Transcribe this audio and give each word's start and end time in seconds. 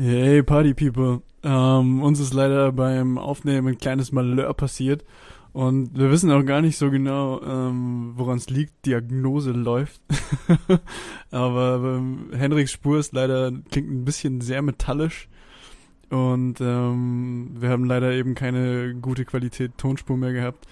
Hey 0.00 0.44
Party 0.44 0.74
People. 0.74 1.22
Ähm, 1.42 2.02
uns 2.04 2.20
ist 2.20 2.32
leider 2.32 2.70
beim 2.70 3.18
Aufnehmen 3.18 3.66
ein 3.66 3.78
kleines 3.78 4.12
Malheur 4.12 4.54
passiert 4.54 5.04
und 5.52 5.98
wir 5.98 6.12
wissen 6.12 6.30
auch 6.30 6.44
gar 6.44 6.60
nicht 6.60 6.78
so 6.78 6.88
genau, 6.88 7.42
ähm, 7.42 8.12
woran 8.14 8.38
es 8.38 8.48
liegt. 8.48 8.86
Diagnose 8.86 9.50
läuft. 9.50 10.00
Aber 11.32 11.82
ähm, 11.84 12.30
Henriks 12.32 12.70
Spur 12.70 13.00
ist 13.00 13.12
leider, 13.12 13.50
klingt 13.72 13.90
ein 13.90 14.04
bisschen 14.04 14.40
sehr 14.40 14.62
metallisch 14.62 15.28
und 16.10 16.60
ähm, 16.60 17.56
wir 17.58 17.68
haben 17.70 17.84
leider 17.84 18.12
eben 18.12 18.36
keine 18.36 18.94
gute 18.94 19.24
Qualität 19.24 19.78
Tonspur 19.78 20.16
mehr 20.16 20.32
gehabt. 20.32 20.64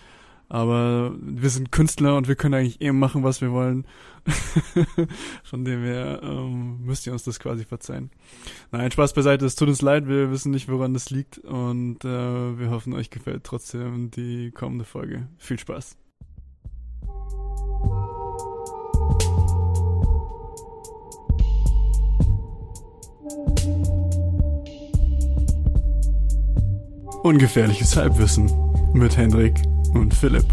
Aber 0.48 1.14
wir 1.20 1.50
sind 1.50 1.72
Künstler 1.72 2.16
und 2.16 2.28
wir 2.28 2.36
können 2.36 2.54
eigentlich 2.54 2.80
eh 2.80 2.92
machen, 2.92 3.24
was 3.24 3.40
wir 3.40 3.50
wollen. 3.52 3.86
Von 5.44 5.64
dem 5.64 5.82
her 5.82 6.20
ähm, 6.22 6.84
müsst 6.84 7.06
ihr 7.06 7.12
uns 7.12 7.24
das 7.24 7.40
quasi 7.40 7.64
verzeihen. 7.64 8.10
Nein, 8.70 8.90
Spaß 8.90 9.12
beiseite, 9.12 9.44
es 9.44 9.56
tut 9.56 9.68
uns 9.68 9.82
leid, 9.82 10.08
wir 10.08 10.30
wissen 10.30 10.50
nicht, 10.50 10.68
woran 10.68 10.94
das 10.94 11.10
liegt 11.10 11.38
und 11.38 12.04
äh, 12.04 12.58
wir 12.58 12.70
hoffen, 12.70 12.94
euch 12.94 13.10
gefällt 13.10 13.44
trotzdem 13.44 14.10
die 14.10 14.50
kommende 14.52 14.84
Folge. 14.84 15.28
Viel 15.38 15.58
Spaß. 15.58 15.96
Ungefährliches 27.22 27.96
Halbwissen 27.96 28.48
mit 28.92 29.16
Hendrik 29.16 29.60
und 29.94 30.14
Philipp. 30.14 30.46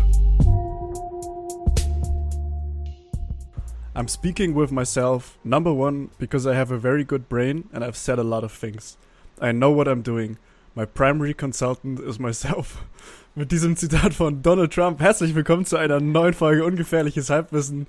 I'm 3.96 4.08
speaking 4.08 4.56
with 4.56 4.72
myself, 4.72 5.38
number 5.44 5.72
one, 5.72 6.10
because 6.18 6.48
I 6.48 6.56
have 6.56 6.72
a 6.72 6.78
very 6.78 7.04
good 7.04 7.30
brain 7.30 7.70
and 7.72 7.84
I've 7.84 7.96
said 7.96 8.18
a 8.18 8.24
lot 8.24 8.44
of 8.44 8.52
things. 8.52 8.98
I 9.40 9.52
know 9.52 9.72
what 9.72 9.88
I'm 9.88 10.02
doing. 10.02 10.38
My 10.76 10.86
primary 10.86 11.34
consultant 11.34 12.00
is 12.00 12.20
myself. 12.20 12.84
Mit 13.36 13.52
diesem 13.52 13.76
Zitat 13.76 14.14
von 14.14 14.42
Donald 14.42 14.72
Trump 14.72 15.00
herzlich 15.00 15.34
willkommen 15.34 15.66
zu 15.66 15.78
einer 15.78 16.00
neuen 16.00 16.34
Folge 16.34 16.66
Ungefährliches 16.66 17.30
Halbwissen. 17.30 17.88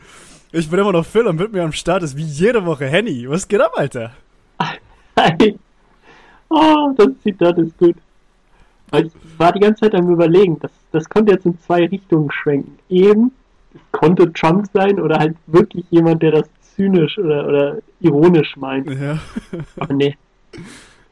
Ich 0.52 0.70
bin 0.70 0.78
immer 0.78 0.92
noch 0.92 1.04
Phil 1.04 1.26
und 1.26 1.36
mit 1.36 1.52
mir 1.52 1.62
am 1.62 1.72
Start 1.72 2.02
ist 2.02 2.16
wie 2.16 2.22
jede 2.22 2.64
Woche 2.64 2.86
Henny. 2.86 3.28
Was 3.28 3.48
geht 3.48 3.60
ab, 3.60 3.72
Alter? 3.74 4.12
Hi. 5.18 5.58
Oh, 6.48 6.94
das 6.96 7.08
Zitat 7.22 7.58
ist 7.58 7.76
gut. 7.76 7.96
Ich 8.98 9.12
war 9.38 9.52
die 9.52 9.60
ganze 9.60 9.82
Zeit 9.82 9.94
am 9.94 10.10
überlegen, 10.10 10.58
das, 10.60 10.70
das 10.92 11.08
konnte 11.08 11.32
jetzt 11.32 11.46
in 11.46 11.58
zwei 11.60 11.86
Richtungen 11.86 12.30
schwenken. 12.30 12.78
Eben 12.88 13.32
konnte 13.92 14.32
Trump 14.32 14.66
sein 14.72 15.00
oder 15.00 15.18
halt 15.18 15.36
wirklich 15.46 15.84
jemand, 15.90 16.22
der 16.22 16.32
das 16.32 16.48
zynisch 16.74 17.18
oder, 17.18 17.46
oder 17.46 17.78
ironisch 18.00 18.56
meint. 18.56 18.90
Ja. 18.90 19.18
Aber 19.78 19.94
nee. 19.94 20.16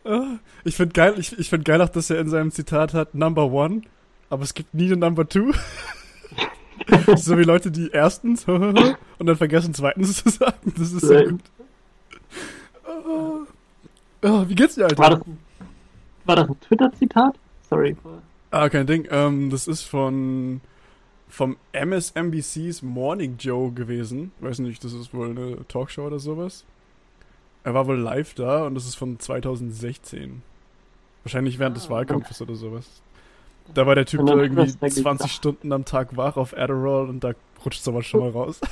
Ah, 0.04 0.38
Ich 0.64 0.76
finde 0.76 0.92
geil, 0.92 1.14
ich, 1.18 1.38
ich 1.38 1.48
find 1.48 1.64
geil 1.64 1.80
auch, 1.80 1.88
dass 1.88 2.10
er 2.10 2.18
in 2.18 2.28
seinem 2.28 2.50
Zitat 2.50 2.94
hat 2.94 3.14
Number 3.14 3.50
One, 3.50 3.82
aber 4.30 4.42
es 4.42 4.54
gibt 4.54 4.74
nie 4.74 4.86
eine 4.86 4.96
Number 4.96 5.28
Two. 5.28 5.52
so 7.16 7.38
wie 7.38 7.44
Leute, 7.44 7.70
die 7.70 7.90
erstens 7.92 8.44
und 8.48 8.96
dann 9.26 9.36
vergessen 9.36 9.74
zweitens 9.74 10.22
zu 10.22 10.30
sagen. 10.30 10.72
Das 10.76 10.92
ist 10.92 11.06
sehr 11.06 11.28
gut. 11.28 11.40
Oh, 13.06 13.40
oh, 14.22 14.44
wie 14.48 14.54
geht's 14.54 14.74
dir, 14.74 14.84
Alter? 14.84 14.98
War 14.98 15.10
das, 15.10 15.20
war 16.24 16.36
das 16.36 16.48
ein 16.48 16.60
Twitter-Zitat? 16.60 17.34
Sorry. 17.72 17.96
Ah, 18.50 18.68
kein 18.68 18.86
Ding. 18.86 19.06
Ähm, 19.10 19.48
das 19.50 19.66
ist 19.66 19.82
von 19.82 20.60
vom 21.28 21.56
MSNBCs 21.72 22.82
Morning 22.82 23.36
Joe 23.38 23.72
gewesen. 23.72 24.32
Weiß 24.40 24.58
nicht, 24.58 24.84
das 24.84 24.92
ist 24.92 25.14
wohl 25.14 25.30
eine 25.30 25.66
Talkshow 25.68 26.02
oder 26.06 26.18
sowas. 26.18 26.66
Er 27.64 27.72
war 27.72 27.86
wohl 27.86 27.98
live 27.98 28.34
da 28.34 28.66
und 28.66 28.74
das 28.74 28.84
ist 28.86 28.96
von 28.96 29.18
2016. 29.18 30.42
Wahrscheinlich 31.24 31.58
während 31.58 31.76
des 31.76 31.86
Ah, 31.86 31.90
Wahlkampfes 31.90 32.42
oder 32.42 32.54
sowas. 32.54 33.00
Da 33.72 33.86
war 33.86 33.94
der 33.94 34.04
Typ 34.04 34.26
da 34.26 34.34
irgendwie 34.34 34.62
Schwester 34.64 34.86
geht's 34.88 35.00
20 35.00 35.24
ab. 35.24 35.30
Stunden 35.30 35.72
am 35.72 35.84
Tag 35.86 36.16
wach 36.16 36.36
auf 36.36 36.54
Adderall 36.54 37.08
und 37.08 37.24
da 37.24 37.32
rutscht 37.64 37.82
sowas 37.82 38.04
schon 38.04 38.20
mal 38.20 38.30
raus. 38.30 38.60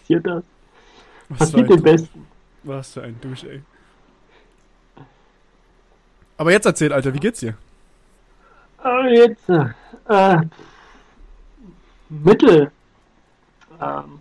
Passiert 0.00 0.26
das? 0.26 0.44
Was 1.30 1.38
Passiert 1.38 1.70
dem 1.70 1.82
Besten. 1.82 2.26
was 2.64 2.92
für 2.92 3.02
ein 3.02 3.18
Dusch, 3.22 3.44
ey. 3.44 3.62
Aber 6.36 6.50
jetzt 6.52 6.66
erzähl, 6.66 6.92
Alter, 6.92 7.14
wie 7.14 7.20
geht's 7.20 7.40
dir? 7.40 7.54
Jetzt. 9.12 9.48
Äh, 9.48 9.66
äh, 10.08 10.40
Mittel. 12.08 12.70
Ähm, 13.80 14.20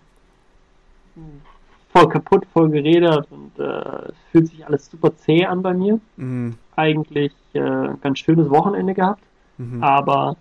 voll 1.91 2.09
kaputt, 2.09 2.46
voll 2.53 2.69
gerädert 2.69 3.28
und 3.29 3.52
äh, 3.59 4.09
es 4.09 4.16
fühlt 4.31 4.47
sich 4.47 4.66
alles 4.66 4.90
super 4.90 5.16
zäh 5.18 5.46
an 5.46 5.62
bei 5.62 5.73
mir. 5.73 6.00
Mhm. 6.18 6.56
Eigentlich 6.75 7.34
äh, 7.53 7.59
ein 7.59 8.02
ganz 8.02 8.19
schönes 8.19 8.50
Wochenende 8.50 8.94
gehabt, 8.94 9.22
Mhm. 9.59 9.84
aber 9.84 10.35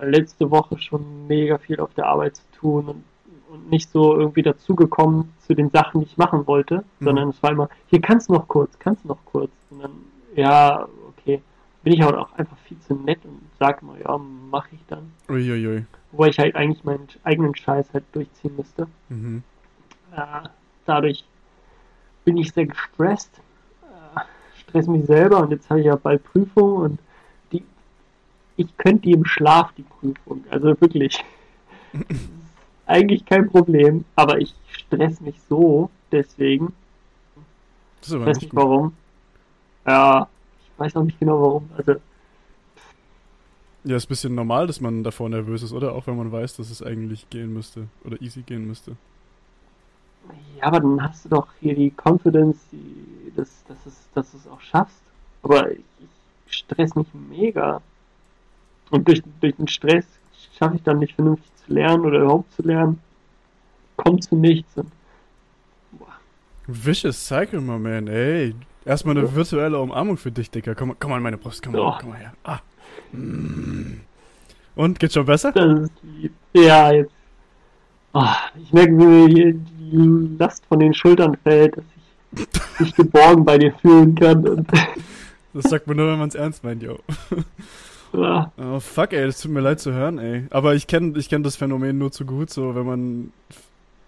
äh, 0.00 0.06
letzte 0.06 0.50
Woche 0.50 0.78
schon 0.78 1.26
mega 1.28 1.58
viel 1.58 1.78
auf 1.78 1.94
der 1.94 2.06
Arbeit 2.06 2.36
zu 2.36 2.42
tun 2.58 2.88
und, 2.88 3.04
und 3.52 3.70
nicht 3.70 3.90
so 3.92 4.16
irgendwie 4.18 4.42
dazugekommen 4.42 5.32
zu 5.46 5.54
den 5.54 5.70
Sachen, 5.70 6.00
die 6.00 6.06
ich 6.06 6.16
machen 6.16 6.46
wollte, 6.48 6.78
Mhm. 6.98 7.04
sondern 7.04 7.28
es 7.28 7.40
war 7.42 7.52
immer, 7.52 7.68
hier 7.86 8.00
kannst 8.00 8.28
du 8.28 8.32
noch 8.32 8.48
kurz, 8.48 8.76
kannst 8.80 9.04
du 9.04 9.08
noch 9.08 9.24
kurz. 9.26 9.50
Und 9.70 9.82
dann, 9.84 9.92
ja, 10.34 10.88
okay, 11.08 11.42
bin 11.82 11.92
ich 11.94 12.02
halt 12.02 12.14
auch 12.14 12.32
einfach 12.34 12.56
viel 12.58 12.78
zu 12.80 12.94
nett 12.94 13.24
und 13.24 13.40
sag 13.58 13.82
immer, 13.82 13.98
ja, 13.98 14.18
mach 14.18 14.66
ich 14.72 14.80
dann. 14.88 15.12
Uiuiui. 15.28 15.84
Wo 16.12 16.24
ich 16.24 16.38
halt 16.38 16.54
eigentlich 16.56 16.84
meinen 16.84 17.08
eigenen 17.24 17.54
Scheiß 17.54 17.86
halt 17.92 18.04
durchziehen 18.12 18.56
müsste. 18.56 18.86
Mhm. 19.08 19.42
Äh, 20.14 20.48
dadurch 20.84 21.24
bin 22.24 22.36
ich 22.36 22.52
sehr 22.52 22.66
gestresst, 22.66 23.40
äh, 23.82 24.20
stress 24.60 24.86
mich 24.86 25.06
selber 25.06 25.38
und 25.40 25.50
jetzt 25.50 25.70
habe 25.70 25.80
ich 25.80 25.86
ja 25.86 25.96
bald 25.96 26.22
Prüfung 26.24 26.76
und 26.76 26.98
die, 27.52 27.64
ich 28.56 28.76
könnte 28.76 29.02
die 29.02 29.12
im 29.12 29.24
Schlaf, 29.24 29.72
die 29.76 29.82
Prüfung. 29.82 30.44
Also 30.50 30.80
wirklich. 30.80 31.24
Eigentlich 32.86 33.24
kein 33.24 33.48
Problem, 33.48 34.04
aber 34.16 34.38
ich 34.38 34.52
stress 34.68 35.20
mich 35.20 35.36
so, 35.48 35.90
deswegen. 36.10 36.72
Das 38.00 38.08
ist 38.08 38.14
aber 38.14 38.22
Ich 38.22 38.28
weiß 38.28 38.36
nicht 38.36 38.42
nicht 38.42 38.50
gut. 38.50 38.60
warum. 38.60 38.92
Ja, 39.86 40.28
ich 40.62 40.78
weiß 40.78 40.96
auch 40.96 41.04
nicht 41.04 41.18
genau 41.18 41.40
warum. 41.40 41.70
Also, 41.76 41.94
Ja, 43.84 43.96
ist 43.96 44.06
ein 44.06 44.08
bisschen 44.08 44.34
normal, 44.34 44.66
dass 44.66 44.80
man 44.80 45.04
davor 45.04 45.28
nervös 45.28 45.62
ist, 45.62 45.72
oder? 45.72 45.94
Auch 45.94 46.06
wenn 46.06 46.16
man 46.16 46.32
weiß, 46.32 46.56
dass 46.56 46.70
es 46.70 46.82
eigentlich 46.82 47.28
gehen 47.30 47.52
müsste. 47.52 47.88
Oder 48.04 48.20
easy 48.22 48.42
gehen 48.42 48.66
müsste. 48.66 48.96
ja, 50.58 50.64
aber 50.64 50.80
dann 50.80 51.02
hast 51.02 51.24
du 51.24 51.28
doch 51.28 51.48
hier 51.60 51.74
die 51.74 51.92
Confidence, 51.96 52.58
die, 52.72 53.32
dass, 53.36 53.64
dass, 53.66 53.86
es, 53.86 54.08
dass 54.14 54.30
du 54.32 54.36
es 54.38 54.46
auch 54.48 54.60
schaffst. 54.60 55.02
Aber 55.42 55.70
ich, 55.72 55.80
ich 56.46 56.56
stress 56.58 56.94
mich 56.94 57.08
mega. 57.14 57.82
Und 58.90 59.08
durch, 59.08 59.22
durch 59.40 59.56
den 59.56 59.68
Stress 59.68 60.06
schaffe 60.58 60.76
ich 60.76 60.82
dann 60.82 60.98
nicht 60.98 61.14
vernünftig 61.14 61.50
zu 61.56 61.72
lernen 61.72 62.04
oder 62.04 62.20
überhaupt 62.20 62.52
zu 62.52 62.62
lernen. 62.62 63.00
Kommt 63.96 64.24
zu 64.24 64.36
nichts. 64.36 64.76
Und, 64.76 64.92
boah, 65.92 66.20
Vicious 66.66 67.26
Cycle, 67.26 67.60
my 67.60 67.78
man, 67.78 68.08
ey. 68.08 68.54
Erstmal 68.84 69.16
eine 69.16 69.34
virtuelle 69.34 69.78
Umarmung 69.78 70.16
für 70.16 70.32
dich, 70.32 70.50
Dicker. 70.50 70.74
Komm, 70.74 70.96
komm 70.98 71.10
mal 71.10 71.16
an 71.16 71.22
meine 71.22 71.36
Brust, 71.36 71.62
komm 71.62 71.72
mal, 71.72 71.98
komm 72.00 72.10
mal 72.10 72.18
her. 72.18 72.32
Ah. 72.44 72.60
Mm. 73.12 74.00
Und, 74.74 74.98
geht's 74.98 75.14
schon 75.14 75.26
besser? 75.26 75.52
Ja, 76.54 76.92
jetzt. 76.92 77.12
Ah, 78.12 78.36
ich 78.60 78.72
merke, 78.72 78.92
wie 78.98 79.04
mir 79.04 79.28
hier 79.28 79.52
die 79.52 80.36
Last 80.38 80.64
von 80.66 80.80
den 80.80 80.94
Schultern 80.94 81.36
fällt, 81.42 81.76
dass 81.76 81.84
ich 82.74 82.80
mich 82.80 82.94
geborgen 82.94 83.44
bei 83.44 83.58
dir 83.58 83.72
fühlen 83.74 84.14
kann. 84.14 84.66
Das 85.52 85.64
sagt 85.68 85.88
man 85.88 85.96
nur, 85.96 86.06
wenn 86.06 86.18
man 86.20 86.28
es 86.28 86.36
ernst 86.36 86.62
meint, 86.62 86.80
yo. 86.80 87.00
Oh, 88.12 88.80
fuck, 88.80 89.12
ey, 89.12 89.26
das 89.26 89.40
tut 89.40 89.50
mir 89.50 89.60
leid 89.60 89.80
zu 89.80 89.92
hören, 89.92 90.18
ey. 90.18 90.44
Aber 90.50 90.74
ich 90.74 90.86
kenne 90.86 91.18
ich 91.18 91.28
kenn 91.28 91.42
das 91.42 91.56
Phänomen 91.56 91.98
nur 91.98 92.12
zu 92.12 92.24
gut, 92.24 92.50
so, 92.50 92.74
wenn 92.74 92.86
man... 92.86 93.32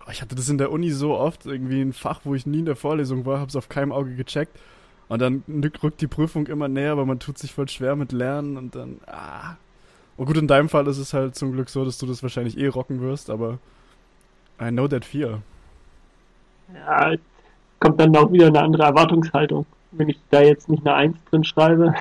Oh, 0.06 0.10
Ich 0.10 0.20
hatte 0.22 0.34
das 0.34 0.48
in 0.48 0.58
der 0.58 0.72
Uni 0.72 0.90
so 0.90 1.14
oft, 1.16 1.46
irgendwie 1.46 1.80
ein 1.80 1.92
Fach, 1.92 2.20
wo 2.24 2.34
ich 2.34 2.46
nie 2.46 2.60
in 2.60 2.66
der 2.66 2.76
Vorlesung 2.76 3.24
war, 3.26 3.40
hab's 3.40 3.56
auf 3.56 3.68
keinem 3.68 3.92
Auge 3.92 4.14
gecheckt. 4.14 4.58
Und 5.08 5.20
dann 5.20 5.44
rückt 5.82 6.00
die 6.00 6.06
Prüfung 6.06 6.46
immer 6.46 6.68
näher, 6.68 6.92
aber 6.92 7.04
man 7.06 7.18
tut 7.18 7.38
sich 7.38 7.52
voll 7.52 7.68
schwer 7.68 7.96
mit 7.96 8.12
Lernen 8.12 8.56
und 8.56 8.74
dann... 8.74 9.00
Ah. 9.06 9.56
Und 10.16 10.26
gut, 10.26 10.36
in 10.36 10.46
deinem 10.48 10.68
Fall 10.68 10.86
ist 10.86 10.98
es 10.98 11.12
halt 11.14 11.34
zum 11.34 11.52
Glück 11.52 11.68
so, 11.68 11.84
dass 11.84 11.98
du 11.98 12.06
das 12.06 12.22
wahrscheinlich 12.22 12.58
eh 12.58 12.66
rocken 12.68 13.00
wirst, 13.00 13.30
aber... 13.30 13.58
I 14.60 14.68
know 14.70 14.86
that 14.88 15.04
fear. 15.04 15.42
ja, 16.74 17.14
kommt 17.80 18.00
dann 18.00 18.16
auch 18.16 18.30
wieder 18.30 18.46
eine 18.46 18.60
andere 18.60 18.84
Erwartungshaltung. 18.84 19.66
Wenn 19.90 20.08
ich 20.08 20.18
da 20.30 20.40
jetzt 20.40 20.68
nicht 20.68 20.86
eine 20.86 20.94
1 20.94 21.16
drin 21.30 21.44
schreibe, 21.44 21.94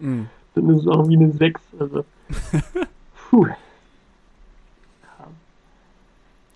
Mm. 0.00 0.22
dann 0.54 0.70
ist 0.70 0.80
es 0.82 0.88
auch 0.88 1.08
wie 1.08 1.16
eine 1.16 1.30
6. 1.30 1.60
Also, 1.78 2.04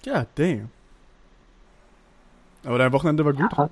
Ja, 0.09 0.25
damn. 0.37 0.71
Aber 2.65 2.79
dein 2.79 2.93
Wochenende 2.93 3.27
war 3.27 3.35
gut? 3.35 3.53
Ja, 3.53 3.69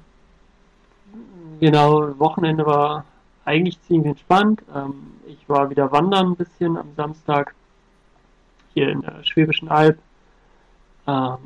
genau, 1.60 2.18
Wochenende 2.18 2.66
war 2.66 3.06
eigentlich 3.46 3.80
ziemlich 3.84 4.10
entspannt. 4.10 4.62
Ähm, 4.74 5.14
ich 5.26 5.48
war 5.48 5.70
wieder 5.70 5.90
wandern 5.90 6.32
ein 6.32 6.36
bisschen 6.36 6.76
am 6.76 6.92
Samstag 6.94 7.54
hier 8.74 8.90
in 8.90 9.00
der 9.00 9.24
Schwäbischen 9.24 9.70
Alb. 9.70 9.98
Ähm, 11.06 11.38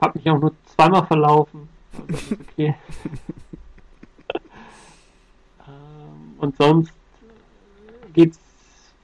hab 0.00 0.14
mich 0.14 0.30
auch 0.30 0.38
nur 0.38 0.52
zweimal 0.76 1.04
verlaufen. 1.06 1.68
Ist 2.06 2.32
okay. 2.32 2.76
ähm, 5.66 6.34
und 6.38 6.56
sonst 6.56 6.92
geht's 8.14 8.38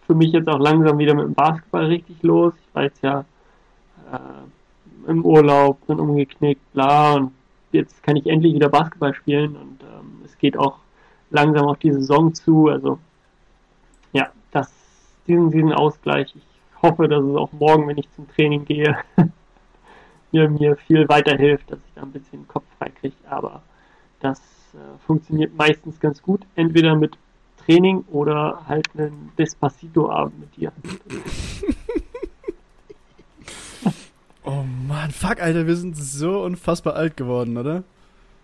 für 0.07 0.15
mich 0.15 0.31
jetzt 0.31 0.49
auch 0.49 0.61
langsam 0.61 0.99
wieder 0.99 1.15
mit 1.15 1.25
dem 1.25 1.35
Basketball 1.35 1.87
richtig 1.87 2.23
los. 2.23 2.55
Ich 2.57 2.81
jetzt 2.81 3.03
ja 3.03 3.25
äh, 4.13 4.47
im 5.07 5.25
Urlaub, 5.25 5.87
bin 5.87 6.01
umgeknickt, 6.01 6.73
bla, 6.73 7.15
und 7.15 7.33
jetzt 7.73 8.03
kann 8.03 8.17
ich 8.17 8.27
endlich 8.27 8.55
wieder 8.55 8.69
Basketball 8.69 9.15
spielen 9.15 9.57
und 9.57 9.83
ähm, 9.83 10.23
es 10.25 10.37
geht 10.39 10.57
auch 10.57 10.79
langsam 11.31 11.67
auf 11.67 11.79
die 11.79 11.93
Saison 11.93 12.35
zu. 12.35 12.69
Also 12.69 12.99
ja, 14.13 14.31
das, 14.51 14.73
diesen, 15.27 15.51
diesen 15.51 15.73
Ausgleich, 15.73 16.35
ich 16.35 16.83
hoffe, 16.83 17.09
dass 17.09 17.25
es 17.25 17.37
auch 17.37 17.53
morgen, 17.53 17.89
wenn 17.89 17.99
ich 17.99 18.11
zum 18.13 18.29
Training 18.29 18.65
gehe, 18.65 18.97
mir, 20.33 20.49
mir 20.49 20.77
viel 20.77 21.09
weiterhilft, 21.09 21.71
dass 21.71 21.79
ich 21.79 21.95
da 21.95 22.03
ein 22.03 22.13
bisschen 22.13 22.47
Kopf 22.49 22.65
frei 22.79 22.91
kriege. 22.91 23.17
Aber 23.29 23.63
das 24.21 24.41
äh, 24.75 24.99
funktioniert 25.07 25.55
meistens 25.57 25.99
ganz 26.01 26.23
gut, 26.23 26.43
entweder 26.55 26.95
mit 26.95 27.17
Training 27.65 28.05
oder 28.11 28.63
halt 28.67 28.89
einen 28.97 29.33
Despacito-Abend 29.39 30.41
mit 30.41 30.57
dir. 30.57 30.73
oh 34.45 34.65
Mann, 34.89 35.11
fuck, 35.11 35.41
Alter, 35.41 35.67
wir 35.67 35.77
sind 35.77 35.97
so 35.97 36.43
unfassbar 36.43 36.95
alt 36.95 37.17
geworden, 37.17 37.57
oder? 37.57 37.85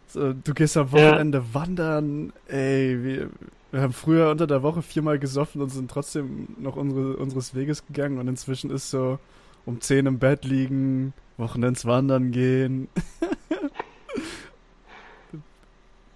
So, 0.07 0.33
du 0.33 0.55
gehst 0.55 0.77
am 0.77 0.93
Wochenende 0.93 1.39
ja. 1.39 1.55
wandern, 1.55 2.33
ey, 2.49 3.03
wir, 3.03 3.31
wir 3.71 3.81
haben 3.81 3.93
früher 3.93 4.31
unter 4.31 4.47
der 4.47 4.63
Woche 4.63 4.83
viermal 4.83 5.19
gesoffen 5.19 5.61
und 5.61 5.69
sind 5.69 5.91
trotzdem 5.91 6.49
noch 6.59 6.77
unsere, 6.77 7.17
unseres 7.17 7.55
Weges 7.55 7.87
gegangen 7.87 8.19
und 8.19 8.29
inzwischen 8.29 8.71
ist 8.71 8.91
so 8.91 9.19
um 9.67 9.81
zehn 9.81 10.07
im 10.07 10.19
Bett 10.19 10.45
liegen, 10.45 11.13
Wochenends 11.37 11.85
wandern 11.85 12.33
gehen. 12.33 12.89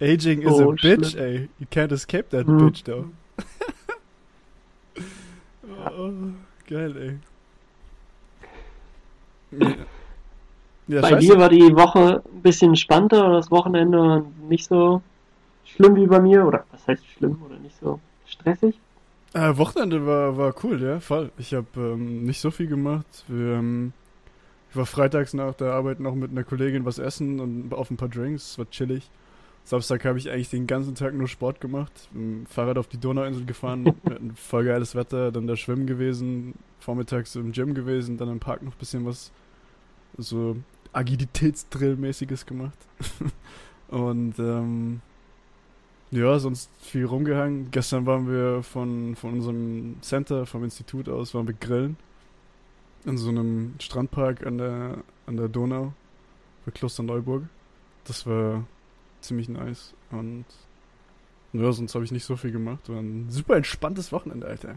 Aging 0.01 0.41
is 0.41 0.51
oh, 0.51 0.71
a 0.71 0.75
bitch, 0.75 1.11
schlimm. 1.11 1.23
ey. 1.23 1.49
You 1.59 1.67
can't 1.71 1.93
escape 1.93 2.29
that 2.31 2.45
hm. 2.45 2.57
bitch, 2.57 2.83
though. 2.83 3.05
oh, 5.97 6.11
geil, 6.67 6.97
ey. 6.97 7.19
Ja, 10.87 11.01
Bei 11.01 11.11
scheiße. 11.11 11.27
dir 11.27 11.37
war 11.37 11.49
die 11.49 11.75
Woche 11.75 12.21
ein 12.25 12.41
bisschen 12.41 12.69
entspannter 12.69 13.25
oder 13.25 13.37
das 13.37 13.51
Wochenende 13.51 14.25
nicht 14.49 14.65
so 14.65 15.01
schlimm 15.63 15.95
wie 15.95 16.07
bei 16.07 16.19
mir? 16.19 16.45
Oder 16.45 16.65
was 16.71 16.87
heißt 16.87 17.05
schlimm 17.05 17.41
oder 17.45 17.57
nicht 17.59 17.75
so 17.79 17.99
stressig? 18.25 18.77
Äh, 19.33 19.57
Wochenende 19.57 20.05
war, 20.05 20.37
war 20.37 20.53
cool, 20.63 20.81
ja, 20.81 20.99
voll. 20.99 21.31
Ich 21.37 21.53
habe 21.53 21.67
ähm, 21.77 22.25
nicht 22.25 22.41
so 22.41 22.51
viel 22.51 22.67
gemacht. 22.67 23.23
Wir, 23.27 23.53
ähm, 23.55 23.93
ich 24.69 24.75
war 24.75 24.85
freitags 24.85 25.33
nach 25.33 25.53
der 25.53 25.71
Arbeit 25.73 25.99
noch 25.99 26.15
mit 26.15 26.31
einer 26.31 26.43
Kollegin 26.43 26.85
was 26.85 26.99
essen 26.99 27.39
und 27.39 27.73
auf 27.73 27.89
ein 27.89 27.97
paar 27.97 28.09
Drinks. 28.09 28.51
Es 28.51 28.57
war 28.57 28.69
chillig. 28.69 29.09
Samstag 29.65 30.03
habe 30.03 30.17
ich 30.17 30.29
eigentlich 30.29 30.49
den 30.49 30.67
ganzen 30.67 30.93
Tag 30.93 31.13
nur 31.13 31.29
Sport 31.29 31.61
gemacht. 31.61 32.09
Bin 32.11 32.45
Fahrrad 32.47 32.77
auf 32.77 32.87
die 32.87 32.99
Donauinsel 32.99 33.45
gefahren, 33.45 33.83
mit 34.03 34.37
voll 34.37 34.65
geiles 34.65 34.93
Wetter, 34.93 35.31
dann 35.31 35.47
da 35.47 35.55
schwimmen 35.55 35.87
gewesen, 35.87 36.55
vormittags 36.79 37.35
im 37.35 37.53
Gym 37.53 37.73
gewesen, 37.73 38.17
dann 38.17 38.27
im 38.29 38.41
Park 38.41 38.61
noch 38.61 38.73
ein 38.73 38.77
bisschen 38.77 39.05
was 39.05 39.31
so 40.17 40.57
Agilitätsdrill-mäßiges 40.93 42.45
gemacht. 42.45 42.77
und 43.89 44.37
ähm, 44.39 45.01
ja, 46.11 46.37
sonst 46.37 46.69
viel 46.79 47.05
rumgehangen. 47.05 47.71
Gestern 47.71 48.05
waren 48.05 48.27
wir 48.27 48.61
von, 48.63 49.15
von 49.15 49.33
unserem 49.33 49.97
Center, 50.01 50.45
vom 50.45 50.63
Institut 50.63 51.09
aus, 51.09 51.33
waren 51.33 51.47
wir 51.47 51.55
grillen. 51.55 51.97
In 53.05 53.17
so 53.17 53.29
einem 53.29 53.73
Strandpark 53.79 54.45
an 54.45 54.59
der, 54.59 54.97
an 55.25 55.37
der 55.37 55.49
Donau 55.49 55.93
bei 56.65 56.71
Klosterneuburg. 56.71 57.43
Das 58.05 58.25
war 58.27 58.65
ziemlich 59.21 59.49
nice. 59.49 59.93
Und 60.11 60.45
ja, 61.53 61.71
sonst 61.71 61.95
habe 61.95 62.05
ich 62.05 62.11
nicht 62.11 62.25
so 62.25 62.35
viel 62.35 62.51
gemacht. 62.51 62.89
War 62.89 62.99
ein 62.99 63.29
super 63.29 63.55
entspanntes 63.55 64.11
Wochenende, 64.11 64.47
Alter. 64.47 64.75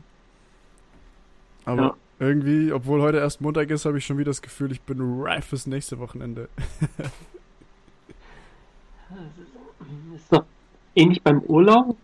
Aber 1.64 1.82
ja. 1.82 1.96
Irgendwie, 2.18 2.72
obwohl 2.72 3.02
heute 3.02 3.18
erst 3.18 3.40
Montag 3.40 3.70
ist, 3.70 3.84
habe 3.84 3.98
ich 3.98 4.06
schon 4.06 4.18
wieder 4.18 4.30
das 4.30 4.42
Gefühl, 4.42 4.72
ich 4.72 4.80
bin 4.80 4.98
reif 5.22 5.46
fürs 5.46 5.66
nächste 5.66 5.98
Wochenende. 5.98 6.48
ist 10.14 10.32
doch 10.32 10.44
ähnlich 10.94 11.22
beim 11.22 11.40
Urlaub. 11.40 11.96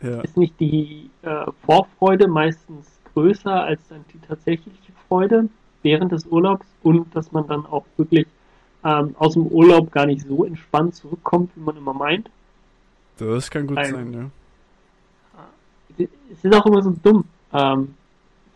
Ja. 0.00 0.20
Ist 0.20 0.36
nicht 0.36 0.58
die 0.60 1.10
äh, 1.22 1.46
Vorfreude 1.66 2.28
meistens 2.28 2.86
größer 3.12 3.64
als 3.64 3.80
dann 3.88 4.04
die 4.14 4.18
tatsächliche 4.20 4.92
Freude 5.08 5.48
während 5.82 6.12
des 6.12 6.26
Urlaubs 6.26 6.66
und 6.82 7.14
dass 7.14 7.32
man 7.32 7.46
dann 7.48 7.66
auch 7.66 7.84
wirklich 7.96 8.26
ähm, 8.84 9.14
aus 9.18 9.34
dem 9.34 9.46
Urlaub 9.46 9.90
gar 9.90 10.06
nicht 10.06 10.26
so 10.26 10.44
entspannt 10.44 10.94
zurückkommt, 10.94 11.50
wie 11.54 11.60
man 11.60 11.76
immer 11.76 11.92
meint. 11.92 12.30
Das 13.18 13.50
kann 13.50 13.66
gut 13.66 13.76
Weil, 13.76 13.90
sein, 13.90 14.12
ja. 14.12 14.30
Es 16.32 16.44
ist 16.44 16.54
auch 16.54 16.64
immer 16.64 16.82
so 16.82 16.94
dumm. 17.02 17.24
Ähm, 17.52 17.94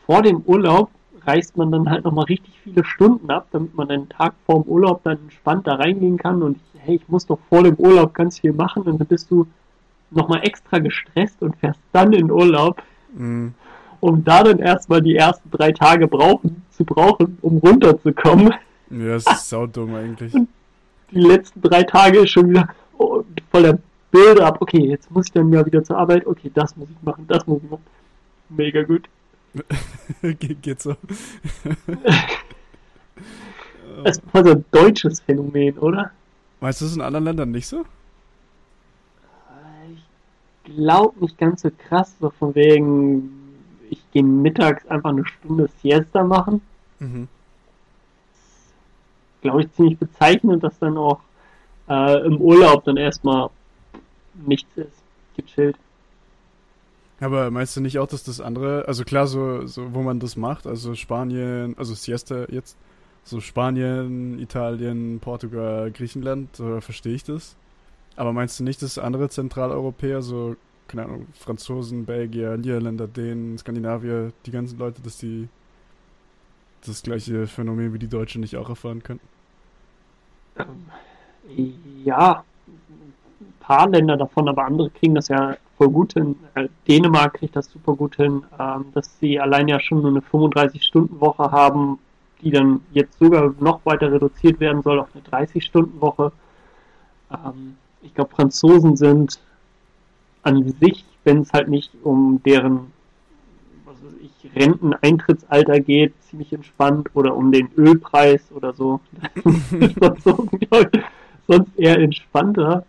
vor 0.07 0.23
dem 0.23 0.43
Urlaub 0.47 0.91
reist 1.27 1.57
man 1.57 1.73
dann 1.73 1.89
halt 1.91 2.05
nochmal 2.05 2.27
richtig 2.27 2.55
viele 2.63 2.85
Stunden 2.85 3.31
ab, 3.31 3.47
damit 3.53 3.75
man 3.75 3.89
den 3.89 4.09
Tag 4.09 4.35
vor 4.47 4.63
dem 4.63 4.71
Urlaub 4.71 5.03
dann 5.05 5.19
entspannt 5.19 5.67
da 5.67 5.75
reingehen 5.75 6.19
kann 6.19 6.43
und 6.43 6.59
hey, 6.79 6.97
ich 6.97 7.09
muss 7.09 7.27
doch 7.27 7.39
vor 7.49 7.63
dem 7.63 7.77
Urlaub 7.77 8.15
ganz 8.15 8.41
viel 8.41 8.53
machen 8.53 8.83
und 8.83 8.99
dann 8.99 9.07
bist 9.07 9.31
du 9.31 9.47
nochmal 10.11 10.41
extra 10.43 10.79
gestresst 10.79 11.43
und 11.43 11.57
fährst 11.57 11.81
dann 11.93 12.13
in 12.13 12.31
Urlaub, 12.31 12.83
mhm. 13.15 13.55
um 14.01 14.25
da 14.25 14.43
dann 14.43 14.59
erstmal 14.59 15.01
die 15.01 15.17
ersten 15.17 15.51
drei 15.51 15.73
Tage 15.73 16.07
brauchen, 16.07 16.63
zu 16.71 16.85
brauchen, 16.85 17.39
um 17.41 17.59
runterzukommen. 17.59 18.55
Ja, 18.91 19.15
das 19.15 19.27
ist 19.27 19.49
saudumm 19.49 19.95
eigentlich. 19.95 20.35
Und 20.35 20.49
die 21.11 21.21
letzten 21.21 21.63
drei 21.63 21.83
Tage 21.85 22.21
ist 22.21 22.31
schon 22.31 22.51
wieder 22.51 22.69
oh, 22.99 23.23
voller 23.51 23.79
Bilder 24.11 24.47
ab. 24.47 24.59
Okay, 24.61 24.87
jetzt 24.87 25.11
muss 25.11 25.27
ich 25.27 25.33
dann 25.33 25.53
ja 25.53 25.65
wieder 25.65 25.83
zur 25.83 25.97
Arbeit. 25.97 26.27
Okay, 26.27 26.51
das 26.53 26.77
muss 26.77 26.89
ich 26.91 27.03
machen, 27.03 27.25
das 27.27 27.47
muss 27.47 27.63
ich 27.63 27.71
machen. 27.71 27.85
Mega 28.51 28.83
gut. 28.83 29.09
Ge 30.23 30.55
geht 30.55 30.83
so. 30.83 30.97
das 34.05 34.19
ist 34.19 34.23
voll 34.31 34.45
so 34.45 34.53
ein 34.53 34.65
deutsches 34.71 35.21
Phänomen, 35.21 35.79
oder? 35.79 36.11
Meinst 36.61 36.81
du 36.81 36.87
das 36.87 36.97
in 36.97 37.03
anderen 37.03 37.25
Ländern 37.25 37.51
nicht 37.51 37.67
so? 37.67 37.85
Ich 39.95 40.75
glaube 40.75 41.21
nicht 41.21 41.39
ganz 41.39 41.63
so 41.63 41.71
krass, 41.71 42.15
so 42.21 42.31
von 42.31 42.55
wegen, 42.55 43.55
ich 43.91 44.01
gehe 44.13 44.23
mittags 44.23 44.87
einfach 44.87 45.11
eine 45.11 45.27
Stunde 45.27 45.69
Siesta 45.83 46.25
machen. 46.25 46.63
Mhm 46.99 47.29
glaube 49.45 49.61
ich, 49.61 49.73
ziemlich 49.73 49.99
bezeichnend, 49.99 50.65
dass 50.65 50.79
dann 50.79 50.97
auch 50.97 51.21
äh, 51.89 52.27
im 52.27 52.41
Urlaub 52.41 52.83
dann 52.85 52.97
erstmal 52.97 53.51
nichts 54.47 54.71
ist. 54.77 55.03
Gechillt. 55.37 55.77
Aber 57.25 57.51
meinst 57.51 57.75
du 57.75 57.81
nicht 57.81 57.99
auch, 57.99 58.07
dass 58.07 58.23
das 58.23 58.43
andere, 58.43 58.87
also 58.87 59.03
klar, 59.03 59.27
so, 59.27 59.67
so 59.67 59.95
wo 59.95 60.03
man 60.03 60.21
das 60.21 60.37
macht, 60.37 60.67
also 60.67 60.95
Spanien, 60.95 61.75
also 61.79 61.95
Siesta 61.95 62.45
jetzt, 62.51 62.77
so 63.23 63.41
Spanien, 63.41 64.39
Italien, 64.39 65.21
Portugal, 65.21 65.91
Griechenland, 65.91 66.55
so 66.55 66.83
verstehe 66.83 67.15
ich 67.15 67.25
das. 67.25 67.57
Aber 68.17 68.35
meinst 68.35 68.61
du 68.61 68.65
nicht, 68.65 68.83
dass 68.83 68.99
andere 68.99 69.31
Zentraleuropäer, 69.31 70.21
so, 70.21 70.57
keine 70.87 71.07
Ahnung, 71.07 71.27
Franzosen, 71.33 72.05
Belgier, 72.05 72.59
Niederländer, 72.59 73.09
Dänen, 73.09 73.57
Skandinavier, 73.57 74.35
die 74.45 74.51
ganzen 74.51 74.79
Leute, 74.79 75.01
dass 75.01 75.17
die 75.17 75.49
das 76.85 77.03
gleiche 77.03 77.47
Phänomen 77.47 77.95
wie 77.95 77.99
die 77.99 78.09
Deutschen 78.09 78.43
nicht 78.43 78.59
auch 78.59 78.69
erfahren 78.69 79.03
könnten? 79.03 79.27
ja, 82.05 82.45
ein 83.41 83.55
paar 83.61 83.89
Länder 83.89 84.19
davon, 84.19 84.47
aber 84.47 84.67
andere 84.67 84.91
kriegen 84.91 85.15
das 85.15 85.29
ja 85.29 85.57
voll 85.77 85.89
gut 85.89 86.15
hin. 86.15 86.37
Äh, 86.55 86.69
Dänemark 86.89 87.35
kriegt 87.35 87.57
das 87.57 87.71
super 87.71 87.95
gut 87.95 88.17
hin, 88.17 88.43
ähm, 88.59 88.87
dass 88.95 89.19
sie 89.19 89.39
allein 89.41 89.69
ja 89.69 89.81
schon 89.81 90.03
nur 90.03 90.11
eine 90.11 90.21
35-Stunden-Woche 90.21 91.51
haben, 91.51 91.99
die 92.43 92.51
dann 92.51 92.81
jetzt 92.93 93.19
sogar 93.19 93.55
noch 93.61 93.85
weiter 93.85 94.13
reduziert 94.13 94.61
werden 94.61 94.83
soll 94.83 95.01
auf 95.01 95.09
eine 95.15 95.47
30-Stunden-Woche. 95.47 96.33
Ähm, 97.31 97.77
ich 98.03 98.15
glaube, 98.15 98.31
Franzosen 98.35 98.97
sind 98.97 99.41
an 100.43 100.75
sich, 100.81 101.05
wenn 101.25 101.41
es 101.41 101.53
halt 101.53 101.69
nicht 101.69 101.91
um 102.03 102.43
deren 102.45 102.93
ich, 104.21 104.55
Renteneintrittsalter 104.55 105.81
geht, 105.81 106.13
ziemlich 106.29 106.53
entspannt 106.53 107.09
oder 107.15 107.35
um 107.35 107.51
den 107.51 107.71
Ölpreis 107.77 108.53
oder 108.53 108.75
so. 108.75 109.01
sonst 111.47 111.79
eher 111.79 111.99
entspannter. 111.99 112.85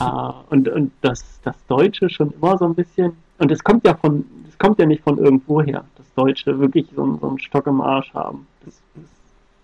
Uh, 0.00 0.32
und, 0.50 0.68
und 0.68 0.92
das, 1.00 1.40
das 1.42 1.56
Deutsche 1.66 2.08
schon 2.08 2.32
immer 2.32 2.58
so 2.58 2.64
ein 2.64 2.74
bisschen, 2.74 3.16
und 3.38 3.50
es 3.50 3.62
kommt 3.62 3.86
ja 3.86 3.94
von, 3.94 4.24
es 4.48 4.58
kommt 4.58 4.78
ja 4.78 4.86
nicht 4.86 5.02
von 5.02 5.18
irgendwoher, 5.18 5.84
das 5.96 6.12
Deutsche 6.14 6.58
wirklich 6.58 6.86
so, 6.94 7.18
so 7.20 7.28
einen 7.28 7.38
Stock 7.38 7.66
im 7.66 7.80
Arsch 7.80 8.12
haben. 8.14 8.46
Das, 8.64 8.80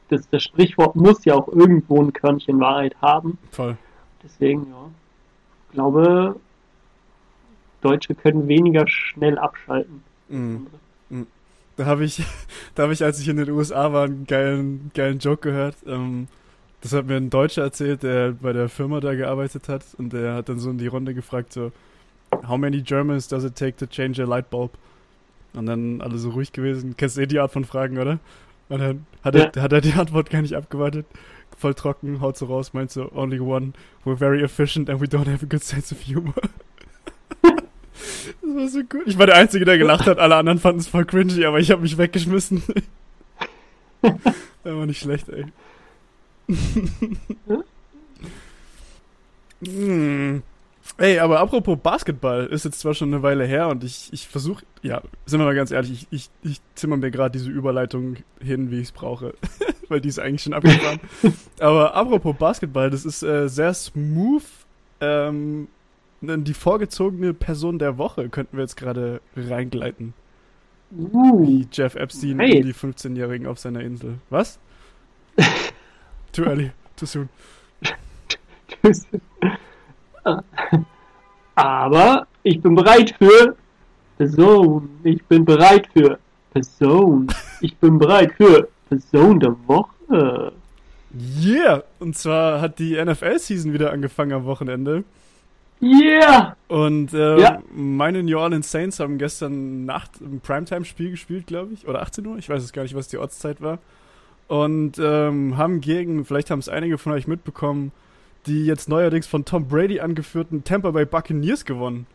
das, 0.09 0.29
das, 0.31 0.43
Sprichwort 0.43 0.97
muss 0.97 1.25
ja 1.25 1.35
auch 1.35 1.49
irgendwo 1.49 2.03
ein 2.03 2.13
Körnchen 2.13 2.61
Wahrheit 2.61 2.97
haben. 3.03 3.39
Voll. 3.51 3.77
Deswegen, 4.23 4.67
ja. 4.71 4.91
Ich 5.69 5.75
glaube, 5.75 6.37
Deutsche 7.83 8.15
können 8.15 8.49
weniger 8.49 8.89
schnell 8.89 9.39
abschalten. 9.39 10.03
Mhm. 10.29 10.67
Da 11.79 11.87
habe 11.87 12.05
ich, 12.05 12.23
da 12.75 12.83
habe 12.83 12.93
ich, 12.93 13.03
als 13.03 13.21
ich 13.21 13.29
in 13.29 13.37
den 13.37 13.51
USA 13.51 13.93
war, 13.93 14.05
einen 14.05 14.27
geilen, 14.27 14.91
geilen 14.95 15.19
Joke 15.21 15.49
gehört. 15.49 15.77
Ähm, 15.87 16.27
Das 16.81 16.93
hat 16.93 17.07
mir 17.07 17.17
ein 17.17 17.31
Deutscher 17.31 17.63
erzählt, 17.63 18.03
der 18.03 18.33
bei 18.33 18.53
der 18.53 18.69
Firma 18.69 19.01
da 19.01 19.15
gearbeitet 19.15 19.69
hat 19.69 19.83
und 19.99 20.13
der 20.13 20.35
hat 20.35 20.49
dann 20.49 20.61
so 20.61 20.71
in 20.71 20.79
die 20.79 20.87
Runde 20.87 21.13
gefragt 21.13 21.53
so, 21.53 21.73
how 22.47 22.57
many 22.57 22.83
Germans 22.83 23.27
does 23.27 23.45
it 23.45 23.57
take 23.57 23.77
to 23.77 23.87
change 23.87 24.23
a 24.23 24.27
light 24.27 24.51
bulb? 24.51 24.73
Und 25.55 25.67
dann 25.67 26.01
alle 26.01 26.19
so 26.19 26.31
ruhig 26.31 26.53
gewesen. 26.53 26.95
Kennst 26.97 27.17
du 27.17 27.23
eh 27.23 27.27
die 27.27 27.41
Art 27.41 27.53
von 27.53 27.65
Fragen, 27.65 27.99
oder? 27.99 28.19
Und 28.69 28.81
dann 28.81 29.07
hat, 29.25 29.35
ja. 29.35 29.51
er, 29.55 29.63
hat 29.63 29.73
er 29.73 29.81
die 29.81 29.95
Antwort 29.95 30.31
gar 30.31 30.43
nicht 30.43 30.55
abgewartet. 30.55 31.07
Voll 31.57 31.75
trocken, 31.75 32.21
haut 32.21 32.37
so 32.37 32.47
raus, 32.47 32.73
meint 32.73 32.93
so, 32.93 33.11
only 33.13 33.41
one, 33.41 33.73
we're 34.05 34.17
very 34.17 34.43
efficient 34.43 34.89
and 34.89 35.01
we 35.01 35.07
don't 35.07 35.27
have 35.27 35.43
a 35.43 35.49
good 35.49 35.65
sense 35.65 35.93
of 35.93 36.01
humor. 36.01 36.35
das 37.43 38.55
war 38.55 38.69
so 38.69 38.81
gut. 38.85 39.03
Ich 39.07 39.19
war 39.19 39.27
der 39.27 39.35
Einzige, 39.35 39.65
der 39.65 39.79
gelacht 39.79 40.07
hat, 40.07 40.19
alle 40.19 40.37
anderen 40.37 40.61
fanden 40.61 40.81
es 40.81 40.87
voll 40.87 41.05
cringy, 41.05 41.45
aber 41.45 41.59
ich 41.59 41.73
habe 41.73 41.83
mich 41.83 41.99
weggeschmissen. 41.99 42.63
das 44.03 44.13
war 44.63 44.87
nicht 44.87 45.01
schlecht, 45.01 45.29
ey. 45.31 45.47
Hm. 49.65 50.43
Ey, 50.97 51.19
aber 51.19 51.41
apropos 51.41 51.79
Basketball, 51.79 52.47
ist 52.47 52.65
jetzt 52.65 52.81
zwar 52.81 52.95
schon 52.95 53.13
eine 53.13 53.23
Weile 53.23 53.45
her 53.45 53.69
und 53.69 53.85
ich, 53.85 54.09
ich 54.13 54.27
versuche, 54.27 54.65
ja, 54.83 55.03
sind 55.27 55.39
wir 55.39 55.45
mal 55.45 55.55
ganz 55.55 55.71
ehrlich, 55.71 56.09
ich, 56.11 56.31
ich, 56.43 56.51
ich 56.51 56.61
zimmer 56.75 56.97
mir 56.97 57.11
gerade 57.11 57.39
diese 57.39 57.51
Überleitung 57.51 58.17
hin, 58.41 58.71
wie 58.71 58.79
ich 58.79 58.89
es 58.89 58.93
brauche, 58.93 59.35
weil 59.89 60.01
die 60.01 60.09
ist 60.09 60.19
eigentlich 60.19 60.43
schon 60.43 60.55
abgefahren. 60.55 60.99
aber 61.61 61.95
apropos 61.95 62.35
Basketball, 62.37 62.91
das 62.91 63.05
ist 63.05 63.23
äh, 63.23 63.49
sehr 63.49 63.75
smooth. 63.75 64.43
Ähm, 65.01 65.69
die 66.21 66.55
vorgezogene 66.55 67.33
Person 67.33 67.79
der 67.79 67.97
Woche 67.97 68.29
könnten 68.29 68.57
wir 68.57 68.63
jetzt 68.63 68.77
gerade 68.77 69.21
reingleiten. 69.37 70.15
Uh, 70.91 71.47
wie 71.47 71.69
Jeff 71.71 71.95
Epstein 71.95 72.41
hey. 72.41 72.57
und 72.57 72.67
die 72.67 72.75
15-Jährigen 72.75 73.47
auf 73.47 73.59
seiner 73.59 73.83
Insel. 73.83 74.19
Was? 74.31 74.59
too 76.33 76.45
early, 76.45 76.71
too 76.97 77.07
soon. 77.07 77.29
Aber 81.55 82.27
ich 82.43 82.61
bin 82.61 82.75
bereit 82.75 83.15
für 83.19 83.57
Person. 84.17 84.89
Ich 85.05 85.25
bin 85.25 85.45
bereit 85.45 85.89
für 85.93 86.19
Person. 86.53 87.27
Ich 87.61 87.77
bin 87.77 87.99
bereit 87.99 88.33
für 88.37 88.69
Person 88.89 89.41
der 89.41 89.57
Woche. 89.67 90.53
Yeah! 91.41 91.85
Und 91.99 92.17
zwar 92.17 92.61
hat 92.61 92.79
die 92.79 93.03
NFL-Season 93.03 93.73
wieder 93.73 93.93
angefangen 93.93 94.33
am 94.33 94.45
Wochenende. 94.45 95.05
Yeah! 95.81 96.57
Und 96.67 97.15
äh, 97.15 97.41
ja. 97.41 97.63
meine 97.73 98.23
New 98.23 98.39
Orleans 98.39 98.71
Saints 98.71 98.99
haben 99.01 99.19
gestern 99.19 99.85
Nacht 99.85 100.21
ein 100.21 100.41
Primetime-Spiel 100.41 101.11
gespielt, 101.11 101.47
glaube 101.47 101.73
ich. 101.73 101.87
Oder 101.87 102.03
18 102.03 102.27
Uhr? 102.27 102.37
Ich 102.39 102.49
weiß 102.49 102.63
es 102.63 102.73
gar 102.73 102.83
nicht, 102.83 102.95
was 102.95 103.09
die 103.09 103.19
Ortszeit 103.19 103.61
war. 103.61 103.79
Und 104.49 104.99
ähm, 104.99 105.57
haben 105.57 105.81
gegen, 105.81 106.25
vielleicht 106.25 106.51
haben 106.51 106.59
es 106.59 106.69
einige 106.69 106.99
von 106.99 107.13
euch 107.13 107.27
mitbekommen, 107.27 107.93
die 108.47 108.65
jetzt 108.65 108.89
neuerdings 108.89 109.27
von 109.27 109.45
Tom 109.45 109.69
Brady 109.69 110.01
angeführten 110.01 110.65
Tampa 110.65 110.91
Bay 110.91 111.05
Buccaneers 111.05 111.65
gewonnen. 111.65 112.07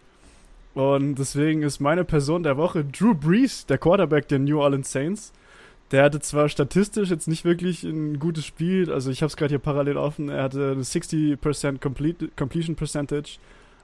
Und 0.74 1.16
deswegen 1.16 1.62
ist 1.62 1.80
meine 1.80 2.04
Person 2.04 2.42
der 2.42 2.58
Woche 2.58 2.84
Drew 2.84 3.14
Brees, 3.14 3.68
der 3.68 3.78
Quarterback 3.78 4.28
der 4.28 4.40
New 4.40 4.60
Orleans 4.60 4.92
Saints. 4.92 5.32
Der 5.92 6.04
hatte 6.04 6.20
zwar 6.22 6.50
statistisch 6.50 7.12
jetzt 7.12 7.28
nicht 7.28 7.46
wirklich 7.46 7.84
ein 7.84 8.18
gutes 8.18 8.46
Spiel, 8.46 8.92
also 8.92 9.12
ich 9.12 9.22
habe 9.22 9.28
es 9.28 9.38
gerade 9.38 9.52
hier 9.52 9.60
parallel 9.60 9.98
offen, 9.98 10.30
er 10.30 10.42
hatte 10.42 10.72
eine 10.72 10.82
60% 10.82 11.80
Complete, 11.80 12.30
Completion 12.36 12.76
Percentage 12.76 13.38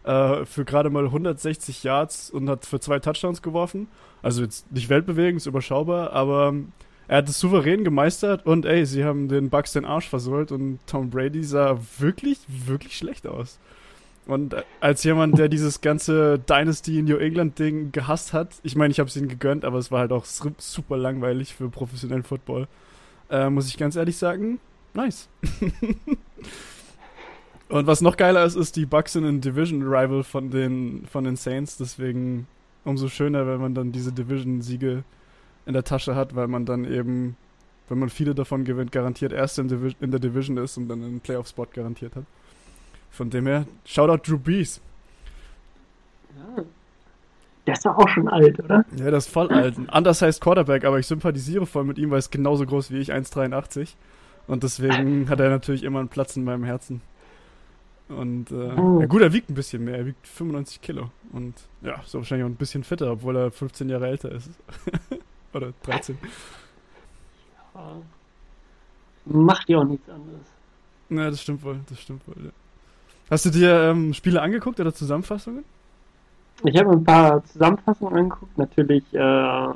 äh, 0.06 0.44
für 0.46 0.66
gerade 0.66 0.90
mal 0.90 1.06
160 1.06 1.84
Yards 1.84 2.32
und 2.32 2.50
hat 2.50 2.66
für 2.66 2.80
zwei 2.80 2.98
Touchdowns 2.98 3.44
geworfen. 3.44 3.88
Also 4.24 4.42
jetzt 4.42 4.72
nicht 4.72 4.90
weltbewegend, 4.90 5.38
ist 5.38 5.46
überschaubar, 5.46 6.14
aber 6.14 6.56
er 7.10 7.18
hat 7.18 7.28
es 7.28 7.40
souverän 7.40 7.84
gemeistert 7.84 8.46
und 8.46 8.68
ey, 8.68 8.86
sie 8.86 9.04
haben 9.04 9.30
den 9.30 9.50
Bucks 9.50 9.74
den 9.74 9.84
Arsch 9.84 10.08
versohlt 10.08 10.52
und 10.52 10.78
Tom 10.86 11.10
Brady 11.10 11.44
sah 11.44 11.80
wirklich, 11.98 12.38
wirklich 12.48 12.96
schlecht 12.96 13.26
aus. 13.26 13.58
Und 14.28 14.56
als 14.80 15.04
jemand, 15.04 15.40
der 15.40 15.50
dieses 15.50 15.82
ganze 15.82 16.38
Dynasty 16.38 17.02
New 17.02 17.18
England 17.18 17.58
Ding 17.58 17.92
gehasst 17.92 18.32
hat, 18.32 18.50
ich 18.62 18.76
meine, 18.76 18.92
ich 18.92 19.00
habe 19.00 19.10
es 19.10 19.18
ihnen 19.18 19.28
gegönnt, 19.28 19.66
aber 19.66 19.80
es 19.80 19.92
war 19.92 20.02
halt 20.02 20.12
auch 20.12 20.24
super 20.24 20.98
langweilig 20.98 21.56
für 21.56 21.68
professionellen 21.70 22.22
Football, 22.22 22.68
äh, 23.32 23.50
muss 23.50 23.68
ich 23.68 23.78
ganz 23.80 23.96
ehrlich 23.96 24.18
sagen, 24.18 24.60
nice. 24.94 25.30
und 27.70 27.88
was 27.88 28.02
noch 28.02 28.18
geiler 28.18 28.46
ist, 28.46 28.56
ist 28.56 28.76
die 28.76 28.86
Bucks 28.86 29.14
sind 29.14 29.26
ein 29.26 29.42
Division 29.42 29.82
Rival 29.82 30.24
von 30.24 30.52
den 30.52 31.08
von 31.12 31.24
den 31.24 31.38
Saints, 31.38 31.78
deswegen 31.78 32.46
umso 32.84 33.08
schöner, 33.08 33.48
wenn 33.48 33.60
man 33.60 33.74
dann 33.74 33.92
diese 33.92 34.12
Division 34.12 34.62
Siege 34.62 35.04
in 35.66 35.74
der 35.74 35.84
Tasche 35.84 36.16
hat, 36.16 36.36
weil 36.36 36.48
man 36.48 36.66
dann 36.66 36.86
eben, 36.86 37.38
wenn 37.88 38.00
man 38.00 38.10
viele 38.10 38.36
davon 38.36 38.64
gewinnt, 38.64 38.92
garantiert 38.92 39.32
erst 39.32 39.60
in, 39.60 39.68
Divi 39.68 39.96
in 40.00 40.12
der 40.12 40.20
Division 40.20 40.58
ist 40.58 40.78
und 40.78 40.88
dann 40.88 41.04
einen 41.04 41.20
Playoff-Spot 41.20 41.68
garantiert 41.74 42.16
hat. 42.16 42.26
Von 43.12 43.30
dem 43.30 43.48
her, 43.48 43.66
Shoutout 43.86 44.30
Drew 44.30 44.38
Brees. 44.38 44.82
Ja. 46.36 46.64
Der 47.68 47.74
ist 47.74 47.86
doch 47.86 47.98
auch 47.98 48.10
schon 48.10 48.28
alt, 48.28 48.60
oder? 48.60 48.84
Ja, 48.96 49.12
das 49.12 49.28
ist 49.28 49.34
voll 49.34 49.52
alt. 49.52 49.76
Anders 49.90 50.22
heißt 50.22 50.42
Quarterback, 50.42 50.86
aber 50.86 50.98
ich 50.98 51.06
sympathisiere 51.06 51.68
voll 51.68 51.84
mit 51.84 52.00
ihm, 52.00 52.10
weil 52.10 52.16
er 52.16 52.20
ist 52.20 52.32
genauso 52.32 52.66
groß 52.66 52.90
wie 52.90 52.98
ich, 52.98 53.14
1,83. 53.14 53.90
Und 54.48 54.64
deswegen 54.64 55.30
hat 55.30 55.40
er 55.40 55.50
natürlich 55.50 55.84
immer 55.84 56.00
einen 56.00 56.08
Platz 56.08 56.36
in 56.36 56.44
meinem 56.44 56.64
Herzen. 56.64 57.02
Und 58.08 58.50
äh, 58.50 58.56
oh. 58.56 59.00
ja 59.02 59.06
gut, 59.06 59.22
er 59.22 59.34
wiegt 59.34 59.52
ein 59.52 59.54
bisschen 59.54 59.84
mehr, 59.84 59.98
er 59.98 60.06
wiegt 60.08 60.26
95 60.26 60.82
Kilo. 60.82 61.12
Und 61.32 61.54
ja, 61.84 62.02
ist 62.02 62.16
wahrscheinlich 62.16 62.46
auch 62.46 62.50
ein 62.50 62.56
bisschen 62.56 62.84
fitter, 62.84 63.12
obwohl 63.12 63.38
er 63.38 63.52
15 63.52 63.88
Jahre 63.88 64.08
älter 64.08 64.32
ist. 64.32 64.50
Oder 65.54 65.74
13. 65.84 66.18
Ja. 67.74 67.82
Macht 69.26 69.70
ja 69.70 69.80
auch 69.80 69.84
nichts 69.84 70.10
anderes. 70.10 70.42
Ja, 71.10 71.30
das 71.30 71.42
stimmt 71.42 71.64
wohl, 71.64 71.80
das 71.90 72.00
stimmt 72.00 72.28
wohl. 72.28 72.46
Ja. 72.46 72.52
Hast 73.30 73.46
du 73.46 73.50
dir 73.50 73.92
ähm, 73.92 74.14
Spiele 74.14 74.42
angeguckt 74.42 74.80
oder 74.80 74.94
Zusammenfassungen? 74.94 75.64
Ich 76.64 76.78
habe 76.78 76.92
ein 76.92 77.04
paar 77.04 77.44
Zusammenfassungen 77.46 78.16
angeguckt. 78.16 78.58
Natürlich, 78.58 79.04
äh, 79.14 79.68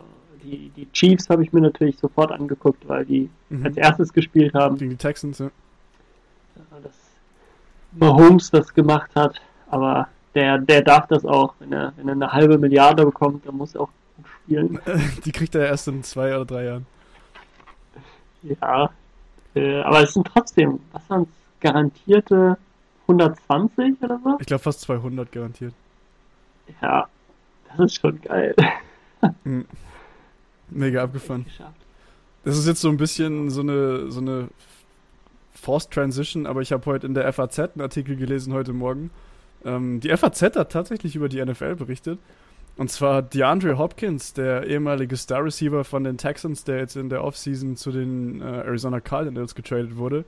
die, 0.43 0.69
die 0.75 0.91
Chiefs 0.91 1.29
habe 1.29 1.43
ich 1.43 1.53
mir 1.53 1.61
natürlich 1.61 1.97
sofort 1.97 2.31
angeguckt, 2.31 2.87
weil 2.87 3.05
die 3.05 3.29
mhm. 3.49 3.65
als 3.65 3.77
erstes 3.77 4.11
gespielt 4.11 4.53
haben. 4.53 4.77
Gegen 4.77 4.91
die 4.91 4.97
Texans, 4.97 5.39
ja. 5.39 5.45
ja 6.55 6.79
dass 6.81 6.93
Mahomes 7.93 8.49
das 8.49 8.73
gemacht 8.73 9.11
hat, 9.15 9.39
aber 9.69 10.07
der, 10.35 10.57
der 10.57 10.81
darf 10.81 11.07
das 11.07 11.25
auch. 11.25 11.53
Wenn 11.59 11.71
er, 11.71 11.93
wenn 11.95 12.07
er 12.07 12.13
eine 12.13 12.31
halbe 12.31 12.57
Milliarde 12.57 13.05
bekommt, 13.05 13.45
dann 13.47 13.55
muss 13.55 13.75
er 13.75 13.81
auch 13.81 13.89
spielen. 14.43 14.79
Die 15.25 15.31
kriegt 15.31 15.55
er 15.55 15.65
erst 15.65 15.87
in 15.87 16.03
zwei 16.03 16.35
oder 16.35 16.45
drei 16.45 16.65
Jahren. 16.65 16.85
Ja, 18.43 18.89
äh, 19.55 19.81
aber 19.81 20.03
es 20.03 20.13
sind 20.13 20.27
trotzdem, 20.27 20.79
was 20.91 21.09
waren 21.09 21.23
es, 21.23 21.29
garantierte 21.61 22.57
120 23.03 24.01
oder 24.01 24.19
so? 24.23 24.37
Ich 24.39 24.47
glaube 24.47 24.63
fast 24.63 24.81
200 24.81 25.31
garantiert. 25.31 25.73
Ja, 26.81 27.07
das 27.69 27.79
ist 27.79 28.01
schon 28.01 28.21
geil. 28.21 28.55
Hm. 29.43 29.65
Mega 30.69 31.01
abgefahren. 31.01 31.45
Das 32.43 32.57
ist 32.57 32.67
jetzt 32.67 32.81
so 32.81 32.89
ein 32.89 32.97
bisschen 32.97 33.49
so 33.49 33.61
eine, 33.61 34.11
so 34.11 34.19
eine 34.19 34.49
Forced 35.53 35.91
Transition, 35.91 36.45
aber 36.45 36.59
ich 36.59 36.73
habe 36.73 36.85
heute 36.87 37.07
in 37.07 37.13
der 37.13 37.31
FAZ 37.31 37.59
einen 37.59 37.79
Artikel 37.79 38.17
gelesen 38.17 38.51
heute 38.51 38.73
Morgen. 38.73 39.11
Ähm, 39.63 40.01
die 40.01 40.09
FAZ 40.09 40.41
hat 40.41 40.73
tatsächlich 40.73 41.15
über 41.15 41.29
die 41.29 41.41
NFL 41.41 41.75
berichtet 41.75 42.19
und 42.75 42.89
zwar 42.89 43.21
DeAndre 43.21 43.77
Hopkins, 43.77 44.33
der 44.33 44.65
ehemalige 44.65 45.15
Star 45.15 45.43
Receiver 45.43 45.83
von 45.83 46.03
den 46.03 46.17
Texans, 46.17 46.63
der 46.63 46.79
jetzt 46.79 46.95
in 46.95 47.09
der 47.09 47.23
Offseason 47.23 47.75
zu 47.75 47.91
den 47.91 48.41
äh, 48.41 48.45
Arizona 48.45 48.99
Cardinals 48.99 49.53
getradet 49.53 49.97
wurde, 49.97 50.25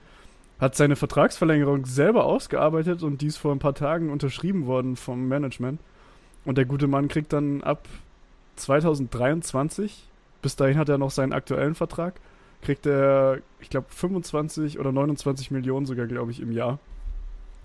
hat 0.59 0.75
seine 0.75 0.95
Vertragsverlängerung 0.95 1.85
selber 1.85 2.25
ausgearbeitet 2.25 3.03
und 3.03 3.21
dies 3.21 3.35
vor 3.35 3.51
ein 3.51 3.59
paar 3.59 3.73
Tagen 3.73 4.09
unterschrieben 4.09 4.67
worden 4.67 4.95
vom 4.95 5.27
Management. 5.27 5.79
Und 6.45 6.57
der 6.57 6.65
gute 6.65 6.87
Mann 6.87 7.07
kriegt 7.07 7.33
dann 7.33 7.63
ab 7.63 7.87
2023, 8.57 10.07
bis 10.41 10.55
dahin 10.55 10.77
hat 10.77 10.87
er 10.87 10.99
noch 10.99 11.11
seinen 11.11 11.33
aktuellen 11.33 11.75
Vertrag, 11.75 12.13
kriegt 12.61 12.85
er, 12.85 13.39
ich 13.59 13.69
glaube, 13.69 13.87
25 13.89 14.79
oder 14.79 14.91
29 14.91 15.49
Millionen 15.49 15.87
sogar, 15.87 16.05
glaube 16.05 16.31
ich, 16.31 16.39
im 16.39 16.51
Jahr. 16.51 16.79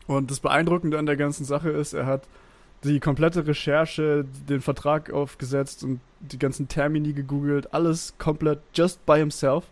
Und 0.06 0.30
das 0.30 0.40
Beeindruckende 0.40 0.98
an 0.98 1.06
der 1.06 1.16
ganzen 1.16 1.44
Sache 1.44 1.68
ist, 1.68 1.92
er 1.92 2.06
hat 2.06 2.22
die 2.84 3.00
komplette 3.00 3.46
Recherche, 3.46 4.24
den 4.48 4.60
Vertrag 4.60 5.12
aufgesetzt 5.12 5.84
und 5.84 6.00
die 6.20 6.38
ganzen 6.38 6.68
Termini 6.68 7.12
gegoogelt, 7.12 7.72
alles 7.74 8.14
komplett 8.18 8.60
just 8.74 9.04
by 9.06 9.18
himself. 9.18 9.64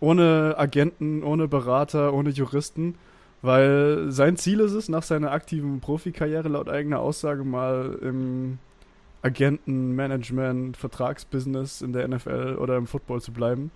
Ohne 0.00 0.54
Agenten, 0.58 1.22
ohne 1.22 1.48
Berater, 1.48 2.12
ohne 2.12 2.30
Juristen. 2.30 2.96
Weil 3.42 4.10
sein 4.10 4.36
Ziel 4.36 4.60
ist 4.60 4.72
es, 4.72 4.88
nach 4.88 5.02
seiner 5.02 5.32
aktiven 5.32 5.80
Profikarriere 5.80 6.48
laut 6.48 6.68
eigener 6.68 7.00
Aussage 7.00 7.44
mal 7.44 7.98
im 8.00 8.58
Agenten, 9.20 9.94
Management, 9.94 10.76
Vertragsbusiness 10.76 11.82
in 11.82 11.92
der 11.92 12.08
NFL 12.08 12.56
oder 12.58 12.76
im 12.76 12.86
Football 12.86 13.20
zu 13.20 13.32
bleiben. 13.32 13.70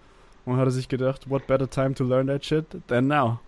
Und 0.47 0.57
hat 0.57 0.67
er 0.67 0.71
sich 0.71 0.89
gedacht, 0.89 1.29
what 1.29 1.47
better 1.47 1.69
time 1.69 1.95
to 1.95 2.05
learn 2.05 2.27
that 2.29 2.45
shit 2.45 2.65
than 2.87 3.09
now? 3.09 3.41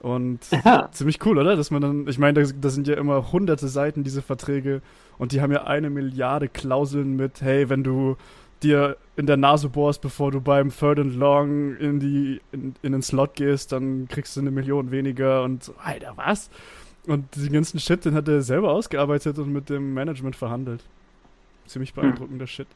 Und 0.00 0.40
ja. 0.64 0.88
ziemlich 0.92 1.24
cool, 1.26 1.38
oder? 1.38 1.56
Dass 1.56 1.70
man 1.70 1.82
dann, 1.82 2.08
ich 2.08 2.18
meine, 2.18 2.42
da, 2.42 2.50
da, 2.58 2.68
sind 2.70 2.88
ja 2.88 2.94
immer 2.94 3.32
hunderte 3.32 3.68
Seiten 3.68 4.02
diese 4.02 4.22
Verträge 4.22 4.80
und 5.18 5.32
die 5.32 5.42
haben 5.42 5.52
ja 5.52 5.64
eine 5.64 5.90
Milliarde 5.90 6.48
Klauseln 6.48 7.16
mit, 7.16 7.42
hey, 7.42 7.68
wenn 7.68 7.84
du 7.84 8.16
dir 8.62 8.96
in 9.16 9.26
der 9.26 9.36
Nase 9.36 9.68
bohrst, 9.68 10.00
bevor 10.00 10.30
du 10.30 10.40
beim 10.40 10.70
Third 10.70 10.98
and 10.98 11.14
Long 11.16 11.76
in, 11.76 12.00
die, 12.00 12.40
in, 12.52 12.74
in 12.82 12.92
den 12.92 13.02
Slot 13.02 13.34
gehst, 13.34 13.72
dann 13.72 14.08
kriegst 14.08 14.36
du 14.36 14.40
eine 14.40 14.50
Million 14.50 14.90
weniger 14.90 15.42
und 15.42 15.64
so, 15.64 15.74
Alter, 15.82 16.14
was? 16.16 16.50
Und 17.06 17.36
den 17.36 17.52
ganzen 17.52 17.78
Shit, 17.78 18.04
den 18.04 18.14
hat 18.14 18.28
er 18.28 18.42
selber 18.42 18.70
ausgearbeitet 18.70 19.38
und 19.38 19.52
mit 19.52 19.68
dem 19.68 19.94
Management 19.94 20.36
verhandelt. 20.36 20.82
Ziemlich 21.66 21.94
beeindruckender 21.94 22.44
hm. 22.44 22.48
Shit. 22.48 22.66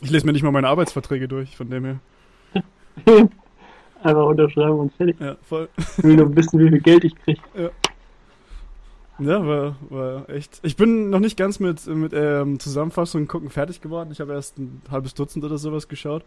Ich 0.00 0.10
lese 0.10 0.26
mir 0.26 0.32
nicht 0.32 0.42
mal 0.42 0.52
meine 0.52 0.68
Arbeitsverträge 0.68 1.28
durch, 1.28 1.56
von 1.56 1.70
dem 1.70 1.84
her. 1.84 2.00
Einfach 4.02 4.26
unterschreiben 4.26 4.78
und 4.78 4.92
fertig. 4.94 5.16
Ja, 5.20 5.36
voll. 5.42 5.68
Ich 5.76 6.04
will 6.04 6.16
nur 6.16 6.34
wissen, 6.34 6.58
wie 6.58 6.68
viel 6.68 6.80
Geld 6.80 7.04
ich 7.04 7.14
kriege. 7.14 7.40
Ja. 7.54 7.70
Ja, 9.18 9.46
war, 9.46 9.76
war 9.90 10.28
echt. 10.30 10.58
Ich 10.62 10.76
bin 10.76 11.10
noch 11.10 11.20
nicht 11.20 11.36
ganz 11.36 11.60
mit, 11.60 11.86
mit 11.86 12.12
ähm, 12.12 12.58
Zusammenfassungen 12.58 13.28
gucken 13.28 13.50
fertig 13.50 13.80
geworden. 13.80 14.10
Ich 14.10 14.20
habe 14.20 14.32
erst 14.32 14.58
ein 14.58 14.82
halbes 14.90 15.14
Dutzend 15.14 15.44
oder 15.44 15.58
sowas 15.58 15.86
geschaut. 15.86 16.24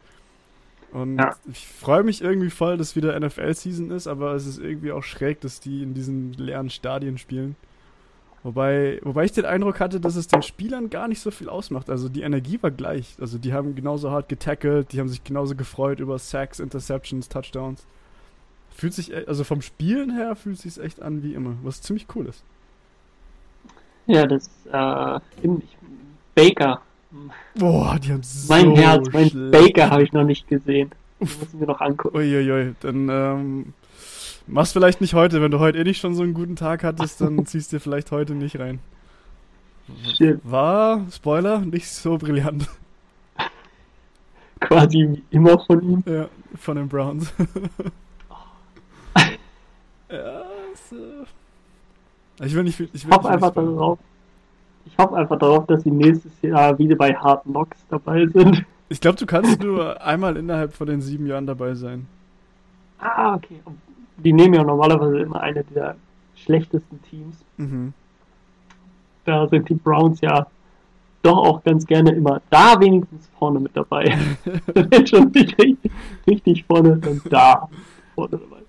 Und 0.92 1.18
ja. 1.18 1.36
ich 1.52 1.68
freue 1.68 2.04
mich 2.04 2.22
irgendwie 2.22 2.50
voll, 2.50 2.78
dass 2.78 2.96
wieder 2.96 3.20
NFL-Season 3.20 3.92
ist, 3.92 4.08
aber 4.08 4.34
es 4.34 4.46
ist 4.46 4.60
irgendwie 4.60 4.94
auch 4.94 5.04
schräg, 5.04 5.42
dass 5.42 5.60
die 5.60 5.84
in 5.84 5.94
diesen 5.94 6.32
leeren 6.34 6.70
Stadien 6.70 7.18
spielen. 7.18 7.58
Wobei, 8.46 9.00
wobei 9.02 9.26
ich 9.26 9.32
den 9.32 9.46
Eindruck 9.46 9.80
hatte, 9.80 10.00
dass 10.00 10.16
es 10.16 10.28
den 10.28 10.44
Spielern 10.44 10.92
gar 10.92 11.08
nicht 11.08 11.20
so 11.20 11.32
viel 11.32 11.50
ausmacht. 11.50 11.90
Also 11.90 12.10
die 12.10 12.22
Energie 12.22 12.60
war 12.62 12.70
gleich. 12.70 13.16
Also 13.20 13.40
die 13.40 13.54
haben 13.54 13.74
genauso 13.74 14.12
hart 14.12 14.30
getackelt, 14.30 14.94
die 14.94 15.00
haben 15.00 15.10
sich 15.10 15.24
genauso 15.24 15.56
gefreut 15.56 16.00
über 16.00 16.20
Sacks, 16.20 16.60
Interceptions, 16.60 17.28
Touchdowns. 17.28 17.88
Fühlt 18.70 18.94
sich, 18.94 19.12
e, 19.12 19.26
also 19.26 19.44
vom 19.44 19.64
Spielen 19.64 20.16
her 20.16 20.36
fühlt 20.36 20.60
sich 20.60 20.80
echt 20.80 21.02
an 21.02 21.24
wie 21.24 21.34
immer, 21.34 21.54
was 21.64 21.82
ziemlich 21.82 22.06
cool 22.14 22.28
ist. 22.28 22.44
Ja, 24.06 24.28
das, 24.28 24.48
äh, 24.72 25.20
Baker. 26.36 26.82
Boah, 27.56 27.98
die 27.98 28.14
haben 28.14 28.22
so 28.22 28.54
Mein 28.54 28.76
Herz, 28.76 29.08
mein. 29.12 29.50
Baker 29.50 29.90
habe 29.90 30.04
ich 30.04 30.14
noch 30.14 30.24
nicht 30.24 30.48
gesehen. 30.48 30.92
Das 31.20 31.40
müssen 31.40 31.62
wir 31.62 31.66
noch 31.66 31.82
angucken. 31.82 32.16
Uiuiui, 32.16 32.76
dann, 32.80 33.10
ähm, 33.10 33.74
mach's 34.48 34.72
vielleicht 34.72 35.02
nicht 35.02 35.14
heute. 35.14 35.42
Wenn 35.42 35.52
du 35.52 35.60
heute 35.60 35.78
eh 35.78 35.84
nicht 35.84 36.00
schon 36.00 36.14
so 36.14 36.24
einen 36.24 36.34
guten 36.34 36.56
Tag 36.56 36.84
hattest, 36.84 37.22
dann 37.22 37.46
ziehst 37.48 37.74
du 37.74 37.80
vielleicht 37.80 38.12
heute 38.12 38.34
nicht 38.34 38.60
rein. 38.60 38.80
Shit. 40.18 40.40
War, 40.44 41.06
Spoiler, 41.12 41.60
nicht 41.60 41.88
so 41.88 42.18
brillant. 42.18 42.68
Quasi 44.60 45.22
immer 45.30 45.60
von 45.60 45.82
ihm. 45.82 46.04
Ja, 46.08 46.28
von 46.56 46.78
den 46.78 46.88
Browns. 46.88 47.32
ja, 50.10 50.44
so. 50.90 50.96
Ich 52.44 52.56
will 52.56 52.64
nicht. 52.64 52.80
Ich, 52.80 52.80
will 52.80 52.90
ich 52.94 53.08
hoffe 53.08 53.30
einfach 53.30 53.54
darauf. 53.54 54.00
Ich 54.86 54.98
hoffe 54.98 55.16
einfach 55.16 55.38
darauf, 55.40 55.68
dass 55.68 55.84
sie 55.84 55.92
nächstes 55.92 56.32
Jahr 56.42 56.78
wieder 56.78 56.96
bei 56.96 57.14
Hard 57.14 57.44
Knocks 57.44 57.78
dabei 57.90 58.28
sind. 58.28 58.66
Ich 58.90 59.02
glaube, 59.02 59.18
du 59.18 59.26
kannst 59.26 59.62
nur 59.62 60.02
einmal 60.02 60.38
innerhalb 60.38 60.74
von 60.74 60.88
den 60.88 61.02
sieben 61.02 61.26
Jahren 61.26 61.48
dabei 61.48 61.74
sein. 61.74 62.08
Ah, 63.00 63.36
okay. 63.36 63.60
Die 64.18 64.34
nehmen 64.34 64.54
ja 64.54 64.64
normalerweise 64.64 65.20
immer 65.20 65.42
eine 65.42 65.64
der 65.64 65.96
schlechtesten 66.36 67.02
Teams. 67.04 67.38
Mhm. 67.58 67.94
Da 69.26 69.48
sind 69.48 69.68
die 69.70 69.74
Browns 69.74 70.22
ja 70.22 70.48
doch 71.24 71.38
auch 71.38 71.64
ganz 71.64 71.86
gerne 71.88 72.12
immer 72.12 72.42
da 72.50 72.80
wenigstens 72.80 73.30
vorne 73.40 73.60
mit 73.60 73.76
dabei. 73.76 74.16
Wenn 74.66 75.08
schon 75.08 75.32
nicht 75.32 75.60
richtig, 75.60 75.92
richtig 76.28 76.64
vorne, 76.66 76.98
dann 76.98 77.22
da 77.30 77.68
vorne 78.14 78.38
dabei. 78.38 78.62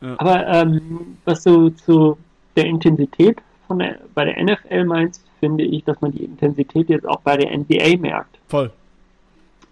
Ja. 0.00 0.14
Aber 0.18 0.46
ähm, 0.46 1.16
was 1.24 1.42
du 1.42 1.70
zu 1.70 2.16
der 2.56 2.66
Intensität 2.66 3.42
von 3.66 3.80
der, 3.80 3.98
bei 4.14 4.24
der 4.24 4.42
NFL 4.42 4.84
meinst, 4.84 5.24
finde 5.40 5.64
ich, 5.64 5.84
dass 5.84 6.00
man 6.00 6.12
die 6.12 6.24
Intensität 6.24 6.88
jetzt 6.88 7.06
auch 7.06 7.20
bei 7.20 7.36
der 7.36 7.56
NBA 7.56 7.96
merkt. 7.98 8.38
Voll. 8.46 8.70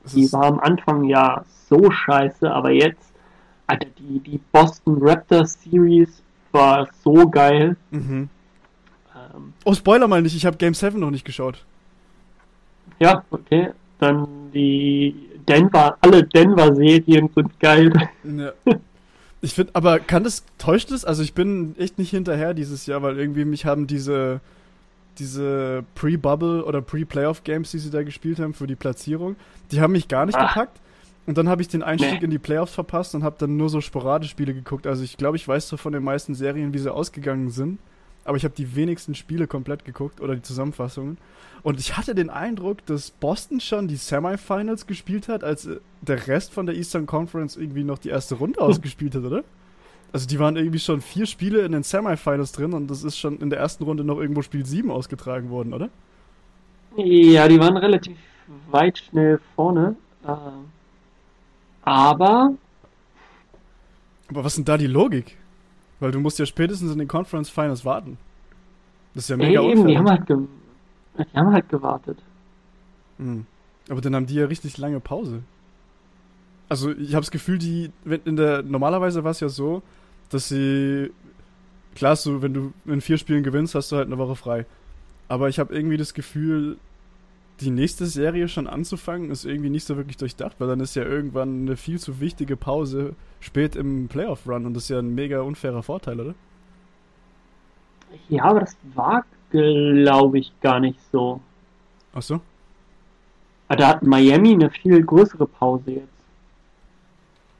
Das 0.02 0.12
die 0.14 0.32
war 0.32 0.44
am 0.44 0.58
Anfang 0.58 1.04
ja 1.04 1.44
so 1.68 1.90
scheiße, 1.90 2.50
aber 2.50 2.70
jetzt, 2.70 3.11
Alter, 3.72 3.88
die, 3.98 4.18
die 4.20 4.40
Boston 4.52 4.98
Raptors 5.00 5.58
Series 5.62 6.22
war 6.52 6.88
so 7.02 7.28
geil. 7.28 7.76
Mhm. 7.90 8.28
Ähm, 9.14 9.52
oh, 9.64 9.72
Spoiler 9.72 10.06
mal 10.08 10.20
nicht, 10.20 10.36
ich 10.36 10.44
habe 10.44 10.58
Game 10.58 10.74
7 10.74 11.00
noch 11.00 11.10
nicht 11.10 11.24
geschaut. 11.24 11.64
Ja, 12.98 13.24
okay. 13.30 13.70
Dann 13.98 14.50
die 14.52 15.14
Denver, 15.48 15.96
alle 16.02 16.22
Denver-Serien 16.24 17.30
sind 17.34 17.60
geil. 17.60 17.92
Ja. 18.24 18.52
Ich 19.40 19.54
finde, 19.54 19.74
aber 19.74 19.98
kann 19.98 20.22
das, 20.22 20.44
täuscht 20.58 20.90
es? 20.92 21.04
Also 21.04 21.22
ich 21.22 21.34
bin 21.34 21.74
echt 21.78 21.98
nicht 21.98 22.10
hinterher 22.10 22.54
dieses 22.54 22.86
Jahr, 22.86 23.02
weil 23.02 23.18
irgendwie 23.18 23.44
mich 23.44 23.64
haben 23.64 23.86
diese, 23.86 24.40
diese 25.18 25.84
Pre-Bubble 25.94 26.64
oder 26.64 26.80
Pre-Playoff-Games, 26.80 27.70
die 27.70 27.78
sie 27.78 27.90
da 27.90 28.02
gespielt 28.02 28.38
haben 28.38 28.54
für 28.54 28.66
die 28.66 28.76
Platzierung, 28.76 29.36
die 29.72 29.80
haben 29.80 29.92
mich 29.92 30.06
gar 30.06 30.26
nicht 30.26 30.38
Ach. 30.38 30.54
gepackt. 30.54 30.78
Und 31.26 31.38
dann 31.38 31.48
habe 31.48 31.62
ich 31.62 31.68
den 31.68 31.82
Einstieg 31.82 32.18
nee. 32.18 32.24
in 32.24 32.30
die 32.30 32.38
Playoffs 32.38 32.74
verpasst 32.74 33.14
und 33.14 33.22
habe 33.22 33.36
dann 33.38 33.56
nur 33.56 33.68
so 33.68 33.80
sporadisch 33.80 34.30
Spiele 34.30 34.54
geguckt. 34.54 34.86
Also 34.86 35.04
ich 35.04 35.16
glaube, 35.16 35.36
ich 35.36 35.46
weiß 35.46 35.68
so 35.68 35.76
von 35.76 35.92
den 35.92 36.02
meisten 36.02 36.34
Serien, 36.34 36.74
wie 36.74 36.78
sie 36.78 36.92
ausgegangen 36.92 37.50
sind. 37.50 37.78
Aber 38.24 38.36
ich 38.36 38.44
habe 38.44 38.54
die 38.54 38.76
wenigsten 38.76 39.14
Spiele 39.14 39.46
komplett 39.46 39.84
geguckt 39.84 40.20
oder 40.20 40.34
die 40.34 40.42
Zusammenfassungen. 40.42 41.18
Und 41.62 41.78
ich 41.78 41.96
hatte 41.96 42.14
den 42.14 42.30
Eindruck, 42.30 42.84
dass 42.86 43.10
Boston 43.10 43.60
schon 43.60 43.88
die 43.88 43.96
Semifinals 43.96 44.86
gespielt 44.86 45.28
hat, 45.28 45.44
als 45.44 45.66
äh, 45.66 45.78
der 46.00 46.26
Rest 46.26 46.52
von 46.52 46.66
der 46.66 46.74
Eastern 46.74 47.06
Conference 47.06 47.56
irgendwie 47.56 47.84
noch 47.84 47.98
die 47.98 48.08
erste 48.08 48.36
Runde 48.36 48.60
ausgespielt 48.60 49.14
hat, 49.14 49.24
oder? 49.24 49.44
Also 50.12 50.28
die 50.28 50.38
waren 50.38 50.56
irgendwie 50.56 50.78
schon 50.78 51.00
vier 51.00 51.26
Spiele 51.26 51.60
in 51.62 51.72
den 51.72 51.84
Semifinals 51.84 52.52
drin 52.52 52.74
und 52.74 52.90
das 52.90 53.02
ist 53.02 53.16
schon 53.16 53.38
in 53.38 53.48
der 53.48 53.60
ersten 53.60 53.84
Runde 53.84 54.04
noch 54.04 54.18
irgendwo 54.18 54.42
Spiel 54.42 54.66
7 54.66 54.90
ausgetragen 54.90 55.50
worden, 55.50 55.72
oder? 55.72 55.88
Ja, 56.96 57.48
die 57.48 57.58
waren 57.58 57.76
relativ 57.76 58.16
weit 58.70 58.98
schnell 58.98 59.40
vorne. 59.56 59.96
Äh, 60.26 60.34
aber. 61.82 62.54
Aber 64.28 64.44
was 64.44 64.52
ist 64.52 64.58
denn 64.58 64.64
da 64.64 64.78
die 64.78 64.86
Logik? 64.86 65.36
Weil 66.00 66.10
du 66.10 66.20
musst 66.20 66.38
ja 66.38 66.46
spätestens 66.46 66.92
in 66.92 66.98
den 66.98 67.08
Conference 67.08 67.50
Finals 67.50 67.84
warten. 67.84 68.18
Das 69.14 69.24
ist 69.24 69.30
ja 69.30 69.36
mega 69.36 69.60
Ey, 69.60 69.72
eben, 69.72 69.86
die 69.86 69.96
haben 69.96 70.08
halt 70.08 70.28
die 70.28 71.38
haben 71.38 71.52
halt 71.52 71.68
gewartet. 71.68 72.18
Mhm. 73.18 73.46
Aber 73.88 74.00
dann 74.00 74.14
haben 74.14 74.26
die 74.26 74.34
ja 74.34 74.46
richtig 74.46 74.78
lange 74.78 75.00
Pause. 75.00 75.42
Also 76.68 76.90
ich 76.90 77.14
habe 77.14 77.22
das 77.22 77.30
Gefühl, 77.30 77.58
die 77.58 77.90
in 78.24 78.36
der 78.36 78.62
normalerweise 78.62 79.24
war 79.24 79.32
es 79.32 79.40
ja 79.40 79.48
so, 79.48 79.82
dass 80.30 80.48
sie 80.48 81.10
klar, 81.94 82.16
so 82.16 82.40
wenn 82.40 82.54
du 82.54 82.72
in 82.86 83.00
vier 83.00 83.18
Spielen 83.18 83.42
gewinnst, 83.42 83.74
hast 83.74 83.92
du 83.92 83.96
halt 83.96 84.06
eine 84.06 84.18
Woche 84.18 84.36
frei. 84.36 84.66
Aber 85.28 85.48
ich 85.48 85.58
habe 85.58 85.74
irgendwie 85.74 85.98
das 85.98 86.14
Gefühl, 86.14 86.78
die 87.62 87.70
nächste 87.70 88.06
Serie 88.06 88.48
schon 88.48 88.66
anzufangen, 88.66 89.30
ist 89.30 89.44
irgendwie 89.44 89.70
nicht 89.70 89.86
so 89.86 89.96
wirklich 89.96 90.16
durchdacht, 90.16 90.56
weil 90.58 90.68
dann 90.68 90.80
ist 90.80 90.94
ja 90.94 91.04
irgendwann 91.04 91.62
eine 91.62 91.76
viel 91.76 91.98
zu 91.98 92.20
wichtige 92.20 92.56
Pause 92.56 93.14
spät 93.40 93.76
im 93.76 94.08
Playoff-Run 94.08 94.66
und 94.66 94.74
das 94.74 94.84
ist 94.84 94.88
ja 94.90 94.98
ein 94.98 95.14
mega 95.14 95.40
unfairer 95.40 95.82
Vorteil, 95.82 96.20
oder? 96.20 96.34
Ja, 98.28 98.44
aber 98.44 98.60
das 98.60 98.76
war 98.94 99.24
glaube 99.52 100.38
ich, 100.38 100.52
gar 100.60 100.80
nicht 100.80 100.98
so. 101.10 101.40
Ach 102.14 102.22
so? 102.22 102.40
Ah, 103.68 103.76
da 103.76 103.88
hat 103.88 104.02
Miami 104.02 104.54
eine 104.54 104.70
viel 104.70 105.02
größere 105.02 105.46
Pause 105.46 105.92
jetzt. 105.92 106.08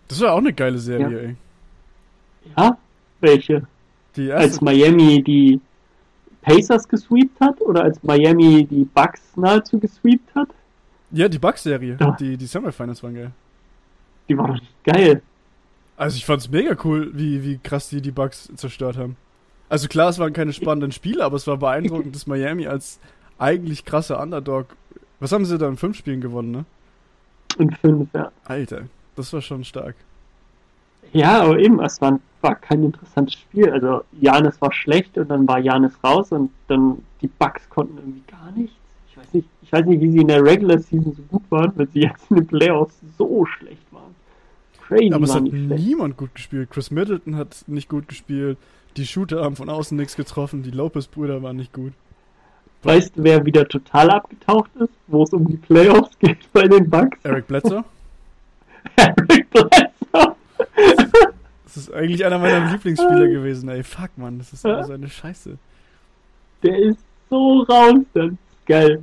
Das 0.08 0.20
war 0.20 0.32
auch 0.32 0.38
eine 0.38 0.52
geile 0.52 0.78
Serie, 0.78 1.22
ja. 1.22 1.28
ey. 1.28 1.36
Ja? 2.56 2.78
Welche? 3.20 3.66
Die 4.16 4.26
erste. 4.26 4.42
Als 4.42 4.60
Miami 4.60 5.22
die 5.22 5.60
Pacers 6.42 6.86
gesweept 6.86 7.40
hat 7.40 7.60
oder 7.60 7.84
als 7.84 8.02
Miami 8.02 8.66
die 8.66 8.84
Bucks 8.84 9.22
nahezu 9.36 9.78
gesweept 9.78 10.34
hat? 10.34 10.48
Ja, 11.10 11.28
die 11.28 11.38
Bucks-Serie. 11.38 11.96
Ja. 11.98 12.16
Die, 12.18 12.36
die 12.36 12.46
Semifinals 12.46 13.02
waren 13.02 13.14
geil. 13.14 13.30
Die 14.28 14.36
war 14.36 14.48
doch 14.48 14.54
nicht 14.54 14.84
geil. 14.84 15.22
Also 15.96 16.16
ich 16.16 16.24
fand's 16.24 16.50
mega 16.50 16.76
cool, 16.84 17.12
wie, 17.14 17.44
wie 17.44 17.58
krass 17.58 17.88
die 17.88 18.00
die 18.00 18.10
Bucks 18.10 18.50
zerstört 18.56 18.96
haben. 18.96 19.16
Also 19.68 19.88
klar, 19.88 20.08
es 20.08 20.18
waren 20.18 20.32
keine 20.32 20.52
spannenden 20.52 20.92
Spiele, 20.92 21.24
aber 21.24 21.36
es 21.36 21.46
war 21.46 21.56
beeindruckend, 21.56 22.14
dass 22.14 22.26
Miami 22.26 22.66
als 22.66 22.98
eigentlich 23.38 23.84
krasser 23.84 24.20
Underdog. 24.20 24.66
Was 25.20 25.32
haben 25.32 25.44
sie 25.44 25.58
da 25.58 25.68
in 25.68 25.76
fünf 25.76 25.96
Spielen 25.96 26.20
gewonnen, 26.20 26.50
ne? 26.50 26.64
In 27.58 27.70
fünf, 27.70 28.08
ja. 28.14 28.32
Alter, 28.44 28.82
das 29.14 29.32
war 29.32 29.42
schon 29.42 29.64
stark. 29.64 29.94
Ja, 31.12 31.42
aber 31.42 31.58
eben, 31.58 31.80
es 31.80 32.00
war, 32.00 32.18
war 32.40 32.54
kein 32.54 32.84
interessantes 32.84 33.34
Spiel. 33.34 33.70
Also 33.70 34.02
Janis 34.20 34.60
war 34.60 34.72
schlecht 34.72 35.18
und 35.18 35.28
dann 35.28 35.46
war 35.46 35.58
Janis 35.58 35.92
raus 36.02 36.32
und 36.32 36.50
dann 36.68 36.98
die 37.20 37.28
Bucks 37.28 37.68
konnten 37.68 37.98
irgendwie 37.98 38.22
gar 38.30 38.50
nichts. 38.52 38.76
Ich 39.10 39.16
weiß 39.16 39.34
nicht, 39.34 39.48
ich 39.62 39.72
weiß 39.72 39.86
nicht, 39.86 40.00
wie 40.00 40.10
sie 40.10 40.18
in 40.18 40.28
der 40.28 40.42
Regular 40.42 40.78
Season 40.78 41.12
so 41.14 41.22
gut 41.30 41.42
waren, 41.50 41.72
wenn 41.76 41.88
sie 41.88 42.00
jetzt 42.00 42.30
in 42.30 42.36
den 42.36 42.46
Playoffs 42.46 42.96
so 43.18 43.44
schlecht 43.44 43.92
waren. 43.92 44.14
Crazy. 44.86 45.12
Aber 45.12 45.24
es 45.24 45.34
hat 45.34 45.44
niemand 45.44 46.16
gut 46.16 46.34
gespielt. 46.34 46.70
Chris 46.70 46.90
Middleton 46.90 47.36
hat 47.36 47.64
nicht 47.66 47.88
gut 47.88 48.08
gespielt. 48.08 48.58
Die 48.96 49.06
Shooter 49.06 49.42
haben 49.42 49.56
von 49.56 49.70
außen 49.70 49.96
nichts 49.96 50.16
getroffen, 50.16 50.62
die 50.62 50.70
Lopez-Brüder 50.70 51.42
waren 51.42 51.56
nicht 51.56 51.72
gut. 51.72 51.92
Weißt 52.82 53.16
du, 53.16 53.22
wer 53.22 53.44
wieder 53.46 53.66
total 53.66 54.10
abgetaucht 54.10 54.70
ist, 54.76 54.90
wo 55.06 55.22
es 55.22 55.32
um 55.32 55.46
die 55.46 55.56
Playoffs 55.56 56.18
geht 56.18 56.52
bei 56.52 56.66
den 56.66 56.90
Bucks? 56.90 57.18
Eric 57.22 57.46
Bledsoe? 57.46 57.84
Eric 58.96 59.50
Bledsoe! 59.50 59.91
Das 61.74 61.84
ist 61.84 61.92
eigentlich 61.92 62.24
einer 62.24 62.38
meiner 62.38 62.70
Lieblingsspieler 62.72 63.28
gewesen, 63.28 63.68
ey. 63.68 63.82
Fuck, 63.82 64.10
man, 64.16 64.38
das 64.38 64.52
ist 64.52 64.64
immer 64.64 64.84
so 64.84 64.92
eine 64.92 65.08
Scheiße. 65.08 65.56
Der 66.62 66.78
ist 66.78 66.98
so 67.30 67.62
raus, 67.62 68.00
das 68.12 68.26
ist 68.26 68.66
geil. 68.66 69.02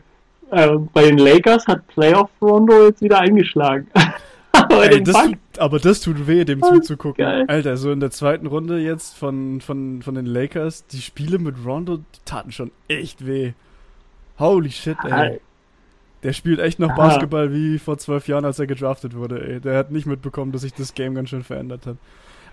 äh, 0.51 0.77
bei 0.93 1.03
den 1.03 1.17
Lakers 1.17 1.65
hat 1.67 1.85
Playoff 1.87 2.29
Rondo 2.41 2.85
jetzt 2.85 3.01
wieder 3.01 3.19
eingeschlagen. 3.19 3.87
aber, 4.51 4.91
Ey, 4.91 5.03
das 5.03 5.15
tut, 5.15 5.37
aber, 5.57 5.79
das 5.79 6.01
tut, 6.01 6.27
weh, 6.27 6.45
dem 6.45 6.61
oh, 6.61 6.73
zuzugucken. 6.73 7.25
Alter, 7.25 7.75
so 7.75 7.91
in 7.91 7.99
der 7.99 8.11
zweiten 8.11 8.45
Runde 8.45 8.79
jetzt 8.79 9.17
von, 9.17 9.61
von, 9.61 10.01
von 10.03 10.15
den 10.15 10.25
Lakers, 10.25 10.85
die 10.87 11.01
Spiele 11.01 11.39
mit 11.39 11.55
Rondo, 11.65 11.97
die 11.97 12.19
taten 12.25 12.51
schon 12.51 12.71
echt 12.87 13.25
weh. 13.25 13.53
Holy 14.37 14.71
shit, 14.71 14.97
ey. 15.03 15.41
Der 16.21 16.33
spielt 16.33 16.59
echt 16.59 16.79
noch 16.79 16.95
Basketball 16.95 17.53
wie 17.53 17.79
vor 17.79 17.97
zwölf 17.97 18.27
Jahren, 18.27 18.43
als 18.43 18.59
er 18.59 18.67
gedraftet 18.67 19.15
wurde, 19.15 19.41
ey. 19.41 19.59
Der 19.59 19.77
hat 19.77 19.91
nicht 19.91 20.05
mitbekommen, 20.05 20.51
dass 20.51 20.61
sich 20.61 20.73
das 20.73 20.93
Game 20.93 21.15
ganz 21.15 21.29
schön 21.29 21.43
verändert 21.43 21.85
hat. 21.85 21.97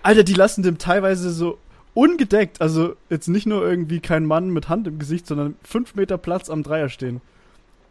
Alter, 0.07 0.23
die 0.23 0.35
lassen 0.35 0.63
dem 0.63 0.77
teilweise 0.77 1.31
so 1.31 1.57
ungedeckt, 1.93 2.61
also 2.61 2.95
jetzt 3.09 3.27
nicht 3.27 3.45
nur 3.45 3.61
irgendwie 3.61 3.99
kein 3.99 4.25
Mann 4.25 4.51
mit 4.51 4.69
Hand 4.69 4.87
im 4.87 4.99
Gesicht, 4.99 5.27
sondern 5.27 5.55
fünf 5.63 5.95
Meter 5.95 6.17
Platz 6.17 6.49
am 6.49 6.63
Dreier 6.63 6.87
stehen. 6.87 7.19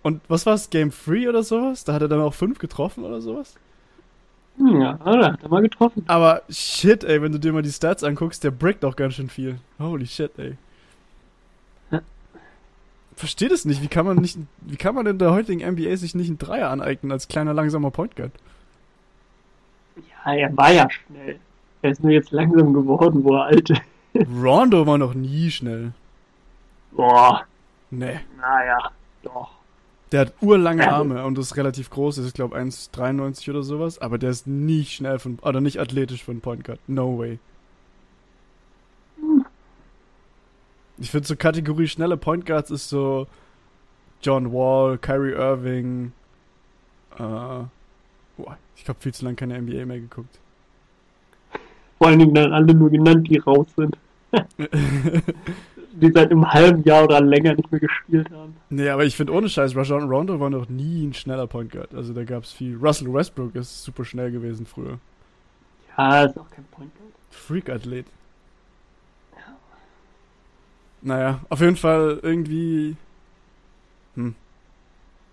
Und 0.02 0.22
was 0.26 0.46
war's, 0.46 0.70
Game 0.70 0.90
3 0.90 1.28
oder 1.28 1.42
sowas? 1.42 1.84
Da 1.84 1.92
hat 1.92 2.00
er 2.00 2.08
dann 2.08 2.22
auch 2.22 2.32
fünf 2.32 2.58
getroffen 2.58 3.04
oder 3.04 3.20
sowas? 3.20 3.56
Hm, 4.56 4.80
ja, 4.80 4.94
da 4.94 5.32
hat 5.32 5.42
er 5.42 5.48
mal 5.50 5.60
getroffen. 5.60 6.04
Aber 6.06 6.40
shit, 6.48 7.04
ey, 7.04 7.20
wenn 7.20 7.32
du 7.32 7.38
dir 7.38 7.52
mal 7.52 7.60
die 7.60 7.70
Stats 7.70 8.02
anguckst, 8.02 8.42
der 8.42 8.50
brickt 8.50 8.86
auch 8.86 8.96
ganz 8.96 9.12
schön 9.12 9.28
viel. 9.28 9.58
Holy 9.78 10.06
shit, 10.06 10.30
ey. 10.38 10.56
Ja. 11.90 12.00
Versteht 13.14 13.52
es 13.52 13.66
nicht. 13.66 13.82
Wie 13.82 13.88
kann 13.88 14.06
man 14.06 14.16
nicht, 14.16 14.38
wie 14.62 14.76
kann 14.76 14.94
man 14.94 15.04
in 15.04 15.18
der 15.18 15.32
heutigen 15.32 15.60
NBA 15.60 15.94
sich 15.98 16.14
nicht 16.14 16.28
einen 16.28 16.38
Dreier 16.38 16.70
aneignen 16.70 17.12
als 17.12 17.28
kleiner 17.28 17.52
langsamer 17.52 17.90
Point 17.90 18.16
Guard? 18.16 18.32
Ja, 19.96 20.32
er 20.32 20.56
war 20.56 20.72
ja 20.72 20.88
schnell. 20.88 21.40
Er 21.82 21.90
ist 21.90 22.02
nur 22.02 22.12
jetzt 22.12 22.30
langsam 22.30 22.72
geworden, 22.72 23.24
wo 23.24 23.34
er 23.36 23.44
alte. 23.44 23.74
Rondo 24.42 24.86
war 24.86 24.98
noch 24.98 25.14
nie 25.14 25.50
schnell. 25.50 25.92
Boah. 26.92 27.44
Nee. 27.90 28.20
Naja, 28.40 28.90
doch. 29.22 29.50
Der 30.12 30.20
hat 30.20 30.34
urlange 30.40 30.90
Arme 30.90 31.24
und 31.24 31.36
ist 31.38 31.56
relativ 31.56 31.90
groß. 31.90 32.18
ist, 32.18 32.34
glaube 32.34 32.56
1,93 32.56 33.50
oder 33.50 33.62
sowas. 33.62 33.98
Aber 34.00 34.18
der 34.18 34.30
ist 34.30 34.46
nicht 34.46 34.92
schnell 34.92 35.18
von, 35.18 35.38
oder 35.42 35.60
nicht 35.60 35.80
athletisch 35.80 36.24
von 36.24 36.40
Point 36.40 36.64
Guard. 36.64 36.80
No 36.86 37.18
way. 37.18 37.38
Ich 40.98 41.10
finde 41.10 41.26
so 41.26 41.36
Kategorie 41.36 41.88
schnelle 41.88 42.16
Point 42.16 42.46
Guards 42.46 42.70
ist 42.70 42.88
so 42.88 43.26
John 44.22 44.52
Wall, 44.52 44.96
Kyrie 44.98 45.32
Irving. 45.32 46.12
Äh, 47.18 47.18
boah, 47.18 48.58
ich 48.76 48.88
habe 48.88 49.00
viel 49.00 49.12
zu 49.12 49.24
lange 49.24 49.36
keine 49.36 49.60
NBA 49.60 49.84
mehr 49.84 50.00
geguckt. 50.00 50.38
Vor 51.98 52.08
allen 52.08 52.18
Dingen 52.18 52.34
dann 52.34 52.52
alle 52.52 52.74
nur 52.74 52.90
genannt, 52.90 53.28
die 53.28 53.38
raus 53.38 53.66
sind. 53.76 53.96
die 56.00 56.12
seit 56.12 56.30
einem 56.30 56.52
halben 56.52 56.82
Jahr 56.84 57.04
oder 57.04 57.20
länger 57.20 57.54
nicht 57.54 57.70
mehr 57.70 57.80
gespielt 57.80 58.30
haben. 58.30 58.56
Nee, 58.68 58.88
aber 58.88 59.04
ich 59.04 59.16
finde 59.16 59.32
ohne 59.32 59.48
Scheiß, 59.48 59.74
Rajon 59.74 60.08
Rondo 60.10 60.38
war 60.38 60.50
noch 60.50 60.68
nie 60.68 61.06
ein 61.06 61.14
schneller 61.14 61.46
Point 61.46 61.72
Guard. 61.72 61.94
Also 61.94 62.12
da 62.12 62.24
gab 62.24 62.44
es 62.44 62.52
viel. 62.52 62.76
Russell 62.76 63.12
Westbrook 63.12 63.54
ist 63.54 63.82
super 63.82 64.04
schnell 64.04 64.30
gewesen 64.30 64.66
früher. 64.66 64.98
Ja, 65.96 66.24
ist 66.24 66.38
auch 66.38 66.50
kein 66.50 66.64
Point 66.66 66.94
Guard. 66.96 67.12
Freak-Athlet. 67.30 68.06
Ja. 69.34 69.56
Naja, 71.02 71.40
auf 71.48 71.60
jeden 71.60 71.76
Fall 71.76 72.20
irgendwie. 72.22 72.96
Hm. 74.16 74.34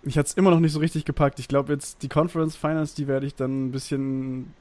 Ich 0.03 0.17
hatte 0.17 0.27
es 0.27 0.33
immer 0.33 0.51
noch 0.51 0.59
nicht 0.59 0.73
so 0.73 0.79
richtig 0.79 1.05
gepackt. 1.05 1.39
Ich 1.39 1.47
glaube 1.47 1.73
jetzt 1.73 2.03
die 2.03 2.09
Conference 2.09 2.55
Finals, 2.55 2.93
die 2.93 3.07
werde 3.07 3.25
ich 3.25 3.35
dann 3.35 3.67
ein 3.67 3.71
bisschen 3.71 4.53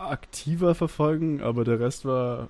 aktiver 0.00 0.74
verfolgen, 0.74 1.42
aber 1.42 1.64
der 1.64 1.80
Rest 1.80 2.04
war 2.04 2.48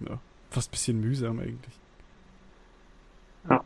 ja, 0.00 0.18
fast 0.50 0.68
ein 0.68 0.72
bisschen 0.72 1.00
mühsam 1.00 1.38
eigentlich. 1.40 1.74
Ja. 3.48 3.64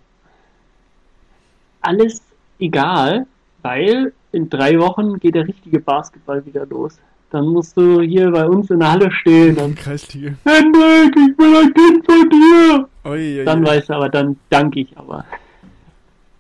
Alles 1.83 2.23
egal, 2.59 3.27
weil 3.63 4.13
in 4.33 4.49
drei 4.49 4.79
Wochen 4.79 5.19
geht 5.19 5.35
der 5.35 5.47
richtige 5.47 5.81
Basketball 5.81 6.45
wieder 6.47 6.67
los. 6.67 6.99
Dann 7.31 7.47
musst 7.49 7.77
du 7.77 8.01
hier 8.01 8.31
bei 8.31 8.47
uns 8.47 8.71
in 8.71 8.79
der 8.79 8.93
Halle 8.93 9.11
stehen 9.11 9.57
und 9.59 9.77
Kreisliga. 9.77 10.35
Hendrik, 10.45 11.17
ich 11.17 11.37
bin 11.37 11.57
ein 11.57 11.75
Kind 11.75 12.07
von 12.07 12.31
dir. 12.31 12.89
Oi, 13.05 13.41
oi, 13.41 13.45
dann 13.45 13.65
oi. 13.65 13.71
weißt 13.71 13.89
du, 13.89 13.95
aber 13.95 14.09
dann 14.09 14.39
danke 14.49 14.81
ich 14.81 14.97
aber. 14.97 15.25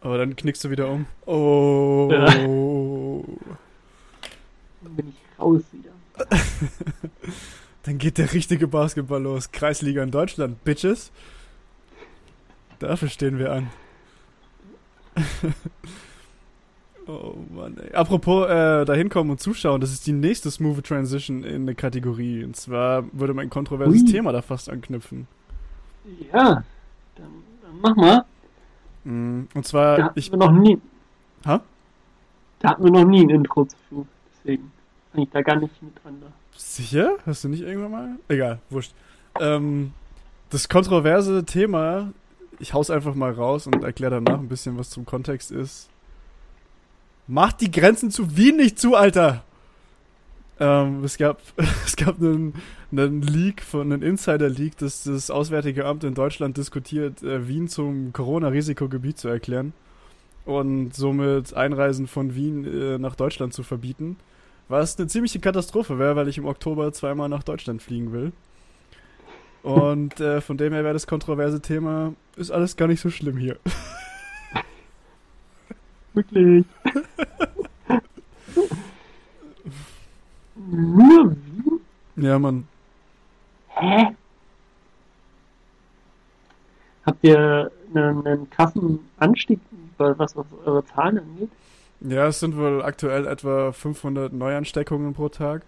Aber 0.00 0.18
dann 0.18 0.36
knickst 0.36 0.62
du 0.62 0.70
wieder 0.70 0.88
um. 0.88 1.06
Oh. 1.26 2.08
Ja. 2.12 2.26
Dann 2.26 3.24
bin 4.94 5.08
ich 5.08 5.16
raus 5.40 5.62
wieder. 5.72 5.85
Dann 7.84 7.98
geht 7.98 8.18
der 8.18 8.32
richtige 8.32 8.66
Basketball 8.66 9.22
los. 9.22 9.52
Kreisliga 9.52 10.02
in 10.02 10.10
Deutschland, 10.10 10.64
Bitches. 10.64 11.12
Dafür 12.78 13.08
stehen 13.08 13.38
wir 13.38 13.52
an. 13.52 13.70
oh 17.06 17.34
Mann, 17.54 17.78
ey. 17.78 17.94
Apropos 17.94 18.48
äh, 18.48 18.84
da 18.84 18.92
hinkommen 18.94 19.30
und 19.30 19.40
zuschauen, 19.40 19.80
das 19.80 19.92
ist 19.92 20.06
die 20.06 20.12
nächste 20.12 20.50
Smooth 20.50 20.84
Transition 20.84 21.42
in 21.44 21.62
eine 21.62 21.74
Kategorie. 21.74 22.44
Und 22.44 22.56
zwar 22.56 23.04
würde 23.12 23.34
mein 23.34 23.50
kontroverses 23.50 24.02
Ui. 24.02 24.10
Thema 24.10 24.32
da 24.32 24.42
fast 24.42 24.68
anknüpfen. 24.68 25.26
Ja, 26.32 26.64
dann, 27.14 27.32
dann 27.62 27.80
mach 27.80 27.96
mal. 27.96 28.24
Mm, 29.04 29.44
und 29.54 29.66
zwar. 29.66 29.96
Da 29.96 30.04
hatten 30.06 30.18
ich, 30.18 30.30
wir 30.30 30.38
noch 30.38 30.52
nie. 30.52 30.78
Ha? 31.46 31.62
Da 32.58 32.70
hatten 32.70 32.84
wir 32.84 32.90
noch 32.90 33.04
nie 33.04 33.22
ein 33.22 33.30
Intro 33.30 33.64
zu. 33.64 34.06
Deswegen 34.32 34.72
ich 35.18 35.30
da 35.30 35.42
gar 35.42 35.56
nicht 35.56 35.82
mit 35.82 35.92
dran. 36.02 36.20
Da. 36.20 36.26
Sicher? 36.56 37.16
Hast 37.26 37.44
du 37.44 37.48
nicht 37.48 37.62
irgendwann 37.62 37.90
mal? 37.90 38.08
Egal, 38.28 38.60
wurscht. 38.70 38.92
Ähm, 39.40 39.92
das 40.50 40.68
kontroverse 40.68 41.44
Thema, 41.44 42.12
ich 42.58 42.72
hau's 42.72 42.90
einfach 42.90 43.14
mal 43.14 43.32
raus 43.32 43.66
und 43.66 43.82
erkläre 43.82 44.22
danach 44.22 44.38
ein 44.38 44.48
bisschen, 44.48 44.78
was 44.78 44.90
zum 44.90 45.04
Kontext 45.04 45.50
ist. 45.50 45.88
Macht 47.26 47.60
die 47.60 47.70
Grenzen 47.70 48.10
zu 48.10 48.36
Wien 48.36 48.56
nicht 48.56 48.78
zu, 48.78 48.94
Alter! 48.94 49.42
Ähm, 50.58 51.04
es 51.04 51.18
gab, 51.18 51.40
es 51.84 51.96
gab 51.96 52.18
einen, 52.20 52.54
einen 52.92 53.22
Leak 53.22 53.62
von 53.62 53.92
einem 53.92 54.02
Insider-Leak, 54.02 54.78
dass 54.78 55.04
das 55.04 55.30
Auswärtige 55.30 55.84
Amt 55.84 56.04
in 56.04 56.14
Deutschland 56.14 56.56
diskutiert, 56.56 57.22
äh, 57.22 57.46
Wien 57.46 57.68
zum 57.68 58.12
Corona-Risikogebiet 58.12 59.18
zu 59.18 59.28
erklären 59.28 59.72
und 60.46 60.94
somit 60.94 61.54
Einreisen 61.54 62.06
von 62.06 62.34
Wien 62.34 62.64
äh, 62.64 62.98
nach 62.98 63.16
Deutschland 63.16 63.52
zu 63.52 63.62
verbieten. 63.62 64.16
Was 64.68 64.98
eine 64.98 65.06
ziemliche 65.06 65.38
Katastrophe 65.38 65.98
wäre, 65.98 66.16
weil 66.16 66.28
ich 66.28 66.38
im 66.38 66.46
Oktober 66.46 66.92
zweimal 66.92 67.28
nach 67.28 67.44
Deutschland 67.44 67.82
fliegen 67.82 68.12
will. 68.12 68.32
Und 69.62 70.20
äh, 70.20 70.40
von 70.40 70.56
dem 70.56 70.72
her 70.72 70.84
wäre 70.84 70.94
das 70.94 71.06
kontroverse 71.06 71.60
Thema, 71.60 72.14
ist 72.36 72.50
alles 72.50 72.76
gar 72.76 72.88
nicht 72.88 73.00
so 73.00 73.10
schlimm 73.10 73.36
hier. 73.36 73.58
Wirklich. 76.14 76.64
Nur 80.54 81.30
Wien? 81.32 81.80
Ja, 82.16 82.38
Mann. 82.38 82.66
Hä? 83.68 84.08
Habt 87.04 87.22
ihr 87.22 87.70
einen, 87.94 88.26
einen 88.26 88.50
krassen 88.50 89.00
Anstieg, 89.18 89.60
was, 89.98 90.36
was 90.36 90.46
eure 90.64 90.84
Zahlen 90.86 91.18
angeht? 91.18 91.50
Ja, 92.00 92.26
es 92.26 92.40
sind 92.40 92.56
wohl 92.56 92.82
aktuell 92.82 93.26
etwa 93.26 93.72
500 93.72 94.32
Neuansteckungen 94.32 95.14
pro 95.14 95.28
Tag. 95.28 95.62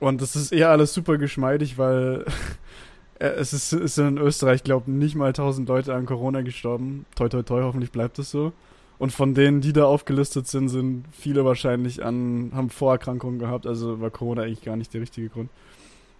Und 0.00 0.22
das 0.22 0.36
ist 0.36 0.52
eher 0.52 0.70
alles 0.70 0.94
super 0.94 1.18
geschmeidig, 1.18 1.78
weil 1.78 2.24
es 3.18 3.52
ist, 3.52 3.72
ist 3.72 3.98
in 3.98 4.18
Österreich, 4.18 4.62
glaube 4.62 4.90
ich, 4.90 4.96
nicht 4.96 5.14
mal 5.16 5.28
1000 5.28 5.68
Leute 5.68 5.94
an 5.94 6.06
Corona 6.06 6.42
gestorben. 6.42 7.06
Toi, 7.16 7.28
toi, 7.28 7.42
toi, 7.42 7.62
hoffentlich 7.62 7.90
bleibt 7.90 8.18
es 8.18 8.30
so. 8.30 8.52
Und 8.98 9.12
von 9.12 9.34
denen, 9.34 9.60
die 9.60 9.72
da 9.72 9.84
aufgelistet 9.84 10.48
sind, 10.48 10.68
sind 10.68 11.04
viele 11.12 11.44
wahrscheinlich 11.44 12.04
an, 12.04 12.50
haben 12.54 12.68
Vorerkrankungen 12.68 13.38
gehabt, 13.38 13.66
also 13.66 14.00
war 14.00 14.10
Corona 14.10 14.42
eigentlich 14.42 14.62
gar 14.62 14.76
nicht 14.76 14.92
der 14.92 15.02
richtige 15.02 15.28
Grund. 15.28 15.50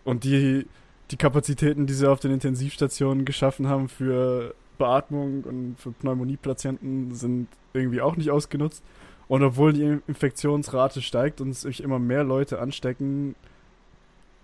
Und 0.04 0.22
die, 0.24 0.64
die 1.10 1.16
Kapazitäten, 1.16 1.86
die 1.86 1.92
sie 1.92 2.08
auf 2.08 2.20
den 2.20 2.30
Intensivstationen 2.30 3.24
geschaffen 3.24 3.66
haben 3.66 3.88
für 3.88 4.54
Beatmung 4.78 5.42
und 5.42 5.76
für 5.78 5.90
Pneumoniepatienten, 5.90 7.14
sind 7.14 7.48
irgendwie 7.72 8.00
auch 8.00 8.16
nicht 8.16 8.30
ausgenutzt. 8.30 8.82
Und 9.28 9.42
obwohl 9.42 9.72
die 9.72 9.98
Infektionsrate 10.06 11.02
steigt 11.02 11.40
und 11.40 11.52
sich 11.52 11.82
immer 11.82 11.98
mehr 11.98 12.24
Leute 12.24 12.60
anstecken, 12.60 13.34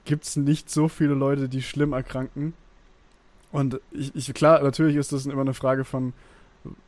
gibt 0.04 0.24
es 0.24 0.36
nicht 0.36 0.70
so 0.70 0.88
viele 0.88 1.14
Leute, 1.14 1.48
die 1.48 1.62
schlimm 1.62 1.94
erkranken. 1.94 2.52
Und 3.50 3.80
ich, 3.92 4.14
ich 4.14 4.34
klar, 4.34 4.62
natürlich 4.62 4.96
ist 4.96 5.12
das 5.12 5.26
immer 5.26 5.40
eine 5.40 5.54
Frage 5.54 5.84
von, 5.84 6.12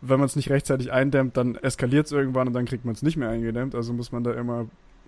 wenn 0.01 0.19
man 0.19 0.27
es 0.27 0.37
nicht 0.37 0.51
rechtzeitig 0.51 0.93
eindämmt, 0.93 1.37
dann 1.37 1.55
eskaliert 1.57 2.07
es 2.07 2.13
irgendwann 2.13 2.49
und 2.49 2.55
dann 2.55 2.67
kriegt 2.67 2.85
man 2.85 2.95
es 2.95 3.03
nicht 3.03 3.17
mehr 3.17 3.31
eingedämmt. 3.31 3.75
Also 3.75 3.93
muss 3.93 4.13
man 4.13 4.25
da 4.25 4.33
immer, 4.33 4.67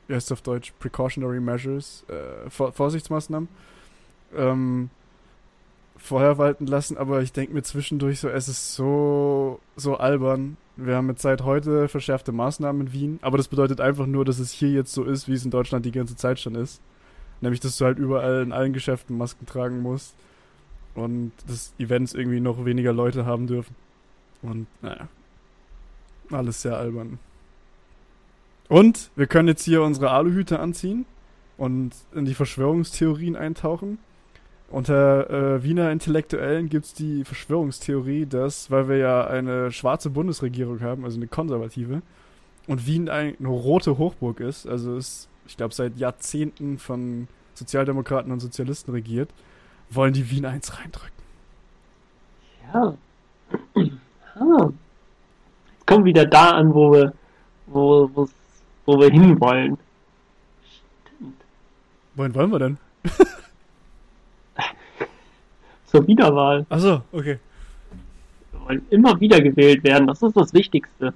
es 0.09 0.33
auf 0.33 0.41
Deutsch, 0.41 0.73
Precautionary 0.79 1.41
Measures, 1.41 2.05
äh, 2.09 2.49
Vor 2.49 2.73
Vorsichtsmaßnahmen 2.73 3.49
ähm, 4.37 4.91
vorher 5.99 6.39
walten 6.39 6.67
lassen. 6.67 6.97
Aber 6.97 7.23
ich 7.23 7.33
denke 7.33 7.55
mir 7.55 7.63
zwischendurch 7.63 8.21
so, 8.21 8.29
es 8.29 8.49
ist 8.49 8.75
so, 8.75 9.61
so 9.77 9.97
albern, 9.97 10.57
wir 10.77 10.97
haben 10.97 11.09
jetzt 11.09 11.23
seit 11.23 11.43
heute 11.43 11.89
verschärfte 11.89 12.31
Maßnahmen 12.33 12.87
in 12.87 12.93
Wien, 12.93 13.19
aber 13.21 13.37
das 13.37 13.49
bedeutet 13.49 13.81
einfach 13.81 14.07
nur, 14.07 14.25
dass 14.25 14.39
es 14.39 14.53
hier 14.53 14.71
jetzt 14.71 14.93
so 14.93 15.03
ist, 15.03 15.27
wie 15.29 15.33
es 15.33 15.45
in 15.45 15.51
Deutschland 15.51 15.85
die 15.85 15.93
ganze 15.93 16.15
Zeit 16.15 16.39
schon 16.39 16.55
ist. 16.55 16.81
Nämlich, 17.41 17.61
dass 17.61 17.77
du 17.77 17.85
halt 17.85 17.99
überall 17.99 18.43
in 18.43 18.53
allen 18.53 18.73
Geschäften 18.73 19.19
Masken 19.19 19.47
tragen 19.47 19.81
musst 19.81 20.15
und 20.95 21.33
dass 21.47 21.73
Events 21.79 22.15
irgendwie 22.15 22.41
noch 22.41 22.65
weniger 22.65 22.93
Leute 22.93 23.27
haben 23.27 23.47
dürfen. 23.47 23.75
Und 24.43 24.67
naja. 24.83 25.09
Alles 26.31 26.63
sehr 26.63 26.77
albern. 26.77 27.19
Und 28.69 29.11
wir 29.17 29.27
können 29.27 29.49
jetzt 29.49 29.65
hier 29.65 29.83
unsere 29.83 30.11
Aluhüte 30.11 30.61
anziehen 30.61 31.07
und 31.57 31.93
in 32.15 32.25
die 32.25 32.35
Verschwörungstheorien 32.35 33.35
eintauchen. 33.35 33.99
Unter 34.71 35.31
äh, 35.31 35.63
Wiener 35.63 35.91
Intellektuellen 35.91 36.69
gibt 36.69 36.85
es 36.87 36.93
die 36.93 37.25
Verschwörungstheorie, 37.25 38.27
dass, 38.27 38.71
weil 38.71 38.89
wir 38.89 38.99
ja 38.99 39.27
eine 39.27 39.73
schwarze 39.73 40.11
Bundesregierung 40.11 40.83
haben, 40.83 41.05
also 41.05 41.17
eine 41.17 41.27
konservative, 41.27 42.03
und 42.67 42.87
Wien 42.87 43.09
eine 43.09 43.35
rote 43.49 43.97
Hochburg 43.97 44.41
ist, 44.41 44.67
also 44.67 44.97
ist, 44.97 45.29
ich 45.47 45.57
glaube, 45.57 45.75
seit 45.75 45.97
Jahrzehnten 45.97 46.79
von 46.79 47.29
Sozialdemokraten 47.55 48.31
und 48.31 48.41
Sozialisten 48.41 48.91
regiert, 48.93 49.31
wollen 49.89 50.13
die 50.13 50.31
Wien 50.31 50.45
eins 50.45 50.79
reindrücken. 50.79 51.17
Ja. 52.75 52.95
Ah. 54.35 54.71
Kommen 55.87 56.05
wieder 56.05 56.27
da 56.27 56.51
an, 56.51 56.75
wo 56.75 56.93
wir, 56.93 57.15
wo, 57.67 58.29
wo 58.85 59.01
wir 59.01 59.11
hinwollen. 59.11 59.79
Stimmt. 61.07 61.41
Wohin 62.15 62.35
wollen 62.35 62.53
wir 62.53 62.59
denn? 62.59 62.79
Zur 65.89 66.07
Wiederwahl. 66.07 66.67
Achso, 66.69 67.03
okay. 67.13 67.39
Wir 68.53 68.61
wollen 68.61 68.87
immer 68.91 69.19
wiedergewählt 69.21 69.83
werden, 69.85 70.07
das 70.07 70.23
ist 70.23 70.37
das 70.37 70.53
Wichtigste. 70.53 71.15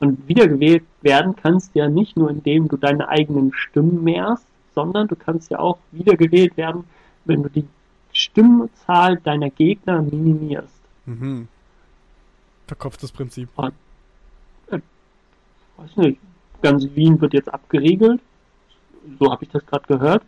Und 0.00 0.26
wiedergewählt 0.28 0.84
werden 1.02 1.36
kannst 1.36 1.74
du 1.74 1.80
ja 1.80 1.88
nicht 1.88 2.16
nur, 2.16 2.30
indem 2.30 2.68
du 2.68 2.76
deine 2.76 3.08
eigenen 3.08 3.52
Stimmen 3.52 4.02
mehrst, 4.02 4.46
sondern 4.74 5.08
du 5.08 5.16
kannst 5.16 5.50
ja 5.50 5.58
auch 5.58 5.78
wiedergewählt 5.92 6.56
werden, 6.56 6.84
wenn 7.24 7.42
du 7.42 7.48
die 7.48 7.66
Stimmenzahl 8.12 9.18
deiner 9.18 9.50
Gegner 9.50 10.02
minimierst. 10.02 10.80
Mhm. 11.06 11.48
Verkopftes 12.66 13.12
Prinzip. 13.12 13.48
Und, 13.56 13.74
äh, 14.70 14.78
weiß 15.76 15.96
nicht, 15.98 16.20
ganz 16.62 16.86
Wien 16.94 17.20
wird 17.20 17.34
jetzt 17.34 17.52
abgeriegelt. 17.52 18.20
So 19.18 19.30
habe 19.30 19.44
ich 19.44 19.50
das 19.50 19.64
gerade 19.66 19.86
gehört. 19.86 20.22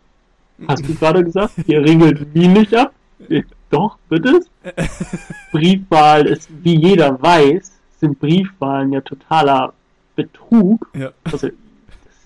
Hast 0.67 0.87
du 0.87 0.95
gerade 0.99 1.23
gesagt? 1.23 1.53
Ihr 1.67 1.81
regelt 1.81 2.33
Wien 2.33 2.53
nicht 2.53 2.73
ab? 2.75 2.93
Doch, 3.75 3.97
es? 4.09 4.49
Briefwahl 5.51 6.27
ist, 6.27 6.49
wie 6.63 6.75
jeder 6.75 7.21
weiß, 7.21 7.73
sind 7.99 8.19
Briefwahlen 8.19 8.93
ja 8.93 9.01
totaler 9.01 9.73
Betrug. 10.15 10.89
Ja. 10.93 11.11
Also, 11.25 11.47
das, 11.47 11.55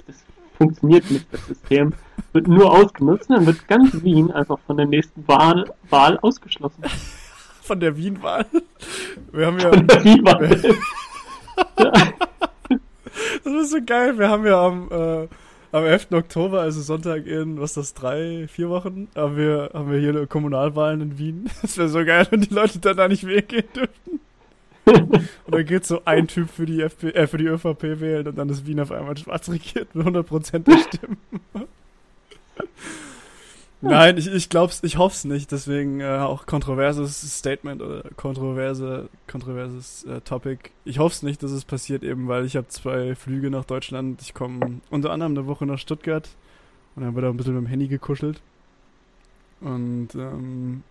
das 0.05 0.15
funktioniert 0.59 1.09
nicht, 1.09 1.25
das 1.31 1.47
System. 1.47 1.93
Wird 2.33 2.47
nur 2.47 2.71
ausgenutzt 2.71 3.29
und 3.29 3.37
dann 3.37 3.47
wird 3.47 3.67
ganz 3.67 4.03
Wien 4.03 4.29
einfach 4.29 4.59
von 4.67 4.77
der 4.77 4.85
nächsten 4.85 5.27
Wahl, 5.27 5.73
Wahl 5.89 6.19
ausgeschlossen. 6.19 6.83
Von 7.63 7.79
der 7.79 7.95
Wien-Wahl? 7.97 8.45
Wir 9.31 9.45
haben 9.45 9.59
ja. 9.59 9.69
Von 9.69 9.85
der 9.85 10.03
Wien-Wahl. 10.03 10.49
das 13.43 13.53
ist 13.53 13.69
so 13.69 13.77
geil. 13.85 14.17
Wir 14.17 14.27
haben 14.27 14.43
ja 14.43 14.65
am, 14.65 14.89
äh, 14.91 15.27
am 15.71 15.85
11. 15.85 16.07
Oktober, 16.11 16.61
also 16.61 16.81
Sonntag 16.81 17.25
in, 17.25 17.59
was 17.59 17.71
ist 17.71 17.77
das, 17.77 17.93
drei, 17.93 18.47
vier 18.47 18.69
Wochen, 18.69 19.07
haben 19.15 19.37
wir, 19.37 19.71
haben 19.73 19.91
wir 19.91 19.99
hier 19.99 20.27
Kommunalwahlen 20.27 21.01
in 21.01 21.17
Wien. 21.17 21.49
Das 21.61 21.77
wäre 21.77 21.89
so 21.89 22.03
geil, 22.03 22.27
wenn 22.29 22.41
die 22.41 22.53
Leute 22.53 22.79
dann 22.79 22.97
da 22.97 23.07
nicht 23.07 23.25
weggehen 23.27 23.67
dürften. 23.75 24.19
und 25.45 25.53
dann 25.55 25.65
geht 25.65 25.85
so 25.85 26.01
ein 26.05 26.27
Typ 26.27 26.49
für 26.49 26.65
die, 26.65 26.81
FP, 26.81 27.09
äh, 27.09 27.27
für 27.27 27.37
die 27.37 27.45
ÖVP 27.45 27.99
wählen 27.99 28.27
und 28.27 28.37
dann 28.37 28.49
ist 28.49 28.65
Wien 28.65 28.79
auf 28.79 28.91
einmal 28.91 29.15
schwarz 29.17 29.49
regiert 29.49 29.93
mit 29.93 30.07
100% 30.07 30.59
der 30.59 30.77
Stimmen. 30.79 31.17
Nein, 33.81 34.17
ich, 34.17 34.27
ich 34.27 34.49
glaub's, 34.49 34.83
ich 34.83 34.97
hoff's 34.97 35.23
nicht, 35.23 35.53
deswegen 35.53 36.01
äh, 36.01 36.17
auch 36.17 36.45
kontroverses 36.45 37.37
Statement 37.37 37.81
oder 37.81 38.03
kontroverse, 38.17 39.07
kontroverses 39.25 40.03
äh, 40.03 40.19
Topic. 40.19 40.71
Ich 40.83 40.99
hoff's 40.99 41.23
nicht, 41.23 41.41
dass 41.43 41.51
es 41.51 41.63
passiert, 41.63 42.03
eben 42.03 42.27
weil 42.27 42.43
ich 42.43 42.57
habe 42.57 42.67
zwei 42.67 43.15
Flüge 43.15 43.49
nach 43.49 43.63
Deutschland. 43.63 44.21
Ich 44.21 44.33
komme 44.33 44.81
unter 44.89 45.11
anderem 45.11 45.31
eine 45.31 45.47
Woche 45.47 45.65
nach 45.65 45.79
Stuttgart 45.79 46.27
und 46.95 47.03
dann 47.03 47.15
wird 47.15 47.25
auch 47.25 47.29
ein 47.29 47.37
bisschen 47.37 47.55
mit 47.55 47.63
dem 47.63 47.69
Handy 47.69 47.87
gekuschelt. 47.87 48.41
Und 49.61 50.09
ähm, 50.15 50.83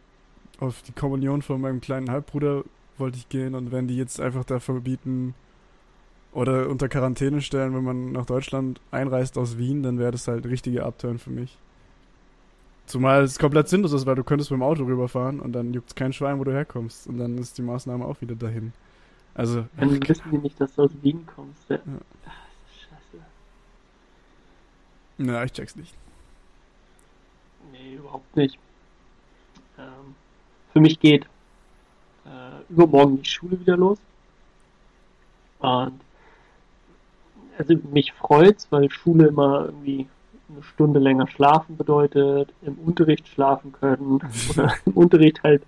auf 0.59 0.81
die 0.81 0.93
Kommunion 0.93 1.43
von 1.43 1.61
meinem 1.61 1.83
kleinen 1.83 2.11
Halbbruder 2.11 2.65
wollte 2.97 3.19
ich 3.19 3.29
gehen 3.29 3.55
und 3.55 3.71
wenn 3.71 3.87
die 3.87 3.97
jetzt 3.97 4.19
einfach 4.19 4.45
da 4.45 4.61
verbieten 4.61 5.35
oder 6.33 6.69
unter 6.71 6.89
Quarantäne 6.89 7.43
stellen, 7.43 7.75
wenn 7.75 7.85
man 7.85 8.13
nach 8.13 8.27
Deutschland 8.27 8.81
einreist 8.91 9.37
aus 9.37 9.59
Wien, 9.59 9.83
dann 9.83 9.99
wäre 9.99 10.13
das 10.13 10.27
halt 10.27 10.47
richtige 10.47 10.85
Upturn 10.85 11.19
für 11.19 11.31
mich. 11.31 11.59
Zumal 12.89 13.23
es 13.23 13.39
komplett 13.39 13.69
sinnlos 13.69 13.93
ist, 13.93 14.07
weil 14.07 14.15
du 14.15 14.25
könntest 14.25 14.51
mit 14.51 14.59
dem 14.59 14.63
Auto 14.63 14.83
rüberfahren 14.85 15.41
und 15.41 15.53
dann 15.53 15.75
juckt 15.75 15.91
es 15.91 15.95
kein 15.95 16.15
Schwein, 16.15 16.39
wo 16.39 16.45
du 16.45 16.53
herkommst. 16.53 17.07
Und 17.07 17.19
dann 17.19 17.37
ist 17.37 17.59
die 17.59 17.63
Maßnahme 17.63 18.03
auch 18.03 18.19
wieder 18.23 18.35
dahin. 18.35 18.73
Also. 19.35 19.67
Dann 19.77 20.09
wissen 20.09 20.31
die 20.31 20.39
nicht, 20.39 20.59
dass 20.59 20.75
du 20.75 20.85
aus 20.85 20.91
Wien 21.03 21.27
kommst. 21.27 21.69
Ja. 21.69 21.77
ja. 21.77 21.83
Ach, 22.27 22.33
scheiße. 22.73 23.23
Na, 25.19 25.45
ich 25.45 25.53
check's 25.53 25.77
nicht. 25.77 25.95
Nee, 27.73 27.97
überhaupt 27.97 28.35
nicht. 28.35 28.59
Ähm, 29.79 30.15
für 30.73 30.81
mich 30.81 30.99
geht 30.99 31.27
äh, 32.25 32.73
übermorgen 32.73 33.23
die 33.23 33.29
Schule 33.29 33.61
wieder 33.61 33.77
los. 33.77 33.99
Und 35.59 36.01
also 37.59 37.75
mich 37.93 38.15
freut's, 38.15 38.67
weil 38.71 38.91
Schule 38.91 39.27
immer 39.27 39.67
irgendwie 39.67 40.07
eine 40.51 40.63
Stunde 40.63 40.99
länger 40.99 41.29
schlafen 41.29 41.77
bedeutet, 41.77 42.53
im 42.63 42.75
Unterricht 42.75 43.29
schlafen 43.29 43.73
können 43.73 44.21
oder 44.51 44.73
im 44.85 44.93
Unterricht 44.95 45.43
halt 45.43 45.63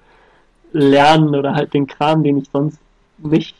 lernen 0.72 1.34
oder 1.34 1.54
halt 1.54 1.74
den 1.74 1.86
Kram, 1.86 2.22
den 2.22 2.38
ich 2.38 2.48
sonst 2.50 2.78
nicht 3.18 3.56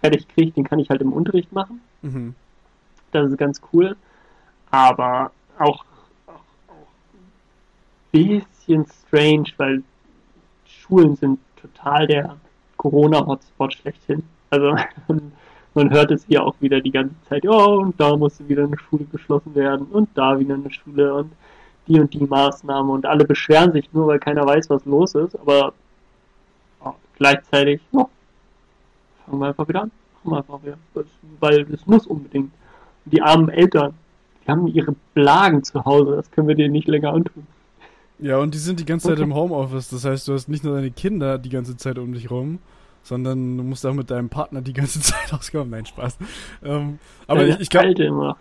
fertig 0.00 0.28
kriege, 0.28 0.52
den 0.52 0.64
kann 0.64 0.78
ich 0.78 0.90
halt 0.90 1.00
im 1.00 1.12
Unterricht 1.12 1.52
machen. 1.52 1.80
Mhm. 2.02 2.34
Das 3.12 3.30
ist 3.30 3.38
ganz 3.38 3.60
cool. 3.72 3.96
Aber 4.70 5.32
auch, 5.58 5.84
auch, 6.26 6.34
auch 6.68 6.86
ein 8.12 8.12
bisschen 8.12 8.86
strange, 8.86 9.48
weil 9.56 9.82
Schulen 10.66 11.16
sind 11.16 11.40
total 11.60 12.06
der 12.06 12.36
Corona-Hotspot 12.76 13.74
schlechthin. 13.74 14.22
Also 14.48 14.76
man 15.74 15.90
hört 15.90 16.10
es 16.10 16.24
hier 16.26 16.44
auch 16.44 16.54
wieder 16.60 16.80
die 16.80 16.90
ganze 16.90 17.14
Zeit, 17.28 17.44
ja, 17.44 17.52
und 17.52 17.98
da 18.00 18.16
musste 18.16 18.48
wieder 18.48 18.64
eine 18.64 18.78
Schule 18.78 19.04
geschlossen 19.04 19.54
werden 19.54 19.86
und 19.86 20.08
da 20.14 20.38
wieder 20.38 20.54
eine 20.54 20.70
Schule 20.70 21.14
und 21.14 21.32
die 21.86 21.98
und 21.98 22.12
die 22.12 22.24
Maßnahme 22.24 22.92
und 22.92 23.06
alle 23.06 23.24
beschweren 23.24 23.72
sich 23.72 23.92
nur, 23.92 24.06
weil 24.06 24.18
keiner 24.18 24.46
weiß, 24.46 24.70
was 24.70 24.84
los 24.84 25.14
ist, 25.14 25.38
aber 25.38 25.72
ja, 26.84 26.94
gleichzeitig, 27.16 27.80
ja, 27.92 28.08
fangen 29.26 29.40
wir 29.40 29.48
einfach 29.48 29.68
wieder 29.68 29.82
an. 29.82 29.90
Machen 30.22 30.32
wir 30.32 30.38
einfach 30.38 30.62
wieder. 30.62 30.78
Das, 30.94 31.06
weil 31.40 31.64
das 31.64 31.86
muss 31.86 32.06
unbedingt. 32.06 32.52
Die 33.06 33.22
armen 33.22 33.48
Eltern, 33.48 33.94
die 34.44 34.50
haben 34.50 34.66
ihre 34.66 34.94
Blagen 35.14 35.62
zu 35.64 35.84
Hause, 35.84 36.16
das 36.16 36.30
können 36.30 36.48
wir 36.48 36.54
denen 36.54 36.72
nicht 36.72 36.88
länger 36.88 37.12
antun. 37.12 37.46
Ja, 38.18 38.36
und 38.36 38.54
die 38.54 38.58
sind 38.58 38.78
die 38.78 38.84
ganze 38.84 39.08
Zeit 39.08 39.16
okay. 39.16 39.24
im 39.24 39.34
Homeoffice, 39.34 39.88
das 39.88 40.04
heißt, 40.04 40.28
du 40.28 40.34
hast 40.34 40.48
nicht 40.48 40.62
nur 40.62 40.74
deine 40.74 40.90
Kinder 40.90 41.38
die 41.38 41.48
ganze 41.48 41.76
Zeit 41.76 41.98
um 41.98 42.12
dich 42.12 42.30
rum, 42.30 42.58
sondern 43.02 43.56
du 43.56 43.62
musst 43.62 43.84
auch 43.86 43.94
mit 43.94 44.10
deinem 44.10 44.28
Partner 44.28 44.60
die 44.60 44.72
ganze 44.72 45.00
Zeit 45.00 45.32
auskommen. 45.32 45.70
Nein, 45.70 45.86
Spaß. 45.86 46.18
Ähm, 46.62 46.98
aber 47.26 47.46
ja, 47.46 47.54
ich, 47.54 47.62
ich 47.62 47.70
glaube, 47.70 48.36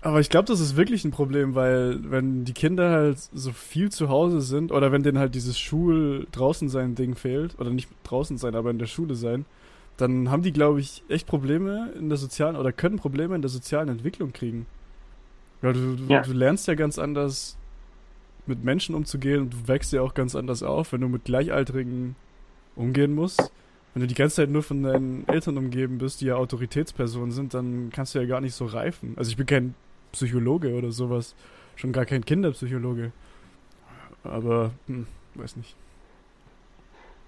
aber 0.00 0.20
ich 0.20 0.30
glaube, 0.30 0.46
das 0.46 0.60
ist 0.60 0.76
wirklich 0.76 1.04
ein 1.04 1.10
Problem, 1.10 1.54
weil 1.54 1.98
wenn 2.10 2.44
die 2.44 2.52
Kinder 2.52 2.90
halt 2.90 3.18
so 3.18 3.52
viel 3.52 3.90
zu 3.90 4.08
Hause 4.08 4.40
sind 4.40 4.72
oder 4.72 4.92
wenn 4.92 5.02
denen 5.02 5.18
halt 5.18 5.34
dieses 5.34 5.58
Schul 5.58 6.26
draußen 6.32 6.68
sein 6.68 6.94
Ding 6.94 7.14
fehlt 7.14 7.58
oder 7.58 7.70
nicht 7.70 7.88
draußen 8.04 8.38
sein, 8.38 8.54
aber 8.54 8.70
in 8.70 8.78
der 8.78 8.86
Schule 8.86 9.14
sein, 9.14 9.44
dann 9.96 10.30
haben 10.30 10.42
die, 10.42 10.52
glaube 10.52 10.80
ich, 10.80 11.02
echt 11.08 11.26
Probleme 11.26 11.90
in 11.98 12.08
der 12.08 12.18
sozialen 12.18 12.56
oder 12.56 12.70
können 12.70 12.98
Probleme 12.98 13.34
in 13.34 13.42
der 13.42 13.48
sozialen 13.48 13.88
Entwicklung 13.88 14.32
kriegen. 14.32 14.66
Weil 15.62 15.72
du, 15.72 15.96
ja. 16.08 16.22
du 16.22 16.32
lernst 16.32 16.68
ja 16.68 16.74
ganz 16.74 16.98
anders 16.98 17.56
mit 18.46 18.62
Menschen 18.62 18.94
umzugehen 18.94 19.40
und 19.40 19.52
du 19.52 19.68
wächst 19.68 19.92
ja 19.92 20.02
auch 20.02 20.14
ganz 20.14 20.36
anders 20.36 20.62
auf, 20.62 20.92
wenn 20.92 21.00
du 21.00 21.08
mit 21.08 21.24
Gleichaltrigen 21.24 22.14
umgehen 22.76 23.14
musst 23.14 23.50
wenn 23.96 24.02
du 24.02 24.08
die 24.08 24.14
ganze 24.14 24.36
Zeit 24.36 24.50
nur 24.50 24.62
von 24.62 24.82
deinen 24.82 25.26
Eltern 25.26 25.56
umgeben 25.56 25.96
bist, 25.96 26.20
die 26.20 26.26
ja 26.26 26.36
Autoritätspersonen 26.36 27.30
sind, 27.30 27.54
dann 27.54 27.88
kannst 27.90 28.14
du 28.14 28.18
ja 28.18 28.26
gar 28.26 28.42
nicht 28.42 28.54
so 28.54 28.66
reifen. 28.66 29.14
Also 29.16 29.30
ich 29.30 29.38
bin 29.38 29.46
kein 29.46 29.74
Psychologe 30.12 30.74
oder 30.74 30.92
sowas, 30.92 31.34
schon 31.76 31.92
gar 31.92 32.04
kein 32.04 32.22
Kinderpsychologe. 32.22 33.12
Aber, 34.22 34.72
hm, 34.86 35.06
weiß 35.34 35.56
nicht. 35.56 35.74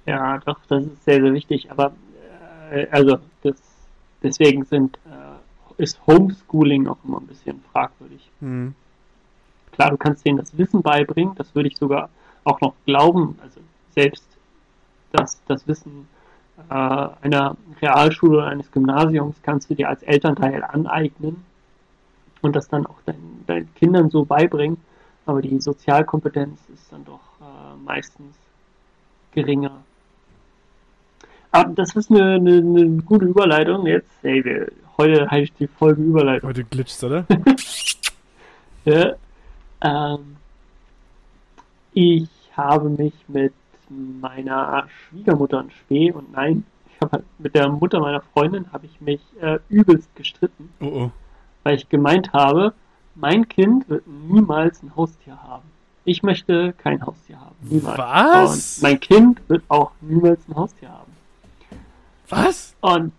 Ja, 0.05 0.37
doch, 0.45 0.59
das 0.69 0.85
ist 0.85 1.05
sehr, 1.07 1.23
sehr 1.23 1.33
wichtig. 1.33 1.71
Aber, 1.71 1.95
äh, 2.71 2.87
also, 2.91 3.19
das, 3.43 3.57
deswegen 4.23 4.67
sind, 4.67 4.99
äh, 5.07 5.83
ist 5.83 5.99
Homeschooling 6.07 6.87
auch 6.87 6.99
immer 7.03 7.19
ein 7.19 7.29
bisschen 7.29 7.63
fragwürdig. 7.73 8.29
Mhm. 8.41 8.75
Klar, 9.73 9.93
du 9.93 9.97
kannst 9.97 10.27
denen 10.27 10.37
das 10.37 10.59
Wissen 10.59 10.83
beibringen, 10.83 11.35
das 11.35 11.55
würde 11.55 11.71
ich 11.71 11.79
sogar 11.79 12.11
auch 12.45 12.61
noch 12.61 12.75
glauben, 12.85 13.39
also 13.43 13.59
selbst 13.95 14.27
das, 15.13 15.41
das 15.49 15.67
Wissen 15.67 16.07
äh, 16.71 17.09
einer 17.23 17.57
Realschule 17.81 18.39
oder 18.39 18.47
eines 18.49 18.71
Gymnasiums 18.73 19.37
kannst 19.43 19.71
du 19.71 19.75
dir 19.75 19.89
als 19.89 20.03
Elternteil 20.03 20.63
aneignen 20.65 21.45
und 22.43 22.57
das 22.57 22.69
dann 22.69 22.87
auch 22.87 22.99
dein, 23.07 23.45
deinen 23.47 23.75
Kindern 23.75 24.11
so 24.11 24.25
beibringen. 24.25 24.79
Aber 25.27 25.43
die 25.43 25.61
Sozialkompetenz 25.61 26.59
ist 26.73 26.91
dann 26.93 27.05
doch 27.05 27.21
äh, 27.41 27.77
meistens 27.85 28.35
geringer. 29.33 29.83
Aber 31.51 31.73
das 31.75 31.95
ist 31.97 32.11
eine, 32.11 32.35
eine, 32.35 32.59
eine, 32.59 33.03
gute 33.03 33.27
Überleitung. 33.27 33.87
Jetzt, 33.87 34.11
hey, 34.23 34.45
wir 34.45 34.71
heute 34.97 35.31
heißt 35.31 35.53
die 35.59 35.67
Folge 35.67 36.03
Überleitung. 36.03 36.49
Heute 36.49 36.65
glitscht, 36.65 37.03
oder? 37.05 37.27
Ja, 38.85 39.17
ähm, 39.83 40.37
ich 41.93 42.29
habe 42.57 42.89
mich 42.89 43.13
mit 43.29 43.53
meiner 43.91 44.87
Schwiegermutter 44.89 45.61
in 45.61 45.71
Spee 45.71 46.13
und 46.13 46.33
nein, 46.33 46.65
halt 47.01 47.25
mit 47.39 47.55
der 47.55 47.69
Mutter 47.69 48.01
meiner 48.01 48.21
Freundin 48.21 48.73
habe 48.73 48.87
ich 48.87 49.01
mich 49.01 49.21
äh, 49.41 49.59
übelst 49.69 50.15
gestritten, 50.17 50.71
Oh 50.81 50.87
oh. 50.87 51.11
weil 51.63 51.77
ich 51.77 51.89
gemeint 51.89 52.33
habe, 52.33 52.75
mein 53.15 53.49
Kind 53.49 53.89
wird 53.89 54.07
niemals 54.07 54.83
ein 54.83 54.95
Haustier 54.95 55.43
haben. 55.43 55.69
Ich 56.05 56.23
möchte 56.23 56.73
kein 56.75 57.05
Haustier 57.05 57.41
haben. 57.41 57.57
Niemals. 57.61 57.99
Was? 57.99 58.77
Und 58.77 58.83
mein 58.83 59.01
Kind 59.01 59.41
wird 59.49 59.63
auch 59.69 59.93
niemals 60.01 60.41
ein 60.49 60.57
Haustier 60.57 60.89
haben. 60.89 61.13
Was? 62.29 62.75
Und 62.81 63.13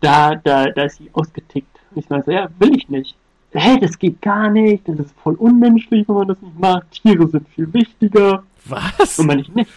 da, 0.00 0.34
da, 0.34 0.66
da 0.66 0.82
ist 0.82 0.96
sie 0.96 1.10
ausgetickt. 1.12 1.78
Und 1.90 2.02
ich 2.02 2.10
meinte, 2.10 2.26
so, 2.26 2.32
ja, 2.32 2.48
will 2.58 2.76
ich 2.76 2.88
nicht. 2.88 3.16
Hä, 3.52 3.78
das 3.78 3.98
geht 3.98 4.20
gar 4.22 4.48
nicht, 4.48 4.88
das 4.88 4.98
ist 4.98 5.14
voll 5.22 5.34
unmenschlich, 5.34 6.08
wenn 6.08 6.14
man 6.14 6.28
das 6.28 6.40
nicht 6.40 6.58
macht. 6.58 6.90
Tiere 6.90 7.28
sind 7.28 7.48
viel 7.48 7.72
wichtiger. 7.72 8.42
Was? 8.66 9.18
Und 9.18 9.26
meine 9.26 9.42
ich 9.42 9.48
nicht. 9.48 9.70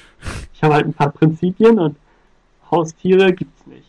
Ich 0.53 0.63
habe 0.63 0.75
halt 0.75 0.85
ein 0.85 0.93
paar 0.93 1.11
Prinzipien 1.11 1.79
und 1.79 1.97
Haustiere 2.69 3.33
gibt's 3.33 3.65
nicht. 3.65 3.85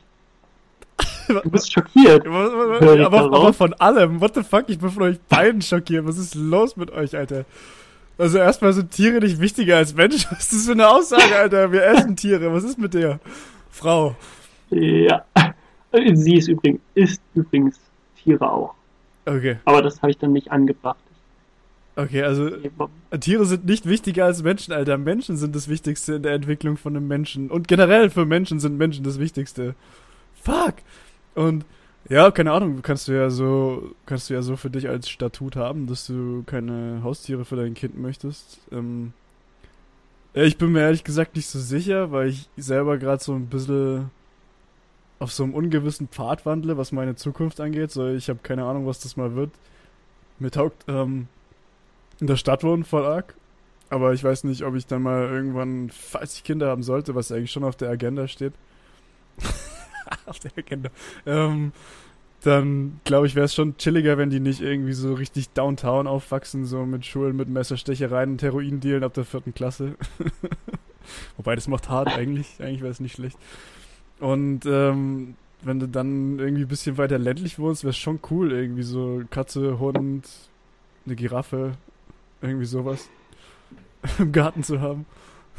Du 1.43 1.51
bist 1.51 1.73
schockiert. 1.73 2.27
Aber, 2.27 3.25
aber 3.25 3.53
von 3.53 3.75
allem, 3.75 4.21
what 4.21 4.35
the 4.35 4.43
fuck, 4.43 4.69
ich 4.69 4.79
bin 4.79 4.91
von 4.91 5.03
euch 5.03 5.21
beiden 5.29 5.61
schockiert. 5.61 6.07
Was 6.07 6.19
ist 6.19 6.35
los 6.35 6.77
mit 6.77 6.91
euch, 6.93 7.17
Alter? 7.17 7.45
Also 8.19 8.39
erstmal 8.39 8.73
sind 8.73 8.91
Tiere 8.93 9.19
nicht 9.19 9.41
wichtiger 9.41 9.77
als 9.77 9.95
Menschen. 9.95 10.31
Was 10.31 10.45
ist 10.45 10.53
das 10.53 10.67
für 10.67 10.73
eine 10.73 10.89
Aussage, 10.89 11.37
Alter? 11.37 11.71
Wir 11.73 11.85
essen 11.85 12.17
Tiere. 12.17 12.53
Was 12.53 12.65
ist 12.65 12.79
mit 12.79 12.95
der 12.95 13.21
Frau? 13.71 14.17
Ja. 14.71 15.25
Sie 16.15 16.37
ist 16.37 16.49
übrigens, 16.49 16.81
ist 16.95 17.21
übrigens 17.35 17.79
Tiere 18.23 18.51
auch. 18.51 18.75
Okay, 19.27 19.57
Aber 19.65 19.83
das 19.83 20.01
habe 20.03 20.11
ich 20.11 20.19
dann 20.19 20.33
nicht 20.33 20.51
angebracht. 20.51 20.99
Okay, 21.97 22.23
also 22.23 22.51
Tiere 23.21 23.47
sind 23.47 23.65
nicht 23.65 23.87
wichtiger 23.87 24.27
als 24.27 24.43
Menschen, 24.43 24.73
Alter. 24.73 24.99
Menschen 24.99 25.37
sind 25.37 25.57
das 25.57 25.69
Wichtigste 25.69 26.15
in 26.15 26.23
der 26.23 26.35
Entwicklung 26.35 26.77
von 26.77 26.97
einem 26.97 27.09
Menschen. 27.09 27.51
Und 27.51 27.69
generell 27.69 28.11
für 28.11 28.27
Menschen 28.27 28.61
sind 28.61 28.77
Menschen 28.77 29.05
das 29.05 29.19
Wichtigste. 29.19 29.75
Fuck. 30.43 30.75
Und 31.35 31.65
ja, 32.09 32.31
keine 32.31 32.53
Ahnung, 32.53 32.83
kannst 32.83 33.09
du 33.09 33.13
ja 33.13 33.31
so, 33.31 33.95
kannst 34.07 34.31
du 34.31 34.35
ja 34.35 34.43
so 34.43 34.57
für 34.57 34.71
dich 34.71 34.89
als 34.89 35.09
Statut 35.09 35.57
haben, 35.57 35.87
dass 35.89 36.07
du 36.07 36.45
keine 36.47 37.01
Haustiere 37.03 37.45
für 37.45 37.57
dein 37.57 37.75
Kind 37.75 37.99
möchtest. 37.99 38.61
Ähm, 38.71 39.13
ich 40.33 40.59
bin 40.59 40.71
mir 40.73 40.83
ehrlich 40.83 41.03
gesagt 41.03 41.35
nicht 41.35 41.49
so 41.49 41.59
sicher, 41.59 42.13
weil 42.13 42.29
ich 42.29 42.49
selber 42.57 42.99
gerade 42.99 43.25
so 43.25 43.35
ein 43.35 43.47
bisschen 43.47 44.11
auf 45.19 45.33
so 45.33 45.45
einem 45.45 45.55
ungewissen 45.55 46.09
Pfad 46.09 46.45
wandle, 46.47 46.77
was 46.77 46.93
meine 46.93 47.17
Zukunft 47.17 47.61
angeht. 47.61 47.91
So, 47.91 48.09
ich 48.09 48.29
habe 48.29 48.41
keine 48.43 48.65
Ahnung, 48.65 48.87
was 48.87 49.01
das 49.01 49.17
mal 49.17 49.35
wird. 49.35 49.51
Mir 50.39 50.51
taugt 50.51 50.85
ähm, 50.89 51.29
in 52.21 52.27
der 52.27 52.37
Stadt 52.37 52.65
wohnen 52.65 52.85
voll 52.85 53.05
arg. 53.05 53.35
Aber 53.89 54.13
ich 54.13 54.25
weiß 54.25 54.45
nicht, 54.45 54.65
ob 54.65 54.75
ich 54.75 54.87
dann 54.87 55.03
mal 55.03 55.29
irgendwann, 55.29 55.91
falls 55.91 56.35
ich 56.35 56.45
Kinder 56.45 56.69
haben 56.69 56.83
sollte, 56.83 57.15
was 57.15 57.31
eigentlich 57.31 57.53
schon 57.53 57.65
auf 57.65 57.77
der 57.77 57.89
Agenda 57.89 58.27
steht. 58.27 58.53
auf 60.27 60.39
der 60.41 60.51
Agenda. 60.57 60.91
Ähm, 61.25 61.73
dann 62.43 63.01
glaube 63.05 63.27
ich, 63.27 63.35
wäre 63.35 63.47
es 63.47 63.55
schon 63.55 63.77
chilliger, 63.77 64.19
wenn 64.19 64.31
die 64.31 64.41
nicht 64.41 64.61
irgendwie 64.61 64.93
so 64.93 65.15
richtig 65.15 65.51
downtown 65.51 66.07
aufwachsen, 66.07 66.65
so 66.65 66.85
mit 66.85 67.07
Schulen, 67.07 67.37
mit 67.37 67.49
Messerstechereien 67.49 68.33
und 68.33 68.43
Heroin-Dealen 68.43 69.05
ab 69.05 69.15
der 69.15 69.25
vierten 69.25 69.55
Klasse. 69.55 69.95
Wobei, 71.37 71.55
das 71.55 71.69
macht 71.69 71.89
hart 71.89 72.09
eigentlich. 72.09 72.57
Eigentlich 72.59 72.83
wäre 72.83 72.93
es 72.93 73.01
nicht 73.01 73.15
schlecht. 73.15 73.39
Und 74.19 74.67
ähm, 74.67 75.35
wenn 75.63 75.81
du 75.81 75.89
dann 75.89 76.39
irgendwie 76.39 76.63
ein 76.63 76.69
bisschen 76.69 76.99
weiter 76.99 77.19
ländlich 77.19 77.59
wohnst, 77.59 77.85
wäre 77.85 77.91
es 77.91 77.97
schon 77.97 78.21
cool, 78.31 78.53
irgendwie 78.53 78.83
so 78.83 79.23
Katze, 79.31 79.79
Hund, 79.79 80.29
eine 81.05 81.17
Giraffe, 81.17 81.73
irgendwie 82.43 82.67
sowas 82.67 83.09
im 84.19 84.33
Garten 84.33 84.63
zu 84.63 84.81
haben. 84.81 85.07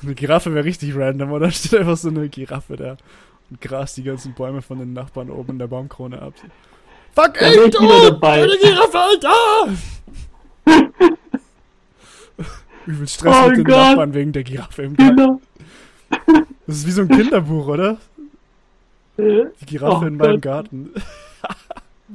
Eine 0.04 0.14
Giraffe 0.16 0.54
wäre 0.54 0.64
richtig 0.66 0.96
random, 0.96 1.32
oder? 1.32 1.50
Steht 1.52 1.76
einfach 1.80 1.98
so 1.98 2.10
eine 2.10 2.30
Giraffe 2.30 2.76
da 2.78 2.98
und 3.50 3.62
grast 3.62 3.98
die 3.98 4.04
ganzen 4.04 4.34
Bäume 4.34 4.62
von 4.62 4.80
den 4.80 4.94
Nachbarn 4.94 5.30
oben 5.30 5.54
in 5.54 5.60
der 5.60 5.68
Baumkrone 5.68 6.22
ab. 6.22 6.34
Fuck, 7.16 7.34
Da 7.36 7.46
ey, 7.48 7.66
ich 7.68 7.72
du! 7.76 7.82
wieder 7.82 8.12
dabei. 8.12 8.44
Eine 8.44 8.58
Giraffe, 8.58 9.00
Alter! 9.00 9.74
Übel 12.86 13.08
Stress 13.08 13.36
Oh 13.44 13.48
mit 13.50 13.58
den 13.58 13.64
Gott. 13.66 13.76
Nachbarn 13.76 14.14
wegen 14.14 14.32
der 14.32 14.44
Giraffe 14.44 14.84
im 14.84 14.96
Garten. 14.96 15.16
Genau. 15.16 15.42
Das 16.68 16.78
ist 16.78 16.88
wie 16.88 16.92
so 16.92 17.02
ein 17.02 17.10
Kinderbuch, 17.10 17.68
oder? 17.68 17.98
Äh, 19.18 19.46
Die 19.62 19.66
Giraffe 19.66 20.06
Oh 20.06 20.08
in 20.08 20.18
meinem 20.18 20.34
Gott. 20.36 20.42
Garten. 20.42 20.92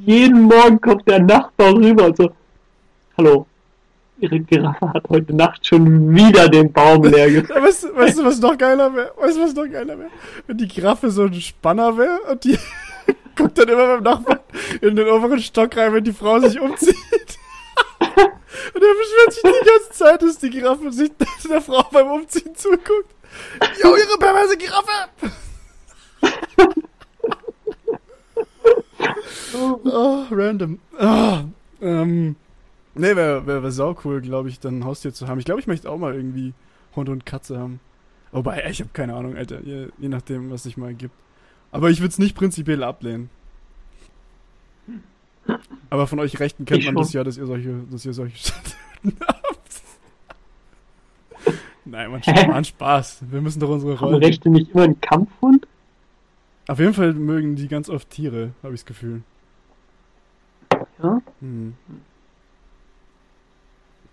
Jeden 0.07 0.43
Morgen 0.43 0.81
kommt 0.81 1.07
der 1.09 1.21
Nachbar 1.21 1.75
rüber 1.75 2.07
und 2.07 2.17
so, 2.17 2.31
hallo, 3.19 3.47
Ihre 4.23 4.39
Giraffe 4.41 4.89
hat 4.93 5.09
heute 5.09 5.35
Nacht 5.35 5.67
schon 5.67 6.15
wieder 6.15 6.49
den 6.49 6.73
Baum 6.73 7.03
leer. 7.05 7.29
Ja, 7.49 7.63
weißt, 7.63 7.85
du- 7.85 7.97
weißt 7.97 8.19
du, 8.21 8.25
was 8.25 8.39
noch 8.39 8.57
geiler 8.57 8.95
wäre? 8.95 9.13
Weißt 9.17 9.37
du, 9.37 9.43
was 9.43 9.53
noch 9.55 9.69
geiler 9.69 9.99
wäre? 9.99 10.11
Wenn 10.47 10.59
die 10.59 10.69
Giraffe 10.69 11.11
so 11.11 11.25
ein 11.25 11.35
Spanner 11.35 11.97
wäre 11.99 12.21
und 12.31 12.45
die 12.45 12.57
guckt 13.37 13.59
dann 13.59 13.69
immer 13.69 13.87
beim 13.97 14.03
Nachbarn 14.05 14.39
in 14.81 14.95
den 14.95 15.09
oberen 15.09 15.41
Stock 15.41 15.77
rein, 15.77 15.93
wenn 15.93 16.05
die 16.05 16.13
Frau 16.13 16.39
sich 16.41 16.61
umzieht. 16.61 16.97
Und 18.75 18.83
er 18.83 18.95
beschwert 18.95 19.33
sich 19.33 19.43
die 19.43 19.67
ganze 19.67 19.91
Zeit, 19.93 20.23
dass 20.23 20.39
die 20.39 20.51
Giraffe 20.51 20.93
sich 20.93 21.11
der 21.49 21.61
Frau 21.61 21.83
beim 21.91 22.07
Umziehen 22.11 22.55
zuguckt. 22.55 23.11
Jo, 23.83 23.97
ihre 23.97 24.19
perverse 24.19 24.57
Giraffe! 24.57 25.09
Oh, 29.55 30.25
random. 30.31 30.79
Ah, 30.99 31.45
ähm, 31.81 32.37
nee, 32.95 33.17
wäre 33.17 33.47
wär, 33.47 33.63
wär 33.63 33.73
sau 33.73 33.97
cool, 34.05 34.21
glaube 34.21 34.49
ich, 34.49 34.61
dann 34.61 34.81
ein 34.81 34.85
Haustier 34.85 35.13
zu 35.13 35.29
haben. 35.29 35.39
Ich 35.39 35.45
glaube, 35.45 35.61
ich 35.61 35.67
möchte 35.67 35.91
auch 35.91 35.99
mal 35.99 36.15
irgendwie 36.15 36.55
Hund 36.95 37.09
und 37.09 37.27
Katze 37.27 37.59
haben. 37.59 37.81
Wobei, 38.33 38.65
ich 38.71 38.81
habe 38.81 38.91
keine 38.93 39.15
Ahnung, 39.15 39.37
Alter. 39.37 39.61
Je, 39.63 39.89
je 39.99 40.09
nachdem, 40.09 40.51
was 40.51 40.63
sich 40.63 40.77
mal 40.77 40.95
gibt. 40.95 41.15
Aber 41.71 41.91
ich 41.91 42.01
würde 42.01 42.11
es 42.11 42.19
nicht 42.19 42.35
prinzipiell 42.37 42.83
ablehnen. 42.83 43.31
Aber 45.91 46.07
von 46.07 46.21
euch 46.21 46.39
Rechten 46.41 46.65
kennt 46.65 46.81
Ich 46.81 46.87
man 46.87 46.95
schon. 46.95 47.03
das 47.03 47.13
ja, 47.13 47.25
dass 47.25 47.37
ihr 47.37 47.47
solche, 47.47 47.81
dass 47.91 48.05
ihr 48.07 48.13
solche 48.13 48.53
habt. 49.27 49.83
Nein, 51.85 52.11
man, 52.11 52.21
man 52.49 52.65
Spaß. 52.65 53.25
Wir 53.31 53.41
müssen 53.41 53.61
doch 53.61 53.69
unsere 53.69 53.97
Haben 54.01 54.09
Rollen. 54.09 54.23
Rechte 54.23 54.49
nicht 54.49 54.71
immer 54.71 54.85
einen 54.85 55.01
Kampfhund? 55.01 55.67
Auf 56.69 56.79
jeden 56.79 56.95
Fall 56.95 57.13
mögen 57.13 57.57
die 57.57 57.69
ganz 57.69 57.89
oft 57.91 58.09
Tiere, 58.09 58.53
habe 58.63 58.75
ich 58.75 58.81
das 58.81 58.87
Gefühl. 58.87 59.23
Ja. 61.03 61.21
Hm. 61.41 61.75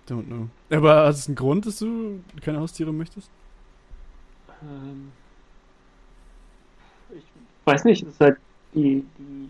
Don't 0.10 0.26
know. 0.26 0.50
Aber 0.72 1.06
hat 1.06 1.16
es 1.16 1.28
einen 1.28 1.36
Grund, 1.36 1.66
dass 1.66 1.80
du 1.80 2.22
keine 2.42 2.60
Haustiere 2.60 2.92
möchtest? 2.92 3.30
Ähm, 4.64 5.12
ich 7.16 7.24
weiß 7.66 7.86
nicht, 7.86 8.04
es 8.04 8.10
ist 8.10 8.20
halt, 8.20 8.38
die, 8.74 9.06
die 9.18 9.50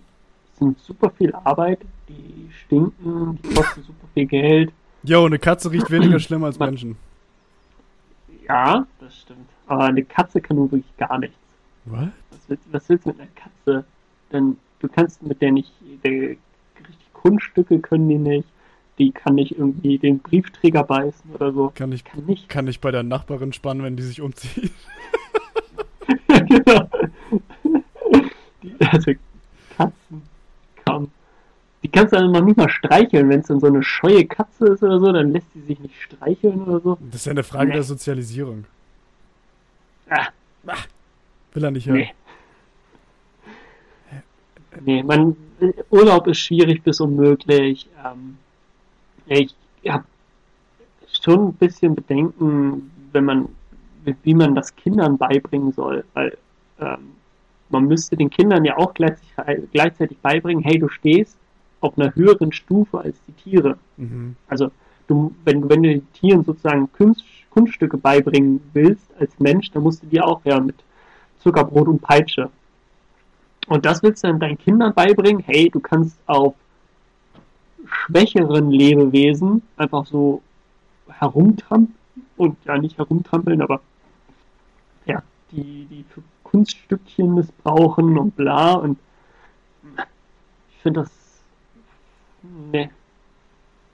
sind 0.60 0.78
super 0.80 1.10
viel 1.12 1.34
Arbeit, 1.34 1.80
die 2.10 2.50
stinken, 2.66 3.40
die 3.42 3.54
kosten 3.54 3.84
super 3.84 4.08
viel 4.14 4.26
Geld. 4.26 4.74
Jo, 5.04 5.26
eine 5.26 5.40
Katze 5.40 5.72
riecht 5.72 5.90
weniger 5.90 6.20
schlimm 6.20 6.44
als 6.44 6.60
Menschen. 6.60 6.98
Ja, 8.48 8.86
das 9.00 9.18
stimmt. 9.18 9.48
Aber 9.68 9.86
eine 9.86 10.04
Katze 10.04 10.42
kann 10.42 10.58
nun 10.58 10.72
wirklich 10.72 10.98
gar 10.98 11.20
nichts. 11.20 11.38
What? 11.86 12.10
Was 12.32 12.40
willst, 12.48 12.64
was 12.74 12.90
willst 12.90 13.06
du 13.06 13.10
mit 13.10 13.20
einer 13.22 13.30
Katze? 13.36 13.86
Denn 14.32 14.58
du 14.80 14.88
kannst 14.90 15.24
mit 15.24 15.42
der 15.42 15.52
nicht, 15.52 15.72
der, 16.04 16.12
richtig 16.12 17.14
Kunststücke 17.14 17.80
können 17.80 18.10
die 18.10 18.18
nicht. 18.18 18.48
Die 19.00 19.12
kann 19.12 19.36
nicht 19.36 19.58
irgendwie 19.58 19.98
den 19.98 20.20
Briefträger 20.20 20.84
beißen 20.84 21.32
oder 21.34 21.54
so. 21.54 21.72
Kann 21.74 21.92
ich, 21.94 22.04
Kann 22.04 22.26
nicht. 22.26 22.50
kann 22.50 22.68
ich 22.68 22.82
bei 22.82 22.92
der 22.92 23.04
Nachbarin 23.04 23.54
spannen, 23.54 23.82
wenn 23.84 23.96
die 23.96 24.04
sich 24.04 24.22
umzieht? 24.22 24.72
genau. 26.28 26.90
Die, 28.62 28.76
also 28.86 29.12
Katzen 29.78 30.22
kaum. 30.86 31.10
Die 31.82 31.88
kannst 31.88 32.12
du 32.12 32.18
dann 32.18 32.32
noch 32.34 32.42
nicht 32.44 32.58
mal 32.58 32.68
streicheln. 32.68 33.30
Wenn 33.30 33.40
es 33.40 33.48
dann 33.48 33.62
so 33.62 33.68
eine 33.68 33.82
scheue 33.84 34.26
Katze 34.26 34.68
ist 34.68 34.84
oder 34.84 35.00
so, 35.00 35.14
dann 35.14 35.32
lässt 35.32 35.52
sie 35.54 35.62
sich 35.62 35.80
nicht 35.80 35.96
streicheln 36.02 36.62
oder 36.64 36.82
so. 36.82 36.98
Das 37.10 37.22
ist 37.22 37.26
ja 37.26 37.32
eine 37.32 37.44
Frage 37.44 37.68
Nee. 37.70 37.74
der 37.76 37.84
Sozialisierung. 37.84 38.66
Ah, 40.10 40.28
Will 41.54 41.64
er 41.64 41.72
nicht 41.72 41.88
hören. 41.88 42.00
nee. 42.00 42.14
Nee, 44.86 45.04
man, 45.04 45.36
Urlaub 45.90 46.28
ist 46.28 46.40
schwierig 46.40 46.84
bis 46.84 47.00
unmöglich. 47.00 47.88
Ähm, 48.06 48.38
ich 49.30 49.56
habe 49.88 50.04
schon 51.22 51.48
ein 51.50 51.54
bisschen 51.54 51.96
Bedenken, 51.96 52.92
wenn 53.12 53.26
man, 53.26 53.50
wie 54.24 54.34
man 54.34 54.56
das 54.56 54.76
Kindern 54.76 55.18
beibringen 55.18 55.72
soll, 55.72 56.04
weil 56.14 56.38
ähm, 56.80 57.14
man 57.70 57.86
müsste 57.86 58.18
den 58.18 58.30
Kindern 58.30 58.66
ja 58.66 58.78
auch 58.78 58.94
gleichzeitig, 58.94 59.70
gleichzeitig 59.72 60.18
beibringen, 60.20 60.64
hey, 60.64 60.80
du 60.80 60.90
stehst 60.90 61.38
auf 61.82 61.98
einer 61.98 62.14
höheren 62.16 62.52
Stufe 62.52 63.00
als 63.00 63.18
die 63.28 63.34
Tiere. 63.34 63.78
Mhm. 63.98 64.36
Also 64.48 64.72
du, 65.08 65.34
wenn, 65.46 65.68
wenn 65.70 65.84
du 65.84 65.90
den 65.90 66.14
Tieren 66.14 66.44
sozusagen 66.44 66.92
Kunst, 66.94 67.24
Kunststücke 67.52 67.98
beibringen 67.98 68.62
willst 68.74 69.08
als 69.20 69.38
Mensch, 69.40 69.72
dann 69.72 69.84
musst 69.84 70.04
du 70.04 70.08
dir 70.08 70.26
auch 70.26 70.42
ja 70.46 70.60
mit 70.60 70.76
Zuckerbrot 71.40 71.88
und 71.88 72.02
Peitsche. 72.02 72.50
Und 73.68 73.86
das 73.86 74.02
willst 74.04 74.24
du 74.24 74.28
dann 74.28 74.40
deinen 74.40 74.58
Kindern 74.58 74.94
beibringen? 74.94 75.44
Hey, 75.46 75.70
du 75.70 75.80
kannst 75.80 76.18
auf 76.26 76.56
schwächeren 77.86 78.70
Lebewesen 78.72 79.62
einfach 79.78 80.06
so 80.06 80.42
herumtrampeln 81.08 81.96
und 82.38 82.58
ja 82.66 82.78
nicht 82.78 82.98
herumtrampeln, 82.98 83.62
aber 83.62 83.82
ja, 85.06 85.22
die, 85.52 85.86
die 85.86 86.04
für 86.04 86.22
Kunststückchen 86.44 87.34
missbrauchen 87.36 88.18
und 88.18 88.36
bla 88.36 88.74
und 88.74 88.98
ich 90.70 90.82
finde 90.82 91.02
das 91.02 91.12
ne. 92.42 92.90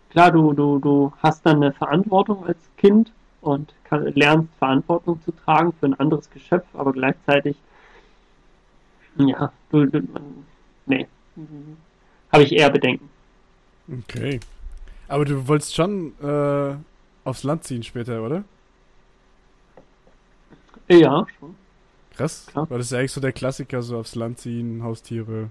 Klar, 0.09 0.31
du, 0.31 0.53
du, 0.53 0.79
du 0.79 1.13
hast 1.21 1.45
dann 1.45 1.57
eine 1.57 1.73
Verantwortung 1.73 2.45
als 2.45 2.59
Kind 2.77 3.11
und 3.41 3.73
kann, 3.83 4.05
lernst 4.15 4.53
Verantwortung 4.57 5.21
zu 5.23 5.31
tragen 5.31 5.73
für 5.73 5.87
ein 5.87 5.99
anderes 5.99 6.29
Geschöpf, 6.29 6.65
aber 6.73 6.93
gleichzeitig 6.93 7.57
ja, 9.17 9.51
du, 9.69 9.85
du 9.85 10.01
nee, 10.85 11.07
habe 12.31 12.43
ich 12.43 12.51
eher 12.51 12.69
Bedenken. 12.69 13.09
Okay. 13.87 14.39
Aber 15.07 15.25
du 15.25 15.47
wolltest 15.47 15.75
schon 15.75 16.13
äh, 16.21 16.75
aufs 17.23 17.43
Land 17.43 17.63
ziehen 17.63 17.83
später, 17.83 18.23
oder? 18.23 18.43
Ja, 20.87 21.25
schon. 21.39 21.55
Krass. 22.15 22.47
Klar. 22.47 22.69
Weil 22.69 22.77
das 22.77 22.87
ist 22.87 22.91
ja 22.91 22.99
eigentlich 22.99 23.11
so 23.11 23.21
der 23.21 23.33
Klassiker, 23.33 23.81
so 23.81 23.97
aufs 23.97 24.15
Land 24.15 24.39
ziehen, 24.39 24.83
Haustiere, 24.83 25.49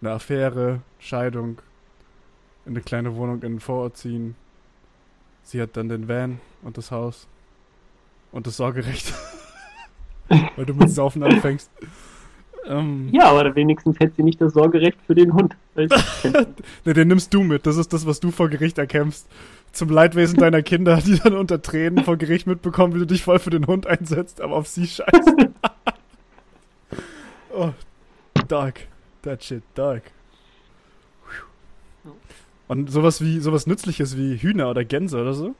eine 0.00 0.12
Affäre, 0.12 0.80
Scheidung, 0.98 1.60
in 2.64 2.72
eine 2.72 2.80
kleine 2.80 3.14
Wohnung 3.16 3.36
in 3.42 3.54
den 3.54 3.60
Vorort 3.60 3.96
ziehen. 3.96 4.34
Sie 5.42 5.60
hat 5.60 5.76
dann 5.76 5.88
den 5.88 6.08
Van 6.08 6.40
und 6.62 6.78
das 6.78 6.90
Haus 6.90 7.26
und 8.32 8.46
das 8.46 8.56
Sorgerecht. 8.56 9.12
Weil 10.56 10.66
du 10.66 10.74
mit 10.74 10.90
Saufen 10.90 11.22
anfängst. 11.22 11.70
Ähm, 12.66 13.08
ja, 13.12 13.24
aber 13.24 13.54
wenigstens 13.54 13.98
hätte 13.98 14.14
sie 14.16 14.22
nicht 14.22 14.40
das 14.40 14.52
Sorgerecht 14.52 14.98
für 15.06 15.14
den 15.14 15.34
Hund. 15.34 15.56
ne, 15.76 16.94
den 16.94 17.08
nimmst 17.08 17.32
du 17.32 17.42
mit. 17.42 17.66
Das 17.66 17.76
ist 17.76 17.92
das, 17.92 18.06
was 18.06 18.20
du 18.20 18.30
vor 18.30 18.48
Gericht 18.48 18.78
erkämpfst. 18.78 19.26
Zum 19.72 19.88
Leidwesen 19.88 20.38
deiner 20.38 20.62
Kinder, 20.62 20.98
die 20.98 21.18
dann 21.18 21.34
unter 21.34 21.62
Tränen 21.62 22.04
vor 22.04 22.16
Gericht 22.16 22.46
mitbekommen, 22.46 22.94
wie 22.94 22.98
du 22.98 23.06
dich 23.06 23.24
voll 23.24 23.38
für 23.38 23.50
den 23.50 23.66
Hund 23.66 23.86
einsetzt, 23.86 24.40
aber 24.40 24.56
auf 24.56 24.66
sie 24.66 24.86
scheißt. 24.86 25.10
oh, 27.54 27.70
dark. 28.48 28.80
That 29.22 29.44
shit, 29.44 29.62
dark. 29.74 30.02
Und 32.68 32.90
sowas 32.90 33.20
wie, 33.20 33.40
sowas 33.40 33.66
Nützliches 33.66 34.16
wie 34.16 34.36
Hühner 34.36 34.70
oder 34.70 34.84
Gänse 34.84 35.20
oder 35.20 35.34
so? 35.34 35.54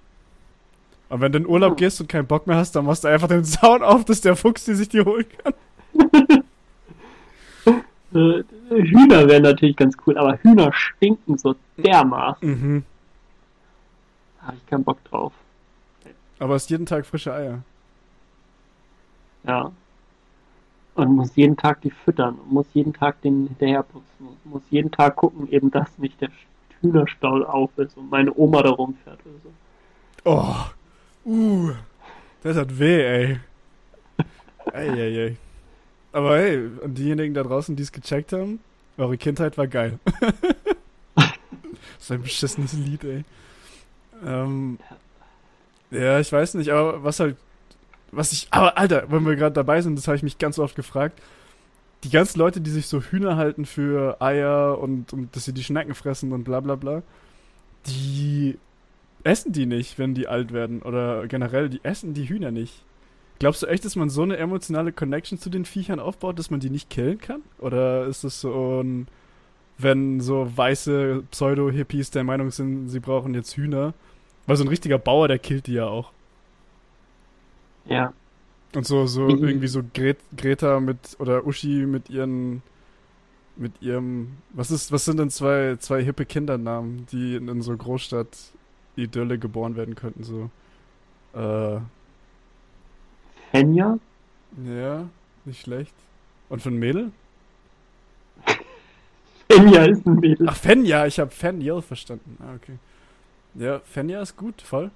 Und 1.09 1.21
wenn 1.21 1.33
du 1.33 1.39
in 1.39 1.47
Urlaub 1.47 1.77
gehst 1.77 2.01
und 2.01 2.09
keinen 2.09 2.27
Bock 2.27 2.47
mehr 2.47 2.57
hast, 2.57 2.77
dann 2.77 2.85
machst 2.85 3.03
du 3.03 3.09
einfach 3.09 3.27
den 3.27 3.45
Sound 3.45 3.83
auf, 3.83 4.05
dass 4.05 4.21
der 4.21 4.37
Fuchs 4.37 4.65
die 4.65 4.75
sich 4.75 4.89
die 4.89 5.01
holen 5.01 5.27
kann. 5.43 5.55
Äh, 8.13 8.43
Hühner 8.71 9.29
wären 9.29 9.43
natürlich 9.43 9.77
ganz 9.77 9.97
cool, 10.07 10.19
aber 10.19 10.39
Hühner 10.43 10.73
stinken 10.73 11.39
so 11.39 11.55
dermaßen. 11.77 12.49
Mhm. 12.49 12.85
Habe 14.43 14.57
ich 14.57 14.67
keinen 14.67 14.85
Bock 14.85 15.03
drauf. 15.05 15.33
Aber 16.39 16.57
es 16.57 16.65
ist 16.65 16.71
jeden 16.71 16.87
Tag 16.87 17.07
frische 17.07 17.33
Eier. 17.33 17.63
Ja. 19.45 19.71
Und 20.95 21.15
muss 21.15 21.37
jeden 21.37 21.57
Tag 21.57 21.83
die 21.83 21.91
füttern 21.91 22.37
und 22.37 22.53
muss 22.53 22.67
jeden 22.75 22.93
Tag 22.93 23.21
den 23.23 23.47
hinterherputzen 23.47 24.27
und 24.27 24.47
muss 24.47 24.63
jeden 24.71 24.91
Tag 24.91 25.17
gucken, 25.17 25.49
eben 25.51 25.71
dass 25.71 25.97
nicht 25.99 26.21
der 26.21 26.31
Hühnerstall 26.81 27.45
auf 27.45 27.71
ist 27.77 27.97
und 27.97 28.11
meine 28.11 28.33
Oma 28.35 28.63
da 28.63 28.71
rumfährt 28.71 29.21
oder 29.25 29.35
so. 29.45 29.51
Oh. 30.25 31.31
Uh. 31.31 31.73
Das 32.43 32.57
hat 32.57 32.79
weh, 32.79 33.03
ey. 33.03 33.41
Ey, 34.73 34.89
ey, 34.89 35.19
ey. 35.19 35.37
Aber 36.13 36.39
hey, 36.39 36.69
und 36.83 36.99
diejenigen 36.99 37.35
da 37.35 37.43
draußen, 37.43 37.77
die 37.77 37.83
es 37.83 37.93
gecheckt 37.93 38.33
haben, 38.33 38.61
eure 38.97 39.17
Kindheit 39.17 39.57
war 39.57 39.67
geil. 39.67 39.99
so 41.99 42.15
ein 42.15 42.23
beschissenes 42.23 42.73
Lied, 42.73 43.05
ey. 43.05 43.25
Ähm, 44.25 44.79
ja, 45.91 46.21
ich 46.21 46.33
weiß 46.33 46.55
nicht, 46.55 46.71
aber 46.71 47.03
was 47.05 47.21
halt, 47.21 47.37
was 48.13 48.33
ich, 48.33 48.49
aber 48.51 48.77
Alter, 48.77 49.11
wenn 49.11 49.25
wir 49.25 49.37
gerade 49.37 49.55
dabei 49.55 49.81
sind, 49.81 49.97
das 49.97 50.09
habe 50.09 50.17
ich 50.17 50.23
mich 50.23 50.39
ganz 50.39 50.59
oft 50.59 50.75
gefragt. 50.75 51.21
Die 52.05 52.11
ganzen 52.11 52.39
Leute, 52.39 52.61
die 52.61 52.71
sich 52.71 52.87
so 52.87 53.01
Hühner 53.01 53.37
halten 53.37 53.67
für 53.67 54.21
Eier 54.21 54.79
und, 54.79 55.13
und 55.13 55.35
dass 55.37 55.45
sie 55.45 55.53
die 55.53 55.65
Schnecken 55.65 55.95
fressen 55.95 56.33
und 56.33 56.45
bla 56.45 56.61
bla 56.61 56.75
bla, 56.75 57.03
die 57.87 58.59
essen 59.23 59.53
die 59.53 59.67
nicht, 59.67 59.99
wenn 59.99 60.15
die 60.15 60.27
alt 60.27 60.53
werden. 60.53 60.83
Oder 60.83 61.27
generell, 61.29 61.69
die 61.69 61.81
essen 61.83 62.15
die 62.15 62.29
Hühner 62.29 62.51
nicht. 62.51 62.83
Glaubst 63.41 63.63
du 63.63 63.67
echt, 63.67 63.87
dass 63.87 63.97
man 63.97 64.11
so 64.11 64.23
eine 64.23 64.37
emotionale 64.37 64.93
Connection 64.93 65.39
zu 65.39 65.49
den 65.49 65.65
Viechern 65.65 65.99
aufbaut, 65.99 66.39
dass 66.39 66.51
man 66.51 66.61
die 66.61 66.69
nicht 66.69 66.91
killen 66.91 67.19
kann? 67.19 67.41
Oder 67.59 68.07
ist 68.07 68.23
das 68.23 68.43
so 68.43 68.83
ein, 68.83 69.09
wenn 69.79 70.21
so 70.21 70.53
weiße 70.55 71.25
Pseudo-Hippies 71.31 72.11
der 72.11 72.23
Meinung 72.23 72.51
sind, 72.51 72.91
sie 72.91 73.01
brauchen 73.01 73.33
jetzt 73.33 73.57
Hühner? 73.57 73.95
Weil 74.47 74.57
so 74.57 74.65
ein 74.65 74.69
richtiger 74.69 74.99
Bauer, 74.99 75.27
der 75.27 75.39
killt 75.39 75.69
die 75.69 75.73
ja 75.73 75.87
auch. 75.87 76.13
Ja. 77.87 78.13
Und 78.75 78.87
so, 78.87 79.07
so 79.07 79.23
mhm. 79.23 79.43
irgendwie 79.43 79.69
so 79.69 79.83
Gret 79.95 80.19
Greta 80.37 80.79
mit, 80.79 81.17
oder 81.19 81.47
Uschi 81.47 81.87
mit 81.87 82.11
ihren, 82.11 82.61
mit 83.57 83.73
ihrem, 83.81 84.37
was 84.51 84.71
ist, 84.71 84.93
was 84.93 85.07
sind 85.07 85.19
denn 85.19 85.31
zwei, 85.31 85.77
zwei 85.77 86.05
hippe 86.05 86.27
Kindernamen, 86.27 87.07
die 87.11 87.37
in, 87.37 87.49
in 87.49 87.63
so 87.63 87.75
Großstadt-Idylle 87.75 89.39
geboren 89.39 89.77
werden 89.77 89.95
könnten, 89.95 90.25
so, 90.25 90.51
äh, 91.33 91.81
Fenja? 93.51 93.99
Ja, 94.65 95.09
nicht 95.45 95.63
schlecht. 95.63 95.95
Und 96.49 96.63
für 96.63 96.71
ein 96.71 96.79
Mädel? 96.79 97.13
Fenja 99.51 99.85
ist 99.85 100.07
ein 100.07 100.15
Mädel. 100.17 100.49
Ach, 100.49 100.57
Fenja, 100.57 101.07
ich 101.07 101.19
habe 101.19 101.31
Fenja 101.31 101.81
verstanden. 101.81 102.37
Ah, 102.41 102.55
okay. 102.55 102.79
Ja, 103.55 103.81
Fenja 103.81 104.23
ist 104.23 104.37
gut, 104.37 104.63
voll. 104.63 104.91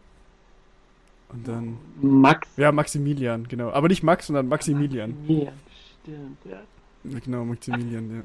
Und 1.29 1.49
dann. 1.49 1.79
Max. 2.01 2.49
Ja, 2.57 2.71
Maximilian, 2.71 3.49
genau. 3.49 3.71
Aber 3.71 3.89
nicht 3.89 4.03
Max, 4.03 4.29
sondern 4.29 4.49
Maximilian. 4.49 5.11
Maximilian, 5.11 5.55
stimmt, 6.03 6.39
ja. 6.45 6.61
ja 7.05 7.19
genau, 7.19 7.45
Maximilian, 7.45 8.17
ja. 8.17 8.23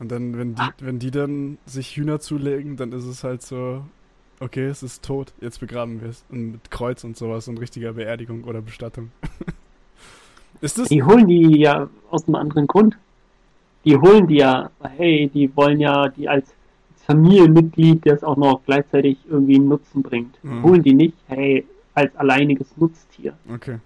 Und 0.00 0.10
dann, 0.10 0.36
wenn 0.36 0.54
die, 0.56 0.68
wenn 0.80 0.98
die 0.98 1.10
dann 1.12 1.58
sich 1.66 1.96
Hühner 1.96 2.18
zulegen, 2.18 2.76
dann 2.76 2.92
ist 2.92 3.04
es 3.04 3.22
halt 3.22 3.42
so, 3.42 3.84
okay, 4.44 4.66
es 4.66 4.82
ist 4.82 5.04
tot, 5.04 5.32
jetzt 5.40 5.60
begraben 5.60 6.00
wir 6.00 6.10
es. 6.10 6.24
Und 6.30 6.52
mit 6.52 6.70
Kreuz 6.70 7.02
und 7.04 7.16
sowas 7.16 7.48
und 7.48 7.58
richtiger 7.58 7.94
Beerdigung 7.94 8.44
oder 8.44 8.60
Bestattung. 8.60 9.10
ist 10.60 10.78
das? 10.78 10.88
Die 10.88 11.02
holen 11.02 11.26
die 11.26 11.58
ja 11.60 11.88
aus 12.10 12.26
einem 12.26 12.36
anderen 12.36 12.66
Grund. 12.66 12.96
Die 13.84 13.96
holen 13.96 14.26
die 14.26 14.36
ja, 14.36 14.70
hey, 14.96 15.30
die 15.32 15.54
wollen 15.56 15.80
ja 15.80 16.08
die 16.08 16.28
als 16.28 16.54
Familienmitglied, 17.06 18.04
der 18.04 18.14
es 18.14 18.24
auch 18.24 18.36
noch 18.36 18.62
gleichzeitig 18.64 19.18
irgendwie 19.28 19.56
einen 19.56 19.68
Nutzen 19.68 20.02
bringt. 20.02 20.42
Mhm. 20.42 20.62
Holen 20.62 20.82
die 20.82 20.94
nicht, 20.94 21.16
hey, 21.26 21.66
als 21.94 22.14
alleiniges 22.16 22.76
Nutztier. 22.76 23.34
Okay. 23.52 23.78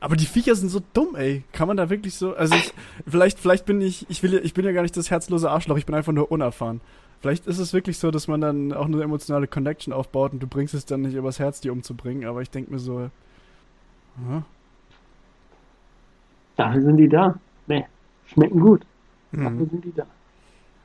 Aber 0.00 0.16
die 0.16 0.26
Viecher 0.26 0.54
sind 0.54 0.68
so 0.68 0.80
dumm, 0.92 1.16
ey. 1.16 1.42
Kann 1.52 1.68
man 1.68 1.76
da 1.76 1.90
wirklich 1.90 2.14
so. 2.14 2.34
Also 2.34 2.54
ich, 2.54 2.72
vielleicht, 3.06 3.38
vielleicht 3.38 3.66
bin 3.66 3.80
ich, 3.80 4.06
ich 4.08 4.22
will 4.22 4.40
ich 4.44 4.54
bin 4.54 4.64
ja 4.64 4.72
gar 4.72 4.82
nicht 4.82 4.96
das 4.96 5.10
herzlose 5.10 5.50
Arschloch, 5.50 5.76
ich 5.76 5.86
bin 5.86 5.94
einfach 5.94 6.12
nur 6.12 6.30
unerfahren. 6.30 6.80
Vielleicht 7.20 7.46
ist 7.46 7.58
es 7.58 7.72
wirklich 7.72 7.98
so, 7.98 8.10
dass 8.10 8.28
man 8.28 8.40
dann 8.40 8.72
auch 8.72 8.86
eine 8.86 9.02
emotionale 9.02 9.48
Connection 9.48 9.92
aufbaut 9.92 10.32
und 10.32 10.40
du 10.40 10.46
bringst 10.46 10.74
es 10.74 10.86
dann 10.86 11.02
nicht 11.02 11.14
übers 11.14 11.38
Herz, 11.38 11.60
die 11.60 11.70
umzubringen, 11.70 12.28
aber 12.28 12.42
ich 12.42 12.50
denke 12.50 12.70
mir 12.70 12.78
so. 12.78 13.10
Ja. 14.28 14.42
Dafür 16.56 16.82
sind 16.82 16.96
die 16.96 17.08
da. 17.08 17.38
Nee, 17.66 17.86
schmecken 18.26 18.60
gut. 18.60 18.86
Mhm. 19.32 19.44
Dafür 19.44 19.66
sind 19.66 19.84
die 19.84 19.92
da. 19.92 20.06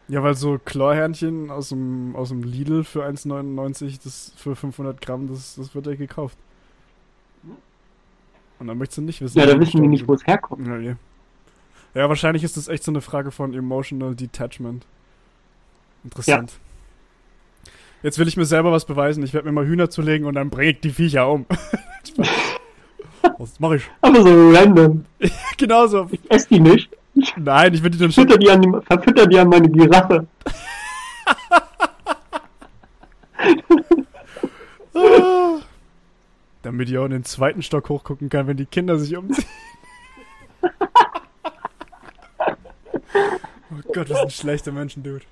Ja, 0.08 0.22
weil 0.22 0.36
so 0.36 0.60
Chlorhörnchen 0.64 1.50
aus 1.50 1.70
dem, 1.70 2.16
aus 2.16 2.30
dem 2.30 2.44
Lidl 2.44 2.84
für 2.84 3.06
1,99, 3.06 4.04
das 4.04 4.34
für 4.36 4.56
500 4.56 5.02
Gramm, 5.02 5.28
das, 5.28 5.56
das 5.56 5.74
wird 5.74 5.86
ja 5.88 5.96
gekauft. 5.96 6.38
Und 8.60 8.68
dann 8.68 8.78
möchtest 8.78 8.98
du 8.98 9.02
nicht 9.04 9.22
wissen. 9.22 9.40
Ja, 9.40 9.46
da 9.46 9.60
wissen 9.60 9.82
die 9.82 9.88
nicht, 9.88 10.08
wo 10.08 10.14
es 10.14 10.26
herkommt. 10.26 10.68
Ja, 10.68 10.78
ja. 10.78 10.96
ja, 11.94 12.10
wahrscheinlich 12.10 12.44
ist 12.44 12.58
das 12.58 12.68
echt 12.68 12.84
so 12.84 12.92
eine 12.92 13.02
Frage 13.02 13.32
von 13.32 13.54
Emotional 13.54 14.16
Detachment. 14.16 14.86
Interessant. 16.04 16.52
Ja. 16.52 16.58
Jetzt 18.04 18.20
will 18.20 18.28
ich 18.28 18.36
mir 18.36 18.46
selber 18.46 18.72
was 18.72 18.86
beweisen. 18.86 19.24
Ich 19.24 19.34
werde 19.34 19.48
mir 19.48 19.54
mal 19.54 19.66
Hühner 19.66 19.90
zulegen 19.90 20.28
und 20.28 20.36
dann 20.36 20.50
bringe 20.50 20.72
ich 20.72 20.82
die 20.82 20.90
Viecher 20.90 21.30
um. 21.30 21.46
was 23.38 23.60
mache 23.62 23.78
ich? 23.78 23.90
Aber 24.02 24.22
so 24.22 24.52
random. 24.52 25.06
genau 25.58 25.88
so. 25.88 26.10
Ich 26.12 26.20
esse 26.30 26.50
die 26.50 26.60
nicht. 26.60 26.90
Nein, 27.38 27.74
ich 27.74 27.82
würde 27.82 27.96
die 27.98 28.04
dann 28.04 28.12
schon. 28.12 28.28
Die 28.28 28.50
an, 28.50 28.82
verfütter 28.82 29.26
die 29.28 29.40
an 29.40 29.48
meine 29.48 29.70
Giraffe. 29.70 30.28
Damit 36.62 36.90
ich 36.90 36.98
auch 36.98 37.06
in 37.06 37.12
den 37.12 37.24
zweiten 37.24 37.62
Stock 37.62 37.88
hochgucken 37.90 38.30
kann, 38.30 38.48
wenn 38.48 38.58
die 38.58 38.66
Kinder 38.66 38.98
sich 38.98 39.16
umziehen. 39.16 39.46
Oh 43.74 43.92
Gott, 43.94 44.10
wir 44.10 44.16
sind 44.18 44.32
schlechte 44.32 44.72
Menschen, 44.72 45.02
Dude. 45.04 45.26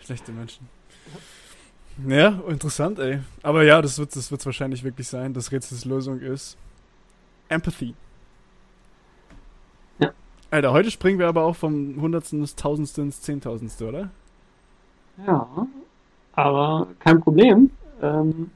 schlechte 0.00 0.32
Menschen. 0.32 0.68
Ja, 2.06 2.40
interessant, 2.48 2.98
ey. 2.98 3.20
Aber 3.42 3.62
ja, 3.62 3.80
das 3.80 3.98
wird 3.98 4.14
es 4.16 4.28
das 4.28 4.46
wahrscheinlich 4.46 4.82
wirklich 4.82 5.08
sein. 5.08 5.32
Das 5.32 5.52
Rätsels 5.52 5.84
Lösung 5.84 6.20
ist 6.20 6.56
Empathy. 7.48 7.94
Ja. 9.98 10.10
Alter, 10.50 10.72
heute 10.72 10.90
springen 10.90 11.18
wir 11.18 11.28
aber 11.28 11.44
auch 11.44 11.56
vom 11.56 12.00
Hundertsten 12.00 12.40
ins 12.40 12.56
Tausendste 12.56 13.02
ins 13.02 13.22
Zehntausendste, 13.22 13.88
oder? 13.88 14.10
Ja, 15.26 15.48
aber 16.32 16.88
kein 16.98 17.20
Problem. 17.20 17.70
Ähm, 18.02 18.50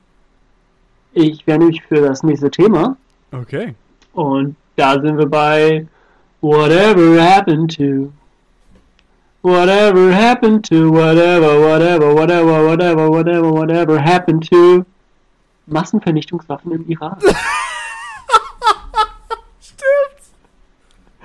ich 1.13 1.47
wäre 1.47 1.61
nämlich 1.61 1.83
für 1.85 2.01
das 2.01 2.23
nächste 2.23 2.51
Thema. 2.51 2.97
Okay. 3.31 3.75
Und 4.13 4.57
da 4.77 5.01
sind 5.01 5.17
wir 5.17 5.27
bei 5.27 5.87
Whatever 6.41 7.21
happened 7.21 7.77
to. 7.77 8.13
Whatever 9.43 10.13
happened 10.13 10.65
to, 10.65 10.91
whatever, 10.91 11.61
whatever, 11.61 12.15
whatever, 12.15 12.65
whatever, 12.65 13.11
whatever, 13.11 13.53
whatever 13.53 13.99
happened 13.99 14.49
to. 14.51 14.87
Massenvernichtungswaffen 15.67 16.73
im 16.73 16.89
Iran. 16.89 17.19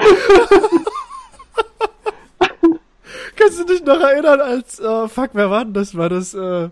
Kannst 3.35 3.59
du 3.59 3.65
dich 3.65 3.83
noch 3.83 3.99
erinnern, 3.99 4.39
als, 4.41 4.79
äh, 4.79 5.07
fuck, 5.07 5.29
wer 5.33 5.49
war 5.49 5.65
denn 5.65 5.73
das? 5.73 5.95
War 5.95 6.09
das, 6.09 6.33
äh, 6.33 6.69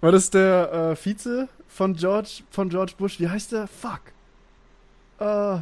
war 0.00 0.12
das 0.12 0.30
der 0.30 0.72
äh, 0.72 0.96
Vize 0.96 1.48
von 1.68 1.94
George, 1.94 2.42
von 2.50 2.68
George 2.68 2.92
Bush? 2.96 3.20
Wie 3.20 3.28
heißt 3.28 3.52
der? 3.52 3.66
Fuck. 3.66 4.00
Äh, 5.18 5.58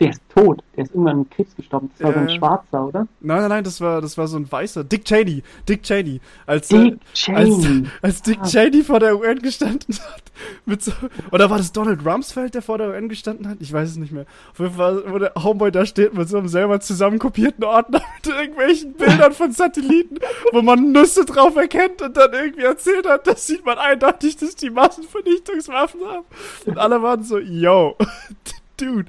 Der 0.00 0.10
ist 0.10 0.20
tot. 0.32 0.62
Der 0.76 0.84
ist 0.84 0.90
irgendwann 0.92 1.18
an 1.18 1.30
Krebs 1.30 1.56
gestorben. 1.56 1.90
Das 1.98 2.04
war 2.06 2.12
so 2.12 2.18
ein 2.20 2.28
Äh. 2.28 2.38
Schwarzer, 2.38 2.86
oder? 2.86 3.08
nein, 3.20 3.40
nein, 3.40 3.48
nein, 3.48 3.64
das 3.64 3.80
war, 3.80 4.00
das 4.00 4.16
war 4.16 4.28
so 4.28 4.36
ein 4.36 4.50
weißer. 4.50 4.84
Dick 4.84 5.04
Cheney. 5.04 5.42
Dick 5.68 5.82
Cheney. 5.82 6.20
Als, 6.46 6.70
äh, 6.70 6.90
Dick 6.90 7.00
als, 7.34 7.60
Cheney. 7.60 7.86
als 8.02 8.22
Dick 8.22 8.38
Ah. 8.40 8.46
Cheney 8.46 8.84
vor 8.84 9.00
der 9.00 9.18
UN 9.18 9.40
gestanden 9.42 9.96
hat. 9.96 10.22
Mit 10.66 10.82
so, 10.82 10.92
oder 11.32 11.50
war 11.50 11.58
das 11.58 11.72
Donald 11.72 12.06
Rumsfeld, 12.06 12.54
der 12.54 12.62
vor 12.62 12.78
der 12.78 12.90
UN 12.90 13.08
gestanden 13.08 13.48
hat? 13.48 13.56
Ich 13.60 13.72
weiß 13.72 13.88
es 13.90 13.96
nicht 13.96 14.12
mehr. 14.12 14.24
Auf 14.52 14.60
jeden 14.60 14.74
Fall, 14.74 15.02
wo 15.08 15.18
der 15.18 15.32
Homeboy 15.34 15.72
da 15.72 15.84
steht 15.84 16.14
mit 16.14 16.28
so 16.28 16.38
einem 16.38 16.46
selber 16.46 16.78
zusammenkopierten 16.78 17.64
Ordner 17.64 18.00
mit 18.24 18.32
irgendwelchen 18.32 18.92
Bildern 18.92 19.32
von 19.32 19.50
Satelliten, 19.50 20.18
wo 20.52 20.62
man 20.62 20.92
Nüsse 20.92 21.24
drauf 21.24 21.56
erkennt 21.56 22.02
und 22.02 22.16
dann 22.16 22.32
irgendwie 22.32 22.62
erzählt 22.62 23.08
hat, 23.08 23.26
das 23.26 23.48
sieht 23.48 23.66
man 23.66 23.78
eindeutig, 23.78 24.36
dass 24.36 24.54
die 24.54 24.70
Massenvernichtungswaffen 24.70 26.02
haben. 26.06 26.24
Und 26.66 26.78
alle 26.78 27.02
waren 27.02 27.24
so, 27.24 27.38
yo, 27.38 27.96
dude. 28.76 29.06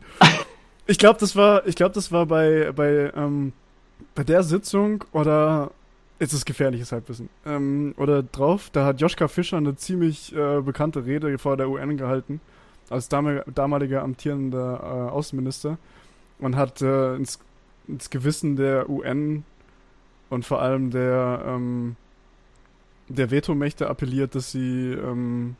Ich 0.89 0.97
glaube, 0.97 1.19
das 1.19 1.35
war, 1.35 1.67
ich 1.67 1.75
glaube, 1.75 1.93
das 1.93 2.11
war 2.11 2.25
bei, 2.25 2.71
bei, 2.71 3.11
ähm, 3.15 3.53
bei 4.15 4.23
der 4.23 4.41
Sitzung 4.41 5.03
oder 5.11 5.71
Jetzt 6.19 6.33
ist 6.33 6.45
gefährliches 6.45 6.91
Halbwissen. 6.91 7.29
Ähm, 7.45 7.93
oder 7.95 8.23
drauf, 8.23 8.69
da 8.73 8.85
hat 8.85 8.99
Joschka 8.99 9.29
Fischer 9.29 9.55
eine 9.55 9.77
ziemlich 9.77 10.35
äh, 10.35 10.59
bekannte 10.59 11.05
Rede 11.05 11.37
vor 11.37 11.55
der 11.55 11.69
UN 11.69 11.95
gehalten, 11.95 12.41
als 12.89 13.07
dam 13.07 13.41
damaliger 13.55 14.03
amtierender 14.03 14.81
äh, 14.81 15.11
Außenminister 15.11 15.77
und 16.39 16.57
hat 16.57 16.81
äh, 16.81 17.15
ins, 17.15 17.39
ins 17.87 18.09
Gewissen 18.09 18.57
der 18.57 18.89
UN 18.89 19.45
und 20.29 20.45
vor 20.45 20.61
allem 20.61 20.91
der, 20.91 21.41
ähm, 21.45 21.95
der 23.07 23.31
Vetomächte 23.31 23.89
appelliert, 23.89 24.35
dass 24.35 24.51
sie, 24.51 24.91
ähm, 24.91 25.55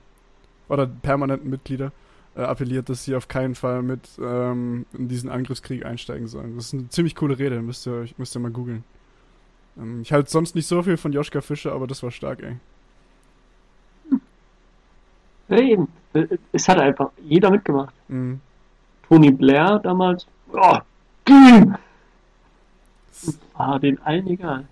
oder 0.67 0.87
permanenten 0.87 1.49
Mitglieder, 1.49 1.93
äh, 2.39 2.43
appelliert, 2.43 2.87
dass 2.87 3.03
sie 3.03 3.15
auf 3.15 3.27
keinen 3.27 3.53
Fall 3.53 3.81
mit 3.81 4.01
ähm, 4.17 4.85
in 4.93 5.09
diesen 5.09 5.29
Angriffskrieg 5.29 5.85
einsteigen 5.85 6.27
sollen. 6.27 6.55
Das 6.55 6.67
ist 6.67 6.73
eine 6.73 6.87
ziemlich 6.87 7.15
coole 7.15 7.37
Rede, 7.37 7.61
müsst 7.61 7.85
ihr, 7.85 8.07
müsst 8.17 8.35
ihr 8.35 8.39
mal 8.39 8.51
googeln. 8.51 8.85
Ähm, 9.77 10.01
ich 10.01 10.13
halte 10.13 10.29
sonst 10.29 10.55
nicht 10.55 10.67
so 10.67 10.81
viel 10.81 10.95
von 10.95 11.11
Joschka 11.11 11.41
Fischer, 11.41 11.73
aber 11.73 11.85
das 11.85 12.01
war 12.01 12.11
stark, 12.11 12.41
ey. 12.41 12.55
Ja, 15.49 15.57
eben. 15.59 15.87
Es 16.53 16.69
hat 16.69 16.79
einfach 16.79 17.11
jeder 17.21 17.51
mitgemacht. 17.51 17.93
Mhm. 18.07 18.39
Tony 19.07 19.31
Blair 19.31 19.79
damals. 19.79 20.25
Oh! 20.53 20.77
War 23.53 23.79
den 23.79 24.01
allen 24.03 24.27
egal. 24.27 24.65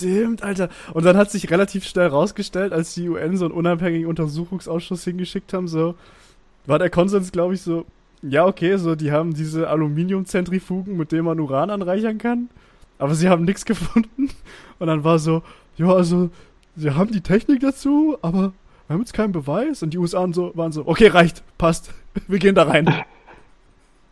Stimmt, 0.00 0.42
Alter. 0.42 0.70
Und 0.94 1.04
dann 1.04 1.16
hat 1.16 1.30
sich 1.30 1.50
relativ 1.50 1.84
schnell 1.84 2.06
rausgestellt, 2.08 2.72
als 2.72 2.94
die 2.94 3.08
UN 3.08 3.36
so 3.36 3.44
einen 3.44 3.54
unabhängigen 3.54 4.06
Untersuchungsausschuss 4.06 5.04
hingeschickt 5.04 5.52
haben, 5.52 5.68
so, 5.68 5.94
war 6.66 6.78
der 6.78 6.90
Konsens, 6.90 7.32
glaube 7.32 7.54
ich, 7.54 7.62
so, 7.62 7.84
ja, 8.22 8.46
okay, 8.46 8.76
so, 8.78 8.94
die 8.94 9.12
haben 9.12 9.34
diese 9.34 9.68
Aluminiumzentrifugen, 9.68 10.96
mit 10.96 11.12
denen 11.12 11.24
man 11.24 11.38
Uran 11.38 11.70
anreichern 11.70 12.18
kann, 12.18 12.48
aber 12.98 13.14
sie 13.14 13.28
haben 13.28 13.44
nichts 13.44 13.64
gefunden. 13.64 14.30
Und 14.78 14.86
dann 14.86 15.04
war 15.04 15.18
so, 15.18 15.42
ja, 15.76 15.92
also, 15.92 16.30
sie 16.76 16.90
haben 16.90 17.12
die 17.12 17.20
Technik 17.20 17.60
dazu, 17.60 18.16
aber 18.22 18.52
wir 18.86 18.94
haben 18.94 19.00
jetzt 19.00 19.12
keinen 19.12 19.32
Beweis. 19.32 19.82
Und 19.82 19.92
die 19.94 19.98
USA 19.98 20.20
waren 20.20 20.32
so, 20.32 20.52
waren 20.54 20.72
so 20.72 20.86
okay, 20.86 21.08
reicht, 21.08 21.42
passt, 21.58 21.92
wir 22.26 22.38
gehen 22.38 22.54
da 22.54 22.62
rein. 22.64 22.88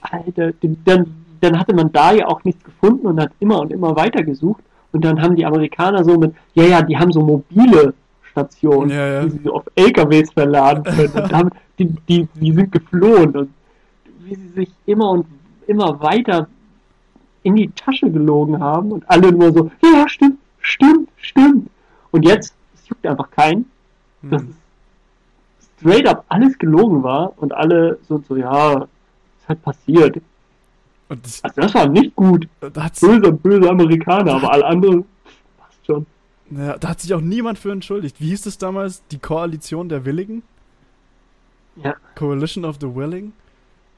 Alter, 0.00 0.52
dann, 0.84 1.23
dann 1.44 1.58
hatte 1.58 1.74
man 1.74 1.92
da 1.92 2.12
ja 2.12 2.26
auch 2.26 2.42
nichts 2.44 2.62
gefunden 2.64 3.06
und 3.06 3.20
hat 3.20 3.30
immer 3.40 3.60
und 3.60 3.72
immer 3.72 3.94
weiter 3.96 4.22
gesucht. 4.22 4.62
Und 4.92 5.04
dann 5.04 5.20
haben 5.20 5.36
die 5.36 5.44
Amerikaner 5.46 6.04
so 6.04 6.16
mit, 6.18 6.34
ja, 6.54 6.64
ja, 6.64 6.82
die 6.82 6.96
haben 6.96 7.12
so 7.12 7.20
mobile 7.20 7.94
Stationen, 8.30 8.90
Ja, 8.90 9.06
ja. 9.06 9.24
die 9.24 9.30
sie 9.30 9.40
so 9.44 9.54
auf 9.54 9.64
LKWs 9.74 10.32
verladen 10.32 10.84
können. 10.84 11.12
und 11.12 11.32
haben, 11.32 11.50
die, 11.78 11.86
die, 12.08 12.28
die 12.34 12.52
sind 12.52 12.72
geflohen. 12.72 13.36
Und 13.36 13.50
wie 14.20 14.34
sie 14.34 14.48
sich 14.48 14.70
immer 14.86 15.10
und 15.10 15.26
immer 15.66 16.00
weiter 16.00 16.48
in 17.42 17.56
die 17.56 17.70
Tasche 17.70 18.10
gelogen 18.10 18.60
haben 18.60 18.92
und 18.92 19.08
alle 19.10 19.30
nur 19.32 19.52
so, 19.52 19.70
ja, 19.82 20.08
stimmt, 20.08 20.38
stimmt, 20.60 21.08
stimmt. 21.16 21.68
Und 22.10 22.24
jetzt, 22.24 22.54
es 22.74 22.88
juckt 22.88 23.06
einfach 23.06 23.30
keinen, 23.30 23.70
dass 24.22 24.42
Hm. 24.42 24.54
es 25.60 25.66
straight 25.80 26.06
up 26.08 26.24
alles 26.28 26.56
gelogen 26.58 27.02
war 27.02 27.32
und 27.36 27.52
alle 27.52 27.98
so 28.08 28.18
so, 28.26 28.36
ja, 28.36 28.86
es 29.42 29.48
hat 29.48 29.62
passiert. 29.62 30.20
Das, 31.22 31.42
Also 31.44 31.60
das 31.60 31.74
war 31.74 31.88
nicht 31.88 32.14
gut. 32.14 32.48
Böse, 32.60 33.32
böse 33.32 33.70
Amerikaner, 33.70 34.34
aber 34.34 34.52
alle 34.52 34.66
anderen 34.66 35.04
passt 35.58 35.86
schon. 35.86 36.06
Ja, 36.50 36.76
da 36.78 36.88
hat 36.88 37.00
sich 37.00 37.12
auch 37.14 37.20
niemand 37.20 37.58
für 37.58 37.72
entschuldigt. 37.72 38.20
Wie 38.20 38.28
hieß 38.28 38.46
es 38.46 38.58
damals? 38.58 39.02
Die 39.08 39.18
Koalition 39.18 39.88
der 39.88 40.04
Willigen? 40.04 40.42
Ja. 41.76 41.94
Coalition 42.14 42.64
of 42.64 42.76
the 42.80 42.94
Willing? 42.94 43.32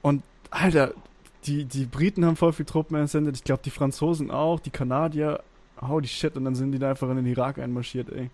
Und, 0.02 0.22
Alter, 0.50 0.92
die, 1.44 1.64
die 1.64 1.84
Briten 1.84 2.24
haben 2.24 2.36
voll 2.36 2.52
viel 2.52 2.66
Truppen 2.66 2.96
entsendet. 2.96 3.36
Ich 3.36 3.44
glaube, 3.44 3.62
die 3.64 3.70
Franzosen 3.70 4.30
auch, 4.30 4.60
die 4.60 4.70
Kanadier. 4.70 5.42
Holy 5.80 6.06
shit. 6.06 6.36
Und 6.36 6.44
dann 6.44 6.54
sind 6.54 6.72
die 6.72 6.78
da 6.78 6.90
einfach 6.90 7.08
in 7.10 7.16
den 7.16 7.26
Irak 7.26 7.58
einmarschiert, 7.58 8.10
ey. 8.10 8.30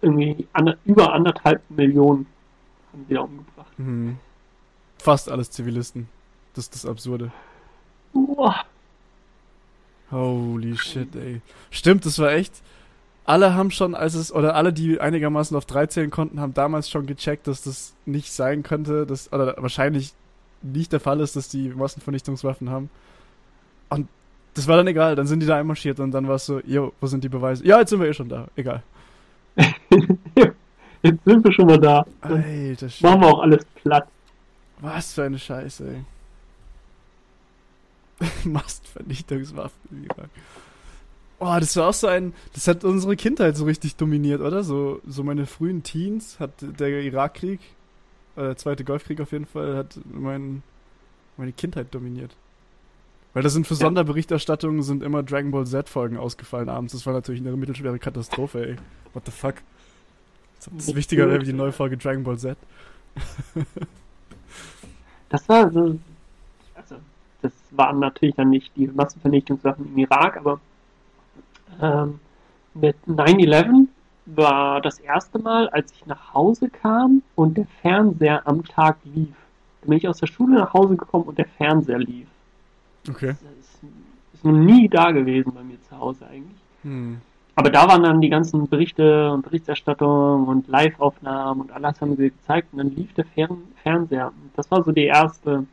Irgendwie 0.00 0.48
ander, 0.52 0.76
über 0.84 1.12
anderthalb 1.12 1.62
Millionen 1.70 2.26
haben 2.92 3.04
sie 3.08 3.14
da 3.14 3.20
umgebracht. 3.20 3.78
Mhm. 3.78 4.18
Fast 4.98 5.30
alles 5.30 5.50
Zivilisten. 5.50 6.08
Das 6.54 6.64
ist 6.64 6.74
das 6.74 6.86
Absurde. 6.86 7.32
Boah. 8.12 8.64
Holy 10.10 10.76
shit, 10.76 11.14
ey. 11.16 11.40
Stimmt, 11.70 12.04
das 12.04 12.18
war 12.18 12.32
echt. 12.32 12.52
Alle 13.24 13.54
haben 13.54 13.70
schon, 13.70 13.94
als 13.94 14.14
es, 14.14 14.32
oder 14.32 14.54
alle, 14.56 14.72
die 14.72 15.00
einigermaßen 15.00 15.56
auf 15.56 15.64
drei 15.64 15.86
zählen 15.86 16.10
konnten, 16.10 16.40
haben 16.40 16.54
damals 16.54 16.90
schon 16.90 17.06
gecheckt, 17.06 17.46
dass 17.46 17.62
das 17.62 17.94
nicht 18.04 18.32
sein 18.32 18.62
könnte, 18.62 19.06
dass, 19.06 19.32
oder 19.32 19.54
wahrscheinlich 19.58 20.12
nicht 20.60 20.92
der 20.92 21.00
Fall 21.00 21.20
ist, 21.20 21.36
dass 21.36 21.48
die 21.48 21.68
Massenvernichtungswaffen 21.68 22.68
haben. 22.68 22.90
Und 23.88 24.08
das 24.54 24.68
war 24.68 24.76
dann 24.76 24.86
egal, 24.86 25.16
dann 25.16 25.26
sind 25.26 25.40
die 25.40 25.46
da 25.46 25.56
einmarschiert 25.56 26.00
und 26.00 26.10
dann 26.10 26.28
war 26.28 26.34
es 26.34 26.46
so, 26.46 26.60
jo, 26.60 26.92
wo 27.00 27.06
sind 27.06 27.24
die 27.24 27.28
Beweise? 27.28 27.64
Ja, 27.66 27.78
jetzt 27.78 27.90
sind 27.90 28.00
wir 28.00 28.08
eh 28.08 28.14
schon 28.14 28.28
da, 28.28 28.48
egal. 28.56 28.82
Jetzt 31.04 31.24
sind 31.24 31.44
wir 31.44 31.52
schon 31.52 31.66
mal 31.66 31.78
da. 31.80 32.06
Alter, 32.20 32.88
shit. 32.88 33.02
machen 33.02 33.22
wir 33.22 33.26
auch 33.26 33.40
alles 33.40 33.64
platt. 33.74 34.06
Was 34.80 35.12
für 35.12 35.24
eine 35.24 35.38
Scheiße, 35.38 35.84
ey. 35.84 36.04
Massenvernichtungswaffen 38.44 39.80
im 39.90 40.04
Irak. 40.04 40.30
Oh, 41.38 41.56
das 41.58 41.76
war 41.76 41.88
auch 41.88 41.94
so 41.94 42.06
ein, 42.06 42.34
das 42.54 42.68
hat 42.68 42.84
unsere 42.84 43.16
Kindheit 43.16 43.56
so 43.56 43.64
richtig 43.64 43.96
dominiert, 43.96 44.40
oder? 44.40 44.62
So, 44.62 45.00
so 45.06 45.24
meine 45.24 45.46
frühen 45.46 45.82
Teens 45.82 46.38
hat 46.38 46.50
der 46.60 47.02
Irakkrieg, 47.02 47.60
äh, 48.36 48.42
der 48.42 48.56
zweite 48.56 48.84
Golfkrieg 48.84 49.20
auf 49.20 49.32
jeden 49.32 49.46
Fall, 49.46 49.76
hat 49.76 49.98
mein, 50.04 50.62
meine 51.36 51.52
Kindheit 51.52 51.92
dominiert. 51.92 52.36
Weil 53.34 53.42
das 53.42 53.54
sind 53.54 53.66
für. 53.66 53.74
Sonderberichterstattungen 53.74 54.82
sind 54.82 55.02
immer 55.02 55.22
Dragon 55.22 55.50
Ball 55.50 55.66
Z 55.66 55.88
Folgen 55.88 56.16
ausgefallen 56.16 56.68
abends. 56.68 56.92
Das 56.92 57.06
war 57.06 57.12
natürlich 57.12 57.40
eine 57.40 57.56
mittelschwere 57.56 57.98
Katastrophe, 57.98 58.68
ey. 58.68 58.76
What 59.14 59.24
the 59.26 59.32
fuck? 59.32 59.54
Das 60.58 60.86
ist 60.86 60.94
wichtiger 60.94 61.40
wie 61.40 61.44
die 61.44 61.52
neue 61.52 61.72
Folge 61.72 61.96
Dragon 61.96 62.22
Ball 62.22 62.38
Z. 62.38 62.56
Das 65.28 65.48
war 65.48 65.72
so, 65.72 65.98
das 67.42 67.52
waren 67.70 67.98
natürlich 67.98 68.36
dann 68.36 68.50
nicht 68.50 68.74
die 68.76 68.86
Massenvernichtungswaffen 68.86 69.86
im 69.86 69.98
Irak, 69.98 70.36
aber 70.36 70.60
ähm, 71.80 72.20
mit 72.74 72.96
9-11 73.06 73.88
war 74.26 74.80
das 74.80 74.98
erste 75.00 75.38
Mal, 75.38 75.68
als 75.70 75.92
ich 75.92 76.06
nach 76.06 76.32
Hause 76.32 76.70
kam 76.70 77.22
und 77.34 77.56
der 77.56 77.66
Fernseher 77.82 78.46
am 78.46 78.64
Tag 78.64 78.98
lief. 79.04 79.34
Da 79.80 79.88
bin 79.88 79.98
ich 79.98 80.08
aus 80.08 80.18
der 80.18 80.28
Schule 80.28 80.54
nach 80.54 80.72
Hause 80.72 80.96
gekommen 80.96 81.24
und 81.24 81.38
der 81.38 81.48
Fernseher 81.48 81.98
lief. 81.98 82.28
Okay. 83.08 83.28
Das 83.28 83.40
ist, 83.60 83.80
ist 84.34 84.44
noch 84.44 84.52
nie 84.52 84.88
da 84.88 85.10
gewesen 85.10 85.52
bei 85.54 85.62
mir 85.62 85.80
zu 85.82 85.98
Hause 85.98 86.26
eigentlich. 86.26 86.58
Hm. 86.82 87.20
aber 87.54 87.70
da 87.70 87.86
waren 87.86 88.02
dann 88.02 88.20
die 88.20 88.28
ganzen 88.28 88.66
Berichte 88.68 89.30
und 89.30 89.42
Berichterstattungen 89.42 90.48
und 90.48 90.66
Live-Aufnahmen 90.66 91.60
und 91.60 91.70
alles 91.70 92.00
haben 92.00 92.16
sie 92.16 92.30
gezeigt 92.30 92.72
und 92.72 92.78
dann 92.78 92.90
lief 92.90 93.14
der 93.14 93.24
Fern 93.24 93.58
Fernseher. 93.84 94.32
Das 94.56 94.68
war 94.72 94.82
so 94.82 94.90
die 94.90 95.04
erste 95.04 95.64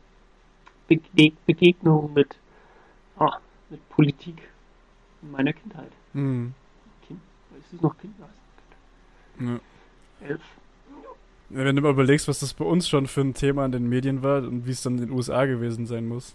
Be 1.12 1.32
Begegnung 1.46 2.12
mit, 2.14 2.36
oh, 3.18 3.30
mit 3.68 3.88
Politik 3.90 4.42
in 5.22 5.30
meiner 5.30 5.52
Kindheit. 5.52 5.92
Hm. 6.12 6.52
Kind, 7.06 7.20
ist 7.58 7.72
es 7.72 7.80
noch 7.80 7.96
Kind? 7.98 8.14
Ja. 9.38 9.60
Elf. 10.20 10.40
Ja, 11.50 11.64
Wenn 11.64 11.76
du 11.76 11.82
mal 11.82 11.92
überlegst, 11.92 12.28
was 12.28 12.40
das 12.40 12.54
bei 12.54 12.64
uns 12.64 12.88
schon 12.88 13.06
für 13.06 13.20
ein 13.20 13.34
Thema 13.34 13.64
in 13.64 13.72
den 13.72 13.88
Medien 13.88 14.22
war 14.22 14.42
und 14.42 14.66
wie 14.66 14.72
es 14.72 14.82
dann 14.82 14.98
in 14.98 15.06
den 15.06 15.10
USA 15.10 15.46
gewesen 15.46 15.86
sein 15.86 16.06
muss. 16.06 16.34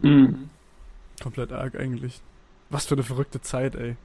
Mhm. 0.00 0.50
Komplett 1.22 1.52
arg 1.52 1.74
eigentlich. 1.76 2.20
Was 2.70 2.86
für 2.86 2.94
eine 2.94 3.04
verrückte 3.04 3.40
Zeit, 3.40 3.74
ey. 3.74 3.96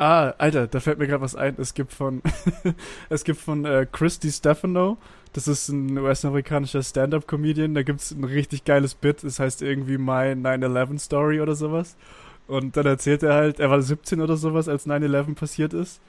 Ah, 0.00 0.32
Alter, 0.38 0.66
da 0.66 0.80
fällt 0.80 0.98
mir 0.98 1.06
gerade 1.06 1.20
was 1.20 1.36
ein. 1.36 1.56
Es 1.58 1.74
gibt 1.74 1.92
von 1.92 2.22
es 3.10 3.22
gibt 3.22 3.38
von 3.38 3.66
äh, 3.66 3.86
Christy 3.92 4.32
Stefano, 4.32 4.96
das 5.34 5.46
ist 5.46 5.68
ein 5.68 5.98
US-amerikanischer 5.98 6.82
Stand-up-Comedian, 6.82 7.74
da 7.74 7.82
gibt's 7.82 8.10
ein 8.10 8.24
richtig 8.24 8.64
geiles 8.64 8.94
Bit, 8.94 9.22
das 9.24 9.38
heißt 9.38 9.60
irgendwie 9.60 9.98
My 9.98 10.32
9/11 10.32 10.98
Story 11.00 11.42
oder 11.42 11.54
sowas. 11.54 11.98
Und 12.46 12.78
dann 12.78 12.86
erzählt 12.86 13.22
er 13.22 13.34
halt, 13.34 13.60
er 13.60 13.68
war 13.68 13.82
17 13.82 14.22
oder 14.22 14.38
sowas, 14.38 14.68
als 14.68 14.86
9/11 14.86 15.34
passiert 15.34 15.74
ist. 15.74 16.00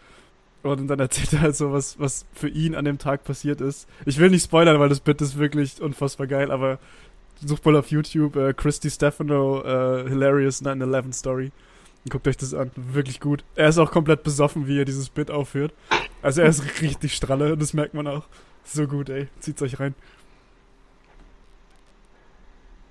Und 0.64 0.88
dann 0.88 1.00
erzählt 1.02 1.34
er 1.34 1.42
halt 1.42 1.58
so 1.58 1.74
was, 1.74 2.00
was 2.00 2.26
für 2.34 2.48
ihn 2.48 2.76
an 2.76 2.86
dem 2.86 2.98
Tag 2.98 3.26
passiert 3.26 3.60
ist. 3.60 3.90
Ich 4.06 4.20
will 4.20 4.30
nicht 4.30 4.46
spoilern, 4.46 4.80
weil 4.80 4.88
das 4.90 5.02
Bit 5.02 5.22
ist 5.22 5.38
wirklich 5.38 5.82
unfassbar 5.82 6.28
geil, 6.28 6.50
aber 6.50 6.80
sucht 7.46 7.66
mal 7.66 7.76
auf 7.76 7.92
YouTube 7.92 8.38
äh, 8.38 8.54
Christy 8.54 8.90
Stefano 8.90 9.64
äh, 9.64 10.08
Hilarious 10.08 10.64
9/11 10.64 11.14
Story. 11.14 11.52
Guckt 12.10 12.28
euch 12.28 12.38
das 12.38 12.54
an, 12.54 12.72
wirklich 12.76 13.20
gut. 13.20 13.44
Er 13.56 13.70
ist 13.70 13.78
auch 13.78 13.92
komplett 13.92 14.24
besoffen, 14.24 14.68
wie 14.68 14.80
er 14.80 14.86
dieses 14.86 15.10
Bit 15.10 15.30
aufführt. 15.30 15.74
Also 16.22 16.42
er 16.42 16.48
ist 16.48 16.82
richtig 16.82 17.14
stralle, 17.16 17.58
das 17.58 17.74
merkt 17.74 17.94
man 17.94 18.08
auch. 18.08 18.26
So 18.64 18.88
gut, 18.88 19.10
ey. 19.10 19.28
Zieht's 19.40 19.62
euch 19.62 19.80
rein. 19.80 19.94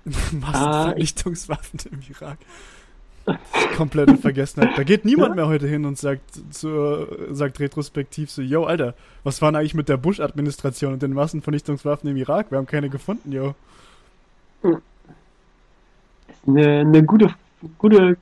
Massenvernichtungswaffen 0.31 1.79
im 1.91 1.99
Irak. 2.09 2.37
Komplett 3.77 4.09
in 4.09 4.17
Vergessenheit. 4.17 4.77
Da 4.77 4.83
geht 4.83 5.05
niemand 5.05 5.35
mehr 5.35 5.47
heute 5.47 5.67
hin 5.67 5.85
und 5.85 5.97
sagt, 5.97 6.23
zur, 6.49 7.07
sagt 7.29 7.59
retrospektiv 7.59 8.31
so, 8.31 8.41
yo, 8.41 8.63
Alter, 8.65 8.95
was 9.23 9.41
war 9.41 9.51
denn 9.51 9.59
eigentlich 9.59 9.75
mit 9.75 9.89
der 9.89 9.97
Bush-Administration 9.97 10.93
und 10.93 11.03
den 11.03 11.13
Massenvernichtungswaffen 11.13 12.09
im 12.09 12.17
Irak? 12.17 12.49
Wir 12.49 12.57
haben 12.57 12.65
keine 12.65 12.89
gefunden, 12.89 13.31
yo. 13.31 13.53
Das 14.63 14.71
ist 14.71 16.47
eine, 16.47 16.79
eine 16.79 17.03
gute, 17.03 17.33
gute, 17.77 18.17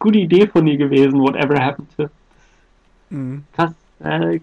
gute 0.00 0.18
Idee 0.18 0.48
von 0.48 0.66
dir 0.66 0.76
gewesen, 0.76 1.20
whatever 1.20 1.62
happened 1.62 1.88
to. 1.96 2.08
Mhm. 3.10 3.44
Krass, 3.52 3.72
äh, 4.00 4.40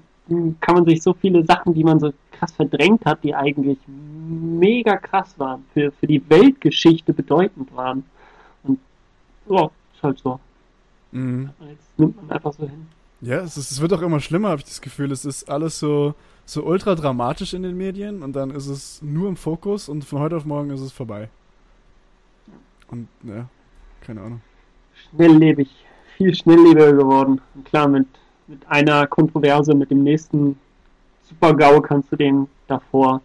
kann 0.61 0.75
man 0.75 0.85
sich 0.85 1.01
so 1.01 1.13
viele 1.13 1.43
Sachen, 1.43 1.73
die 1.73 1.83
man 1.83 1.99
so 1.99 2.13
krass 2.31 2.51
verdrängt 2.53 3.05
hat, 3.05 3.23
die 3.23 3.33
eigentlich 3.33 3.77
mega 3.87 4.97
krass 4.97 5.37
waren, 5.37 5.65
für, 5.73 5.91
für 5.91 6.07
die 6.07 6.21
Weltgeschichte 6.29 7.13
bedeutend 7.13 7.75
waren. 7.75 8.03
Und 8.63 8.79
ja, 9.49 9.69
ist 9.93 10.03
halt 10.03 10.19
so. 10.19 10.39
Mhm. 11.11 11.49
Jetzt 11.69 11.97
nimmt 11.97 12.21
man 12.21 12.31
einfach 12.31 12.53
so 12.53 12.63
hin. 12.63 12.87
Ja, 13.21 13.37
es, 13.37 13.57
ist, 13.57 13.71
es 13.71 13.81
wird 13.81 13.93
auch 13.93 14.01
immer 14.01 14.19
schlimmer, 14.19 14.49
habe 14.49 14.59
ich 14.59 14.67
das 14.67 14.81
Gefühl. 14.81 15.11
Es 15.11 15.25
ist 15.25 15.49
alles 15.49 15.79
so, 15.79 16.13
so 16.45 16.63
ultra 16.63 16.93
dramatisch 16.93 17.53
in 17.53 17.63
den 17.63 17.75
Medien 17.75 18.21
und 18.21 18.35
dann 18.35 18.51
ist 18.51 18.67
es 18.67 19.01
nur 19.01 19.27
im 19.27 19.37
Fokus 19.37 19.89
und 19.89 20.03
von 20.05 20.19
heute 20.19 20.37
auf 20.37 20.45
morgen 20.45 20.69
ist 20.69 20.81
es 20.81 20.91
vorbei. 20.91 21.29
Und 22.89 23.07
ja, 23.23 23.47
keine 24.01 24.21
Ahnung. 24.21 24.41
Schnelllebig, 25.09 25.69
viel 26.17 26.33
schnelllebiger 26.35 26.93
geworden. 26.93 27.41
Und 27.55 27.65
klar, 27.65 27.87
mit, 27.87 28.07
mit 28.47 28.59
einer 28.67 29.07
Kontroverse, 29.07 29.73
mit 29.73 29.91
dem 29.91 30.03
nächsten 30.03 30.57
Super-GAU 31.29 31.81
kannst 31.81 32.11
du 32.11 32.15
den 32.15 32.47
davor 32.67 33.21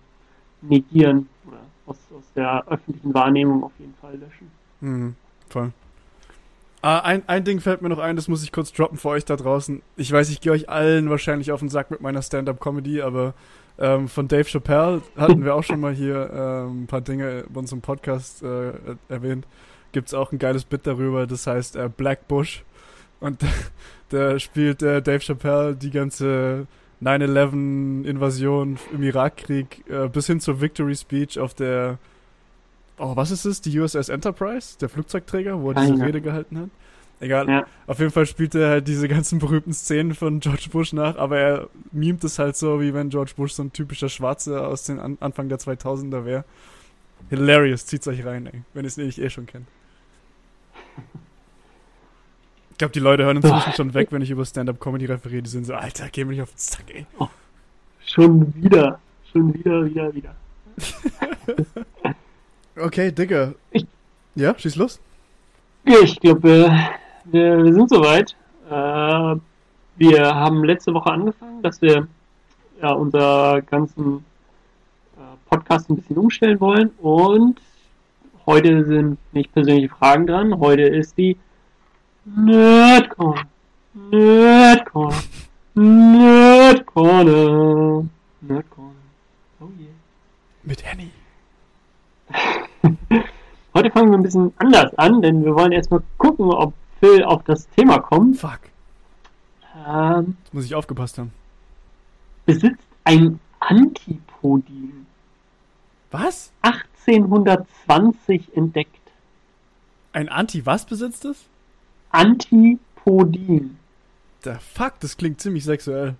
negieren 0.61 1.29
oder 1.47 1.59
aus, 1.87 1.97
aus 2.17 2.25
der 2.35 2.65
öffentlichen 2.69 3.15
Wahrnehmung 3.15 3.65
auf 3.65 3.73
jeden 3.79 3.95
Fall 4.01 4.17
löschen. 4.17 4.51
Mhm, 4.81 5.15
voll. 5.49 5.73
Ah, 6.85 6.99
ein, 6.99 7.23
ein 7.29 7.45
Ding 7.45 7.61
fällt 7.61 7.81
mir 7.81 7.89
noch 7.89 8.01
ein, 8.01 8.17
das 8.17 8.27
muss 8.27 8.43
ich 8.43 8.51
kurz 8.51 8.73
droppen 8.73 8.99
für 8.99 9.11
euch 9.11 9.25
da 9.25 9.37
draußen. 9.37 9.83
Ich 9.97 10.11
weiß, 10.11 10.31
ich 10.31 10.41
gehe 10.41 10.51
euch 10.51 10.69
allen 10.69 11.11
wahrscheinlich 11.11 11.53
auf 11.53 11.61
den 11.61 11.69
Sack 11.69 11.93
mit 11.93 12.01
meiner 12.01 12.23
Stand-Up-Comedy, 12.23 13.03
aber 13.03 13.35
ähm, 13.79 14.09
von 14.09 14.27
Dave 14.27 14.45
Chappelle 14.45 15.01
hatten 15.17 15.45
wir 15.45 15.55
auch 15.55 15.63
schon 15.63 15.79
mal 15.79 15.95
hier 15.95 16.29
ähm, 16.33 16.83
ein 16.83 16.87
paar 16.89 17.01
Dinge 17.01 17.45
bei 17.49 17.61
unserem 17.61 17.83
Podcast 17.83 18.43
äh, 18.43 18.73
erwähnt. 19.09 19.47
Gibt's 19.93 20.15
auch 20.15 20.33
ein 20.33 20.39
geiles 20.39 20.65
Bit 20.65 20.87
darüber, 20.87 21.27
das 21.27 21.47
heißt 21.47 21.77
äh, 21.77 21.89
Black 21.95 22.29
Bush. 22.29 22.65
Und 23.21 23.41
da 24.09 24.39
spielt 24.39 24.83
äh, 24.83 25.03
Dave 25.03 25.21
Chappelle 25.21 25.75
die 25.75 25.91
ganze 25.91 26.67
9-11-Invasion 27.03 28.79
im 28.93 29.03
Irakkrieg 29.03 29.85
äh, 29.89 30.09
bis 30.09 30.27
hin 30.27 30.41
zur 30.41 30.61
Victory 30.61 30.95
Speech 30.95 31.39
auf 31.39 31.55
der 31.55 31.99
Oh, 32.99 33.17
was 33.17 33.31
ist 33.31 33.47
es? 33.47 33.61
Die 33.61 33.79
USS 33.81 34.11
Enterprise? 34.11 34.79
Der 34.79 34.89
Flugzeugträger, 34.89 35.61
wo 35.61 35.73
er 35.73 35.83
diese. 35.83 36.05
Rede 36.05 36.21
gehalten 36.21 36.59
hat? 36.59 36.71
Egal. 37.21 37.49
Ja. 37.49 37.67
Auf 37.87 37.99
jeden 38.01 38.11
Fall 38.11 38.27
spielt 38.27 38.55
er 38.55 38.69
halt 38.69 38.89
diese 38.89 39.09
ganzen 39.09 39.39
berühmten 39.39 39.73
Szenen 39.73 40.15
von 40.15 40.41
George 40.41 40.69
Bush 40.71 40.93
nach, 40.93 41.17
aber 41.17 41.39
er 41.39 41.69
mimt 41.91 42.23
es 42.25 42.39
halt 42.39 42.57
so, 42.57 42.81
wie 42.81 42.95
wenn 42.95 43.11
George 43.11 43.33
Bush 43.37 43.53
so 43.53 43.63
ein 43.63 43.73
typischer 43.73 44.09
Schwarzer 44.09 44.69
aus 44.69 44.85
den 44.85 44.99
An 44.99 45.19
Anfang 45.21 45.49
der 45.49 45.59
2000er 45.59 46.25
wäre. 46.25 46.45
Hilarious, 47.31 47.87
zieht's 47.87 48.09
euch 48.09 48.25
rein, 48.27 48.47
ey. 48.47 48.63
Wenn 48.75 48.85
ihr 48.85 48.89
es 48.89 48.97
nicht 48.97 49.19
eh 49.19 49.31
schon 49.31 49.47
kennt. 49.47 49.67
Ich 52.71 52.79
glaube, 52.79 52.93
die 52.93 53.01
Leute 53.01 53.25
hören 53.25 53.37
inzwischen 53.37 53.73
schon 53.75 53.95
weg, 53.95 54.09
wenn 54.11 54.23
ich 54.23 54.31
über 54.31 54.45
Stand-Up-Comedy 54.45 55.07
referiere. 55.07 55.43
Die 55.43 55.51
sind 55.51 55.65
so, 55.67 55.75
Alter, 55.75 56.09
geh 56.11 56.25
mir 56.25 56.33
nicht 56.33 56.43
auf 56.43 56.51
den 56.51 56.59
Zack, 56.59 56.85
ey. 56.93 57.07
Schon 58.05 58.53
wieder, 58.57 58.99
schon 59.31 59.55
wieder, 59.55 59.85
wieder, 59.85 60.15
wieder. 60.15 60.35
Okay, 62.75 63.13
Digga. 63.13 63.53
Ich- 63.71 63.87
Ja, 64.35 64.59
schieß 64.59 64.77
los. 64.77 64.99
Ich 65.85 66.19
glaube, 66.21 66.43
wir, 66.43 66.89
wir, 67.27 67.65
wir 67.65 67.73
sind 67.75 67.91
soweit. 67.91 68.35
Äh, 68.71 69.37
wir 69.97 70.35
haben 70.35 70.65
letzte 70.65 70.95
Woche 70.95 71.11
angefangen, 71.11 71.63
dass 71.63 71.83
wir 71.83 72.09
ja, 72.81 72.93
unser 72.93 73.61
ganzen 73.63 74.25
äh, 75.17 75.21
Podcast 75.51 75.91
ein 75.91 75.97
bisschen 75.97 76.17
umstellen 76.17 76.59
wollen. 76.61 76.89
Und 76.99 77.61
heute 78.47 78.85
sind 78.85 79.19
nicht 79.33 79.53
persönliche 79.53 79.95
Fragen 79.95 80.27
dran. 80.27 80.59
Heute 80.59 80.83
ist 80.83 81.17
die 81.19 81.37
Nerdcorn. 82.25 83.47
Nerdcorn. 83.95 85.15
Nerdcorner. 85.75 88.05
Nerdcorner. 88.41 88.93
Oh 89.61 89.65
yeah. 89.79 89.89
Mit 90.63 90.85
Annie. 90.91 91.11
Heute 93.75 93.91
fangen 93.91 94.11
wir 94.11 94.19
ein 94.19 94.23
bisschen 94.23 94.53
anders 94.59 94.93
an, 94.99 95.23
denn 95.23 95.45
wir 95.45 95.55
wollen 95.55 95.73
erstmal 95.73 96.03
gucken, 96.19 96.51
ob 96.53 96.75
Phil 97.01 97.25
auf 97.25 97.43
das 97.45 97.67
Thema 97.71 97.99
kommt. 98.01 98.37
Fuck. 98.39 98.61
Ähm, 99.87 100.37
Jetzt 100.45 100.55
muss 100.55 100.65
ich 100.67 100.75
aufgepasst 100.75 101.17
haben. 101.19 101.33
besitzt 102.45 102.87
ein 103.05 103.41
Antipodin. 103.61 105.07
Was? 106.11 106.53
1820 107.07 108.57
entdeckt. 108.57 108.91
Ein 110.13 110.29
Anti 110.29 110.65
was 110.67 110.85
besitzt 110.87 111.25
es? 111.25 111.47
Antipodin. 112.11 113.79
Der 114.45 114.61
Fuck, 114.61 115.01
das 115.01 115.17
klingt 115.17 115.41
ziemlich 115.41 115.65
sexuell. 115.65 116.17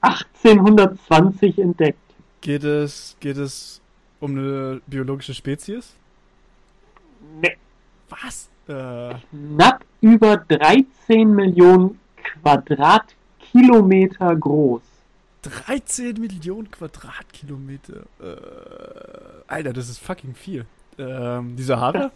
1820 0.00 1.58
entdeckt. 1.58 1.98
Geht 2.40 2.64
es, 2.64 3.16
geht 3.20 3.36
es 3.36 3.80
um 4.20 4.32
eine 4.32 4.80
biologische 4.86 5.34
Spezies? 5.34 5.94
Ne, 7.40 7.56
Was? 8.08 8.48
Äh, 8.68 9.14
knapp 9.30 9.84
über 10.00 10.36
13 10.36 11.34
Millionen 11.34 11.98
Quadratkilometer 12.42 14.36
groß. 14.36 14.82
13 15.42 16.20
Millionen 16.20 16.70
Quadratkilometer. 16.70 18.02
Äh, 18.20 18.36
Alter, 19.46 19.72
das 19.72 19.88
ist 19.88 19.98
fucking 19.98 20.34
viel. 20.34 20.66
Ähm, 20.98 21.56
die 21.56 21.62
Sahara? 21.62 22.10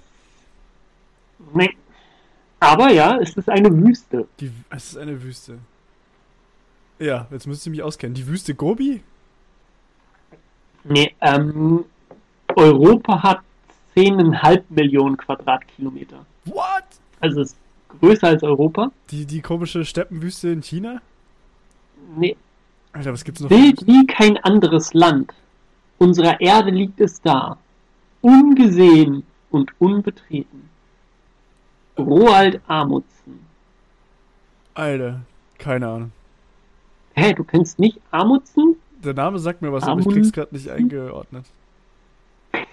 Ne. 1.54 1.70
Aber 2.60 2.90
ja, 2.90 3.18
es 3.18 3.36
ist 3.36 3.48
eine 3.48 3.70
Wüste. 3.76 4.26
Die, 4.40 4.50
es 4.70 4.92
ist 4.92 4.96
eine 4.96 5.22
Wüste. 5.22 5.58
Ja, 6.98 7.26
jetzt 7.30 7.46
müsst 7.46 7.66
ihr 7.66 7.70
mich 7.70 7.82
auskennen. 7.82 8.14
Die 8.14 8.26
Wüste 8.26 8.54
Gobi? 8.54 9.02
Nee, 10.84 11.14
ähm, 11.20 11.84
Europa 12.54 13.22
hat 13.22 13.40
10,5 13.96 14.62
Millionen 14.68 15.16
Quadratkilometer. 15.16 16.24
What? 16.44 16.84
Also 17.20 17.40
es 17.40 17.52
ist 17.52 17.58
größer 18.00 18.28
als 18.28 18.42
Europa. 18.42 18.90
Die, 19.10 19.26
die 19.26 19.42
komische 19.42 19.84
Steppenwüste 19.84 20.48
in 20.50 20.62
China? 20.62 21.00
Nee, 22.16 22.36
Alter, 22.92 23.12
was 23.12 23.24
gibt's 23.24 23.40
noch? 23.40 23.50
wild 23.50 23.80
Wüsten? 23.80 23.86
wie 23.86 24.06
kein 24.06 24.36
anderes 24.38 24.92
Land. 24.94 25.32
Unserer 25.98 26.40
Erde 26.40 26.70
liegt 26.70 27.00
es 27.00 27.20
da. 27.20 27.56
Ungesehen 28.20 29.24
und 29.50 29.70
unbetreten. 29.78 30.68
Roald 31.98 32.60
Amundsen. 32.66 33.46
Alter, 34.74 35.20
keine 35.58 35.88
Ahnung. 35.88 36.12
Hä, 37.14 37.34
du 37.34 37.44
kennst 37.44 37.78
nicht 37.78 38.00
Amundsen? 38.10 38.76
Der 39.04 39.14
Name 39.14 39.38
sagt 39.38 39.62
mir 39.62 39.72
was, 39.72 39.84
aber 39.84 40.00
ich 40.00 40.08
krieg's 40.08 40.32
gerade 40.32 40.54
nicht 40.54 40.68
eingeordnet. 40.70 41.46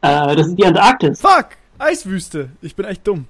Äh, 0.00 0.36
das 0.36 0.46
ist 0.46 0.56
die 0.56 0.64
Antarktis. 0.64 1.20
Fuck! 1.20 1.56
Eiswüste! 1.76 2.50
Ich 2.62 2.76
bin 2.76 2.86
echt 2.86 3.04
dumm. 3.04 3.24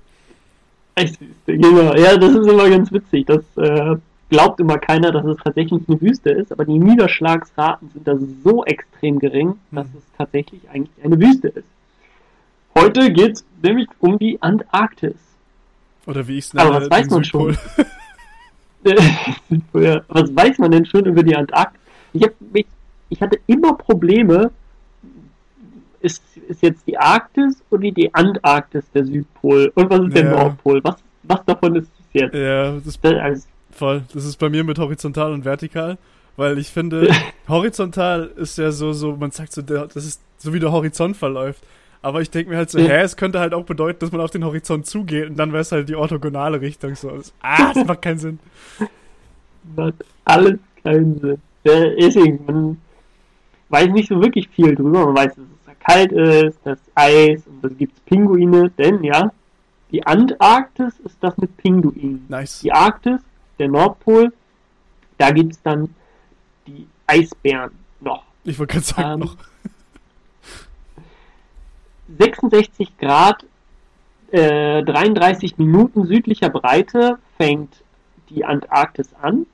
Eiswüste, 0.97 1.57
genau. 1.57 1.95
Ja, 1.95 2.15
das 2.19 2.35
ist 2.35 2.47
immer 2.47 2.69
ganz 2.69 2.93
witzig. 2.93 3.25
Das 3.25 3.43
äh, 3.57 3.97
glaubt 4.29 4.61
immer 4.61 4.79
keiner, 4.79 5.11
dass 5.13 5.25
es 5.25 5.37
tatsächlich 5.43 5.83
eine 5.89 6.01
Wüste 6.01 6.31
ist, 6.31 6.53
aber 6.53 6.65
die 6.65 6.79
Niederschlagsraten 6.79 7.91
sind 7.91 8.07
da 8.07 8.17
so 8.45 8.65
extrem 8.65 9.19
gering, 9.19 9.59
dass 9.71 9.87
Hm. 9.87 9.95
es 9.99 10.05
tatsächlich 10.17 10.61
eigentlich 10.71 11.05
eine 11.05 11.19
Wüste 11.19 11.49
ist. 11.49 11.69
Heute 12.77 13.13
geht 13.13 13.33
es 13.37 13.45
nämlich 13.63 13.89
um 14.01 14.19
die 14.19 14.41
Antarktis. 14.43 15.17
Oder 16.07 16.27
wie 16.29 16.39
ich's 16.39 16.55
Aber 16.55 16.71
nenne, 16.71 16.81
was 16.83 16.91
weiß 16.91 17.11
man 17.11 17.25
schon? 17.25 17.53
Südpol. 17.55 17.85
Ja, 19.83 20.01
Was 20.09 20.35
weiß 20.35 20.59
man 20.59 20.71
denn 20.71 20.87
schon 20.87 21.05
über 21.05 21.23
die 21.23 21.35
Antarktis? 21.35 21.81
Ich, 22.13 22.23
hab 22.23 22.33
mich, 22.53 22.67
ich 23.09 23.21
hatte 23.21 23.39
immer 23.47 23.75
Probleme, 23.75 24.51
ist, 26.01 26.23
ist 26.49 26.63
jetzt 26.63 26.87
die 26.87 26.97
Arktis 26.97 27.61
oder 27.71 27.91
die 27.91 28.15
Antarktis 28.15 28.85
der 28.95 29.05
Südpol? 29.05 29.73
Und 29.75 29.91
was 29.91 30.01
ist 30.07 30.17
der 30.17 30.25
Ja. 30.25 30.31
Nordpol? 30.31 30.81
Was, 30.85 30.97
was 31.25 31.45
davon 31.45 31.75
ist 31.77 31.89
es 31.99 32.21
jetzt? 32.21 32.35
Ja, 32.35 32.73
das 32.73 32.87
ist 32.87 33.05
Das, 33.05 33.15
also, 33.15 33.47
voll. 33.79 34.03
Das 34.13 34.25
ist 34.25 34.37
bei 34.39 34.49
mir 34.49 34.65
mit 34.65 34.79
horizontal 34.79 35.33
und 35.33 35.45
vertikal. 35.45 35.97
Weil 36.37 36.59
ich 36.59 36.69
finde, 36.69 37.11
horizontal 37.49 38.31
ist 38.37 38.59
ja 38.59 38.71
so, 38.71 38.93
so, 38.93 39.17
man 39.17 39.31
sagt 39.31 39.53
so, 39.53 39.63
das 39.63 39.97
ist 39.97 40.21
so 40.37 40.53
wie 40.53 40.61
der 40.61 40.71
Horizont 40.73 41.17
verläuft. 41.17 41.63
Aber 42.01 42.21
ich 42.21 42.31
denke 42.31 42.51
mir 42.51 42.59
halt 42.59 42.71
so, 42.71 42.79
Ja. 42.79 42.87
hä, 42.89 43.01
es 43.01 43.17
könnte 43.17 43.41
halt 43.41 43.55
auch 43.55 43.65
bedeuten, 43.65 43.99
dass 44.01 44.13
man 44.13 44.21
auf 44.21 44.31
den 44.31 44.45
Horizont 44.45 44.87
zugeht 44.87 45.31
und 45.31 45.37
dann 45.37 45.53
wäre 45.53 45.63
es 45.63 45.73
halt 45.73 45.89
die 45.89 45.97
orthogonale 45.97 46.61
Richtung. 46.61 46.95
So. 46.95 47.11
Das, 47.11 47.33
ah, 47.43 47.73
das 47.75 47.85
macht 47.87 48.03
keinen 48.03 48.19
Sinn. 48.19 48.39
macht 49.75 49.95
alles 50.25 50.59
keinen 50.85 51.19
Sinn. 51.21 51.39
Äh, 51.65 51.97
Deswegen, 52.01 52.39
man 52.47 52.79
weiß 53.71 53.89
nicht 53.91 54.09
so 54.09 54.21
wirklich 54.23 54.49
viel 54.51 54.75
drüber. 54.77 55.07
Man 55.07 55.17
weiß, 55.17 55.35
dass 55.35 55.45
es 55.45 55.67
da 55.67 55.73
kalt 55.75 56.13
ist, 56.13 56.59
das 56.63 56.79
Eis 56.95 57.43
und 57.47 57.65
es 57.73 57.77
gibt 57.77 58.05
Pinguine, 58.07 58.71
denn 58.79 59.03
ja, 59.03 59.33
die 59.91 60.07
Antarktis 60.07 60.95
ist 61.05 61.17
das 61.21 61.37
mit 61.39 61.57
Pinguinen. 61.57 62.25
Nice. 62.29 62.61
Die 62.61 62.71
Arktis, 62.73 63.21
der 63.59 63.69
Nordpol, 63.69 64.33
da 65.19 65.31
gibt 65.31 65.53
es 65.53 65.63
dann 65.63 65.95
die 66.67 66.87
Eisbären 67.07 67.73
noch. 68.01 68.25
Ich 68.45 68.59
wollte 68.59 68.75
gerade 68.75 68.87
sagen, 68.87 69.13
Ähm, 69.13 69.21
noch. 69.21 69.37
66 72.19 72.97
Grad, 72.99 73.45
äh, 74.31 74.83
33 74.83 75.59
Minuten 75.59 76.07
südlicher 76.07 76.49
Breite 76.49 77.19
fängt 77.37 77.83
die 78.31 78.45
Antarktis 78.45 79.11
an 79.21 79.47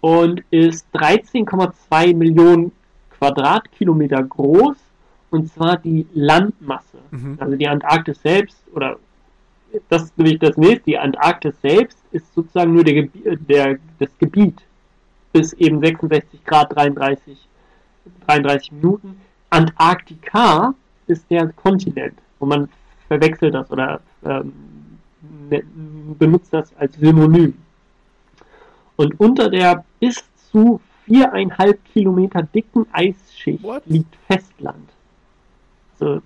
und 0.00 0.42
ist 0.50 0.86
13,2 0.94 2.14
Millionen 2.14 2.72
Quadratkilometer 3.10 4.22
groß 4.22 4.76
und 5.30 5.52
zwar 5.52 5.78
die 5.78 6.06
Landmasse. 6.14 6.98
Mhm. 7.10 7.38
Also 7.40 7.56
die 7.56 7.68
Antarktis 7.68 8.20
selbst 8.22 8.58
oder 8.72 8.98
das 9.88 10.04
ist 10.04 10.18
nämlich 10.18 10.38
das 10.38 10.56
nächste, 10.56 10.84
die 10.84 10.98
Antarktis 10.98 11.54
selbst 11.62 11.98
ist 12.12 12.32
sozusagen 12.34 12.72
nur 12.74 12.84
der, 12.84 12.94
Gebi- 12.94 13.36
der, 13.48 13.78
das 13.98 14.08
Gebiet 14.18 14.60
bis 15.32 15.52
eben 15.54 15.80
66 15.80 16.44
Grad 16.44 16.74
33, 16.74 17.36
33 18.26 18.72
Minuten. 18.72 19.20
Antarktika 19.50 20.74
ist 21.06 21.30
der 21.30 21.48
Kontinent 21.52 22.14
und 22.38 22.48
man 22.48 22.68
verwechselt 23.08 23.54
das 23.54 23.70
oder 23.70 24.00
ähm, 24.24 24.52
ne- 25.50 25.62
benutzt 26.18 26.52
das 26.52 26.74
als 26.76 26.94
Synonym. 26.96 27.54
Und 28.96 29.20
unter 29.20 29.50
der 29.50 29.84
bis 30.00 30.24
zu 30.50 30.80
viereinhalb 31.04 31.78
Kilometer 31.92 32.42
dicken 32.42 32.86
Eisschicht 32.92 33.62
What? 33.62 33.82
liegt 33.86 34.14
Festland. 34.26 34.88
Also 35.92 36.22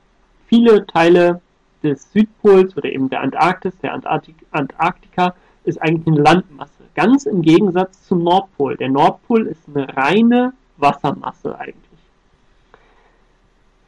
viele 0.46 0.86
Teile 0.86 1.40
des 1.82 2.10
Südpols 2.12 2.76
oder 2.76 2.90
eben 2.90 3.08
der 3.08 3.20
Antarktis, 3.20 3.76
der 3.82 3.94
Antarktik, 3.94 4.34
Antarktika, 4.50 5.34
ist 5.64 5.80
eigentlich 5.80 6.06
eine 6.06 6.22
Landmasse. 6.22 6.84
Ganz 6.94 7.26
im 7.26 7.42
Gegensatz 7.42 8.06
zum 8.06 8.22
Nordpol. 8.22 8.76
Der 8.76 8.88
Nordpol 8.88 9.46
ist 9.46 9.62
eine 9.68 9.96
reine 9.96 10.52
Wassermasse 10.78 11.58
eigentlich. 11.58 12.00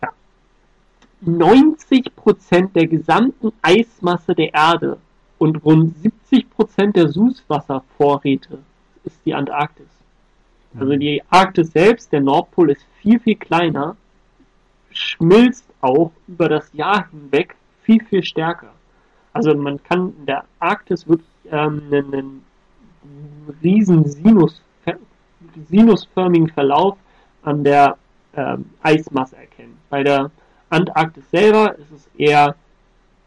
Ja. 0.02 0.10
90% 1.26 2.72
der 2.72 2.86
gesamten 2.86 3.52
Eismasse 3.62 4.34
der 4.34 4.52
Erde 4.54 4.98
und 5.38 5.64
rund 5.64 5.96
70% 6.30 6.92
der 6.92 7.08
Süßwasservorräte 7.08 8.58
ist 9.04 9.18
die 9.24 9.34
Antarktis. 9.34 9.88
Also 10.78 10.96
die 10.96 11.22
Arktis 11.28 11.72
selbst, 11.72 12.12
der 12.12 12.20
Nordpol 12.20 12.70
ist 12.70 12.84
viel, 13.00 13.20
viel 13.20 13.36
kleiner, 13.36 13.96
schmilzt 14.90 15.66
auch 15.80 16.12
über 16.28 16.48
das 16.48 16.72
Jahr 16.72 17.10
hinweg 17.10 17.56
viel, 17.82 18.02
viel 18.04 18.22
stärker. 18.22 18.72
Also 19.32 19.54
man 19.54 19.82
kann 19.82 20.12
in 20.18 20.26
der 20.26 20.44
Arktis 20.58 21.08
wirklich 21.08 21.28
ähm, 21.50 21.82
einen, 21.90 22.14
einen 22.14 22.44
riesen 23.62 24.04
Sinus, 24.04 24.62
sinusförmigen 25.68 26.48
Verlauf 26.48 26.96
an 27.42 27.64
der 27.64 27.96
ähm, 28.36 28.66
Eismasse 28.82 29.36
erkennen. 29.36 29.78
Bei 29.90 30.02
der 30.02 30.30
Antarktis 30.70 31.28
selber 31.30 31.76
ist 31.78 31.90
es 31.92 32.10
eher 32.16 32.54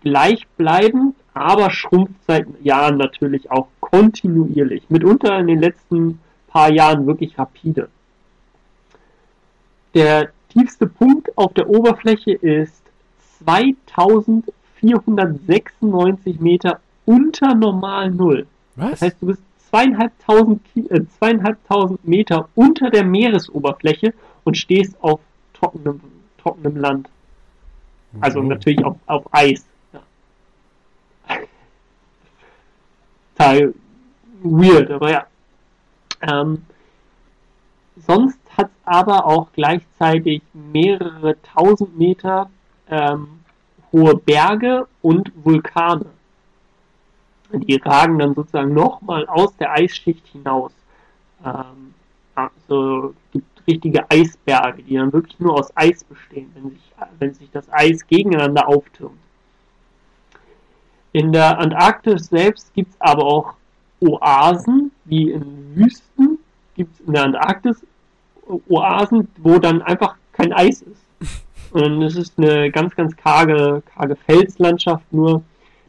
gleichbleibend, 0.01 1.15
aber 1.33 1.69
schrumpft 1.69 2.23
seit 2.27 2.47
Jahren 2.63 2.97
natürlich 2.97 3.51
auch 3.51 3.67
kontinuierlich. 3.79 4.89
Mitunter 4.89 5.37
in 5.39 5.47
den 5.47 5.59
letzten 5.59 6.19
paar 6.47 6.71
Jahren 6.71 7.05
wirklich 7.05 7.37
rapide. 7.37 7.89
Der 9.93 10.29
tiefste 10.49 10.87
Punkt 10.87 11.37
auf 11.37 11.53
der 11.53 11.69
Oberfläche 11.69 12.31
ist 12.31 12.84
2496 13.39 16.39
Meter 16.39 16.79
unter 17.05 17.53
normal 17.55 18.11
Null. 18.11 18.47
Was? 18.75 18.91
Das 18.91 19.01
heißt, 19.01 19.17
du 19.21 19.25
bist 19.27 19.41
zweieinhalbtausend, 19.69 20.61
äh, 20.89 21.01
zweieinhalbtausend 21.17 22.05
Meter 22.07 22.49
unter 22.55 22.89
der 22.89 23.03
Meeresoberfläche 23.03 24.13
und 24.43 24.57
stehst 24.57 24.95
auf 25.03 25.19
trockenem, 25.53 25.99
trockenem 26.37 26.77
Land. 26.77 27.09
Also 28.21 28.39
Oh. 28.39 28.43
natürlich 28.43 28.83
auf, 28.85 28.95
auf 29.07 29.25
Eis. 29.33 29.65
Ja. 29.93 29.99
Total 33.37 33.73
weird, 34.43 34.91
aber 34.91 35.11
ja. 35.11 35.25
Ähm, 36.21 36.61
sonst 38.07 38.39
hat 38.57 38.67
es 38.67 38.71
aber 38.85 39.25
auch 39.25 39.47
gleichzeitig 39.53 40.41
mehrere 40.53 41.35
tausend 41.41 41.97
Meter 41.97 42.49
ähm, 42.89 43.39
hohe 43.91 44.15
Berge 44.15 44.87
und 45.01 45.31
Vulkane. 45.43 46.07
Die 47.51 47.75
ragen 47.75 48.19
dann 48.19 48.35
sozusagen 48.35 48.73
nochmal 48.73 49.25
aus 49.27 49.55
der 49.57 49.71
Eisschicht 49.71 50.27
hinaus. 50.27 50.71
Ähm, 51.43 51.93
also 52.33 53.13
gibt 53.31 53.67
richtige 53.67 54.09
Eisberge, 54.09 54.83
die 54.83 54.95
dann 54.95 55.13
wirklich 55.13 55.39
nur 55.39 55.53
aus 55.53 55.75
Eis 55.75 56.03
bestehen, 56.03 56.51
wenn 56.55 56.71
sich, 56.71 56.93
wenn 57.19 57.33
sich 57.33 57.49
das 57.51 57.71
Eis 57.71 58.05
gegeneinander 58.07 58.67
auftürmt. 58.67 59.17
In 61.13 61.31
der 61.31 61.57
Antarktis 61.57 62.27
selbst 62.27 62.73
gibt 62.73 62.91
es 62.91 63.01
aber 63.01 63.23
auch 63.23 63.53
Oasen, 64.01 64.91
wie 65.05 65.31
in 65.31 65.75
Wüsten 65.75 66.39
gibt 66.75 66.93
es 66.99 67.07
in 67.07 67.13
der 67.13 67.23
Antarktis 67.23 67.85
Oasen, 68.67 69.29
wo 69.37 69.57
dann 69.57 69.81
einfach 69.81 70.15
kein 70.33 70.51
Eis 70.51 70.81
ist. 70.81 71.04
Und 71.71 72.01
es 72.01 72.15
ist 72.15 72.37
eine 72.37 72.71
ganz, 72.71 72.95
ganz 72.95 73.15
karge, 73.15 73.83
karge 73.93 74.15
Felslandschaft 74.15 75.11
nur, 75.11 75.43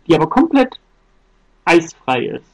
die 0.06 0.14
aber 0.14 0.28
komplett 0.28 0.80
eisfrei 1.64 2.26
ist. 2.26 2.50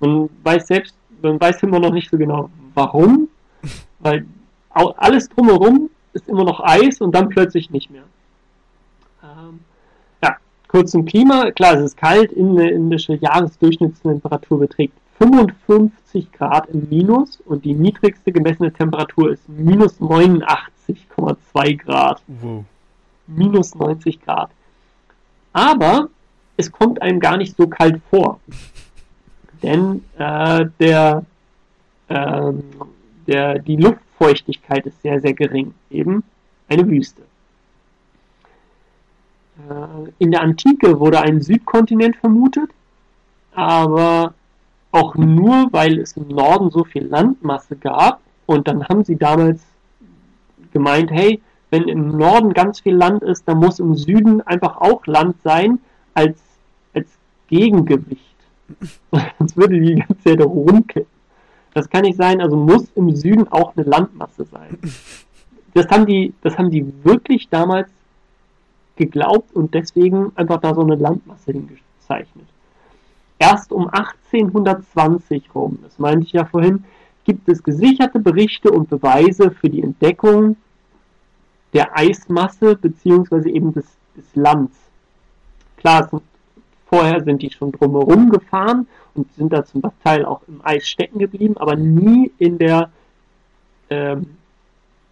Man 0.00 0.30
weiß 0.42 0.66
selbst, 0.66 0.94
man 1.22 1.40
weiß 1.40 1.62
immer 1.62 1.80
noch 1.80 1.92
nicht 1.92 2.10
so 2.10 2.16
genau, 2.16 2.50
warum, 2.74 3.28
weil 4.00 4.24
alles 4.70 5.28
drumherum 5.28 5.90
ist 6.12 6.28
immer 6.28 6.44
noch 6.44 6.60
Eis 6.60 7.00
und 7.00 7.14
dann 7.14 7.28
plötzlich 7.28 7.70
nicht 7.70 7.90
mehr. 7.90 8.04
Ähm, 9.22 9.60
ja, 10.22 10.36
kurz 10.68 10.92
zum 10.92 11.04
Klima. 11.04 11.50
Klar, 11.50 11.74
es 11.74 11.82
ist 11.82 11.96
kalt. 11.96 12.32
Inländische 12.32 13.14
Jahresdurchschnittstemperatur 13.14 14.60
beträgt 14.60 14.94
55 15.18 16.32
Grad 16.32 16.68
im 16.70 16.88
Minus 16.88 17.40
und 17.44 17.64
die 17.64 17.74
niedrigste 17.74 18.32
gemessene 18.32 18.72
Temperatur 18.72 19.32
ist 19.32 19.48
minus 19.48 20.00
89,2 20.94 21.76
Grad. 21.76 22.22
Wow. 22.26 22.64
Minus 23.26 23.74
90 23.74 24.20
Grad. 24.22 24.50
Aber 25.52 26.08
es 26.56 26.70
kommt 26.70 27.00
einem 27.02 27.20
gar 27.20 27.36
nicht 27.36 27.56
so 27.56 27.66
kalt 27.66 28.00
vor. 28.10 28.40
Denn 29.62 30.04
äh, 30.18 30.66
der, 30.78 31.24
ähm, 32.08 32.62
der, 33.26 33.58
die 33.58 33.76
Luftfeuchtigkeit 33.76 34.86
ist 34.86 35.00
sehr, 35.02 35.20
sehr 35.20 35.34
gering. 35.34 35.74
Eben 35.90 36.24
eine 36.68 36.88
Wüste. 36.88 37.22
Äh, 39.68 40.12
in 40.18 40.30
der 40.30 40.42
Antike 40.42 40.98
wurde 40.98 41.20
ein 41.20 41.40
Südkontinent 41.40 42.16
vermutet, 42.16 42.70
aber 43.54 44.34
auch 44.92 45.14
nur, 45.14 45.68
weil 45.72 45.98
es 45.98 46.16
im 46.16 46.28
Norden 46.28 46.70
so 46.70 46.84
viel 46.84 47.06
Landmasse 47.06 47.76
gab. 47.76 48.20
Und 48.46 48.66
dann 48.66 48.88
haben 48.88 49.04
sie 49.04 49.16
damals 49.16 49.62
gemeint, 50.72 51.10
hey, 51.10 51.40
wenn 51.70 51.84
im 51.84 52.16
Norden 52.16 52.52
ganz 52.52 52.80
viel 52.80 52.94
Land 52.94 53.22
ist, 53.22 53.46
dann 53.46 53.58
muss 53.58 53.78
im 53.78 53.94
Süden 53.94 54.40
einfach 54.42 54.80
auch 54.80 55.06
Land 55.06 55.40
sein 55.42 55.78
als, 56.14 56.38
als 56.94 57.08
Gegengewicht. 57.48 58.36
Sonst 59.38 59.56
würde 59.56 59.80
die 59.80 59.94
ganze 59.94 60.22
Zeit 60.22 60.40
rumkippen. 60.40 61.20
Das 61.72 61.88
kann 61.88 62.02
nicht 62.02 62.16
sein, 62.16 62.40
also 62.40 62.56
muss 62.56 62.90
im 62.96 63.14
Süden 63.14 63.46
auch 63.48 63.76
eine 63.76 63.86
Landmasse 63.86 64.44
sein. 64.44 64.78
Das 65.72 65.88
haben 65.88 66.06
die, 66.06 66.34
das 66.42 66.58
haben 66.58 66.70
die 66.70 66.92
wirklich 67.04 67.48
damals 67.48 67.88
geglaubt 68.96 69.54
und 69.54 69.72
deswegen 69.72 70.32
einfach 70.34 70.60
da 70.60 70.74
so 70.74 70.82
eine 70.82 70.96
Landmasse 70.96 71.52
hingezeichnet. 71.52 72.46
Erst 73.38 73.72
um 73.72 73.88
1820 73.88 75.54
rum, 75.54 75.78
das 75.82 75.98
meinte 75.98 76.26
ich 76.26 76.32
ja 76.32 76.44
vorhin, 76.44 76.84
gibt 77.30 77.48
es 77.48 77.62
gesicherte 77.62 78.18
Berichte 78.18 78.72
und 78.72 78.90
Beweise 78.90 79.52
für 79.52 79.70
die 79.70 79.82
Entdeckung 79.82 80.56
der 81.72 81.96
Eismasse 81.96 82.74
beziehungsweise 82.74 83.48
eben 83.48 83.72
des, 83.72 83.86
des 84.16 84.34
Lands. 84.34 84.76
Klar, 85.76 86.08
sind, 86.08 86.22
vorher 86.86 87.22
sind 87.22 87.40
die 87.40 87.52
schon 87.52 87.70
drumherum 87.70 88.30
gefahren 88.30 88.88
und 89.14 89.32
sind 89.34 89.52
da 89.52 89.64
zum 89.64 89.80
Teil 90.02 90.24
auch 90.24 90.40
im 90.48 90.60
Eis 90.64 90.88
stecken 90.88 91.20
geblieben, 91.20 91.56
aber 91.56 91.76
nie 91.76 92.32
in 92.38 92.58
der 92.58 92.90
ähm, 93.90 94.34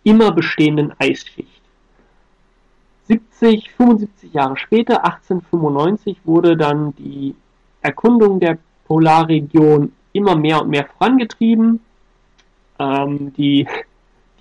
immer 0.02 0.32
bestehenden 0.32 0.92
Eisschicht. 0.98 1.62
70, 3.06 3.70
75 3.70 4.32
Jahre 4.34 4.56
später, 4.56 5.04
1895, 5.04 6.18
wurde 6.24 6.56
dann 6.56 6.96
die 6.96 7.36
Erkundung 7.80 8.40
der 8.40 8.58
Polarregion 8.86 9.92
immer 10.12 10.34
mehr 10.34 10.60
und 10.60 10.70
mehr 10.70 10.86
vorangetrieben. 10.86 11.78
Ähm, 12.78 13.32
die, 13.34 13.66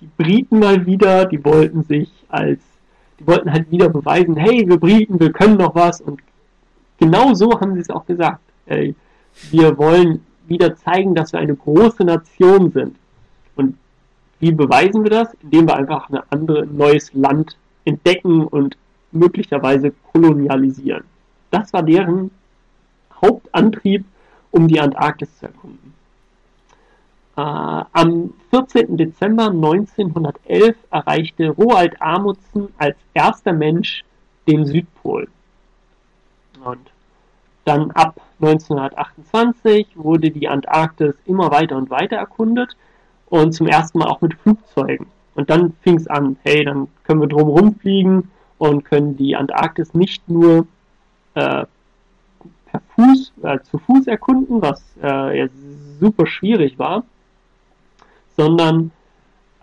die 0.00 0.08
Briten 0.16 0.60
mal 0.60 0.86
wieder, 0.86 1.26
die 1.26 1.44
wollten 1.44 1.82
sich 1.82 2.10
als, 2.28 2.60
die 3.18 3.26
wollten 3.26 3.52
halt 3.52 3.70
wieder 3.70 3.88
beweisen, 3.88 4.36
hey, 4.36 4.68
wir 4.68 4.78
Briten, 4.78 5.18
wir 5.18 5.32
können 5.32 5.56
noch 5.56 5.74
was. 5.74 6.00
Und 6.00 6.20
genau 6.98 7.34
so 7.34 7.60
haben 7.60 7.74
sie 7.74 7.80
es 7.80 7.90
auch 7.90 8.06
gesagt. 8.06 8.40
Ey, 8.66 8.94
wir 9.50 9.76
wollen 9.78 10.24
wieder 10.46 10.76
zeigen, 10.76 11.14
dass 11.14 11.32
wir 11.32 11.40
eine 11.40 11.54
große 11.54 12.04
Nation 12.04 12.70
sind. 12.70 12.96
Und 13.56 13.76
wie 14.40 14.52
beweisen 14.52 15.02
wir 15.02 15.10
das? 15.10 15.34
Indem 15.42 15.68
wir 15.68 15.76
einfach 15.76 16.08
ein 16.10 16.20
andere, 16.30 16.66
neues 16.66 17.12
Land 17.14 17.56
entdecken 17.84 18.46
und 18.46 18.76
möglicherweise 19.12 19.92
kolonialisieren. 20.12 21.04
Das 21.50 21.72
war 21.72 21.82
deren 21.82 22.30
Hauptantrieb, 23.22 24.04
um 24.50 24.68
die 24.68 24.80
Antarktis 24.80 25.38
zu 25.38 25.46
erkunden. 25.46 25.94
Äh, 27.38 27.84
am 27.92 28.34
14. 28.50 28.96
Dezember 28.96 29.46
1911 29.46 30.74
erreichte 30.90 31.50
Roald 31.50 32.02
Amundsen 32.02 32.74
als 32.78 32.96
erster 33.14 33.52
Mensch 33.52 34.02
den 34.48 34.66
Südpol. 34.66 35.28
Und 36.64 36.90
dann 37.64 37.92
ab 37.92 38.20
1928 38.40 39.86
wurde 39.94 40.32
die 40.32 40.48
Antarktis 40.48 41.14
immer 41.26 41.52
weiter 41.52 41.76
und 41.76 41.90
weiter 41.90 42.16
erkundet 42.16 42.76
und 43.26 43.52
zum 43.52 43.68
ersten 43.68 44.00
Mal 44.00 44.08
auch 44.08 44.20
mit 44.20 44.34
Flugzeugen. 44.34 45.06
Und 45.36 45.48
dann 45.48 45.74
fing 45.82 45.94
es 45.94 46.08
an, 46.08 46.36
hey, 46.42 46.64
dann 46.64 46.88
können 47.04 47.20
wir 47.20 47.28
drumherum 47.28 47.76
fliegen 47.76 48.32
und 48.58 48.84
können 48.84 49.16
die 49.16 49.36
Antarktis 49.36 49.94
nicht 49.94 50.28
nur 50.28 50.66
äh, 51.34 51.66
per 52.66 52.80
Fuß, 52.96 53.32
äh, 53.44 53.60
zu 53.60 53.78
Fuß 53.78 54.08
erkunden, 54.08 54.60
was 54.60 54.82
äh, 55.00 55.38
ja 55.38 55.46
super 56.00 56.26
schwierig 56.26 56.80
war, 56.80 57.04
sondern 58.38 58.92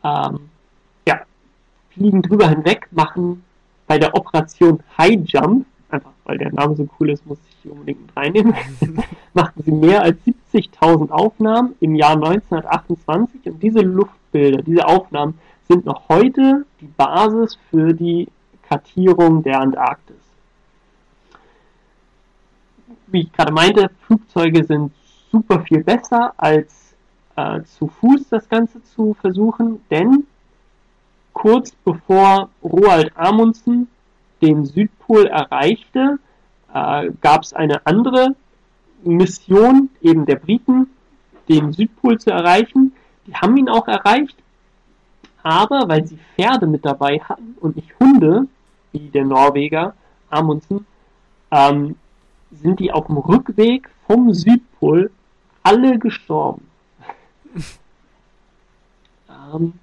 ähm, 0.04 0.50
ja, 1.08 1.22
fliegen 1.92 2.22
drüber 2.22 2.50
hinweg, 2.50 2.88
machen 2.92 3.44
bei 3.88 3.98
der 3.98 4.14
Operation 4.14 4.84
High 4.98 5.22
Jump, 5.26 5.66
einfach 5.90 6.12
weil 6.26 6.38
der 6.38 6.54
Name 6.54 6.76
so 6.76 6.88
cool 7.00 7.10
ist, 7.10 7.26
muss 7.26 7.38
ich 7.50 7.56
hier 7.64 7.72
unbedingt 7.72 8.02
mit 8.02 8.18
reinnehmen, 8.18 8.54
machten 9.34 9.64
sie 9.64 9.72
mehr 9.72 10.02
als 10.02 10.18
70.000 10.54 11.10
Aufnahmen 11.10 11.76
im 11.80 11.96
Jahr 11.96 12.14
1928 12.16 13.46
und 13.46 13.64
diese 13.64 13.80
Luftbilder, 13.80 14.62
diese 14.62 14.86
Aufnahmen 14.86 15.40
sind 15.68 15.86
noch 15.86 16.10
heute 16.10 16.66
die 16.82 16.88
Basis 16.98 17.58
für 17.70 17.94
die 17.94 18.28
Kartierung 18.68 19.42
der 19.42 19.62
Antarktis. 19.62 20.16
Wie 23.08 23.22
ich 23.22 23.32
gerade 23.32 23.54
meinte, 23.54 23.90
Flugzeuge 24.06 24.64
sind 24.64 24.92
super 25.32 25.62
viel 25.62 25.84
besser 25.84 26.34
als 26.38 26.85
äh, 27.36 27.62
zu 27.64 27.88
Fuß 27.88 28.30
das 28.30 28.48
Ganze 28.50 28.84
zu 28.84 29.16
versuchen, 29.20 29.82
denn 29.90 30.26
kurz 31.34 31.72
bevor 31.84 32.50
Roald 32.64 33.12
Amundsen 33.16 33.88
den 34.42 34.66
Südpol 34.66 35.26
erreichte, 35.28 36.20
äh, 36.74 37.12
gab 37.22 37.44
es 37.44 37.54
eine 37.54 37.86
andere 37.86 38.36
Mission, 39.04 39.90
eben 40.02 40.26
der 40.26 40.36
Briten, 40.36 40.88
den 41.48 41.74
Südpol 41.74 42.20
zu 42.20 42.32
erreichen. 42.32 42.94
Die 43.28 43.36
haben 43.36 43.58
ihn 43.58 43.70
auch 43.70 43.88
erreicht, 43.88 44.36
aber 45.44 45.88
weil 45.88 46.06
sie 46.06 46.18
Pferde 46.36 46.68
mit 46.68 46.86
dabei 46.86 47.20
hatten 47.20 47.56
und 47.62 47.76
nicht 47.76 47.94
Hunde, 48.00 48.48
wie 48.92 49.10
der 49.10 49.26
Norweger 49.26 49.94
Amundsen, 50.30 50.86
ähm, 51.52 51.96
sind 52.52 52.80
die 52.80 52.92
auf 52.92 53.08
dem 53.08 53.18
Rückweg 53.18 53.90
vom 54.08 54.34
Südpol 54.34 55.12
alle 55.64 56.00
gestorben. 56.00 56.68
Ähm, 59.30 59.74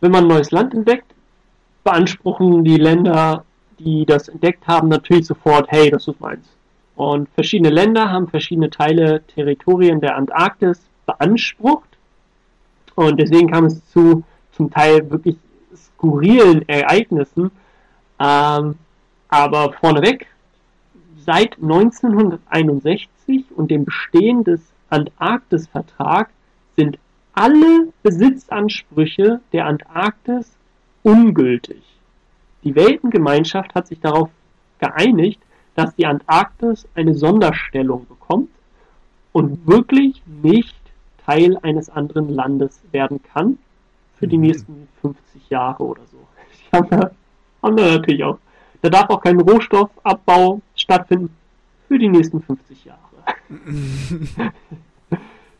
wenn 0.00 0.10
man 0.10 0.24
ein 0.24 0.28
neues 0.28 0.50
Land 0.50 0.74
entdeckt, 0.74 1.14
beanspruchen 1.84 2.64
die 2.64 2.76
Länder, 2.76 3.44
die 3.78 4.04
das 4.06 4.28
entdeckt 4.28 4.66
haben, 4.66 4.88
natürlich 4.88 5.26
sofort, 5.26 5.70
hey, 5.70 5.90
das 5.90 6.08
ist 6.08 6.20
meins. 6.20 6.46
Und 6.96 7.28
verschiedene 7.30 7.70
Länder 7.70 8.10
haben 8.10 8.28
verschiedene 8.28 8.70
Teile, 8.70 9.22
Territorien 9.34 10.00
der 10.00 10.16
Antarktis 10.16 10.80
beansprucht 11.06 11.88
und 12.98 13.20
deswegen 13.20 13.48
kam 13.48 13.66
es 13.66 13.88
zu 13.90 14.24
zum 14.50 14.72
Teil 14.72 15.08
wirklich 15.08 15.36
skurrilen 15.74 16.68
Ereignissen. 16.68 17.52
Ähm, 18.18 18.74
aber 19.28 19.72
vorneweg, 19.74 20.26
seit 21.24 21.54
1961 21.62 23.44
und 23.54 23.70
dem 23.70 23.84
Bestehen 23.84 24.42
des 24.42 24.60
Antarktis-Vertrags 24.90 26.32
sind 26.76 26.98
alle 27.32 27.92
Besitzansprüche 28.02 29.40
der 29.52 29.66
Antarktis 29.66 30.56
ungültig. 31.02 31.82
Die 32.64 32.74
Weltengemeinschaft 32.74 33.74
hat 33.74 33.86
sich 33.86 34.00
darauf 34.00 34.30
geeinigt, 34.78 35.40
dass 35.74 35.94
die 35.94 36.06
Antarktis 36.06 36.88
eine 36.94 37.14
Sonderstellung 37.14 38.06
bekommt 38.08 38.50
und 39.32 39.66
wirklich 39.66 40.22
nicht 40.26 40.76
Teil 41.24 41.58
eines 41.62 41.88
anderen 41.90 42.28
Landes 42.28 42.80
werden 42.90 43.22
kann 43.22 43.58
für 44.18 44.26
die 44.26 44.38
mhm. 44.38 44.44
nächsten 44.44 44.88
50 45.02 45.50
Jahre 45.50 45.84
oder 45.84 46.02
so. 46.10 46.16
Die 46.72 46.76
haben 46.76 46.90
da, 46.90 47.10
haben 47.62 47.76
da 47.76 47.96
natürlich 47.96 48.24
auch. 48.24 48.38
Da 48.82 48.90
darf 48.90 49.10
auch 49.10 49.20
kein 49.20 49.40
Rohstoffabbau 49.40 50.60
stattfinden 50.74 51.30
für 51.86 51.98
die 51.98 52.08
nächsten 52.08 52.40
50 52.40 52.84
Jahre. 52.84 53.07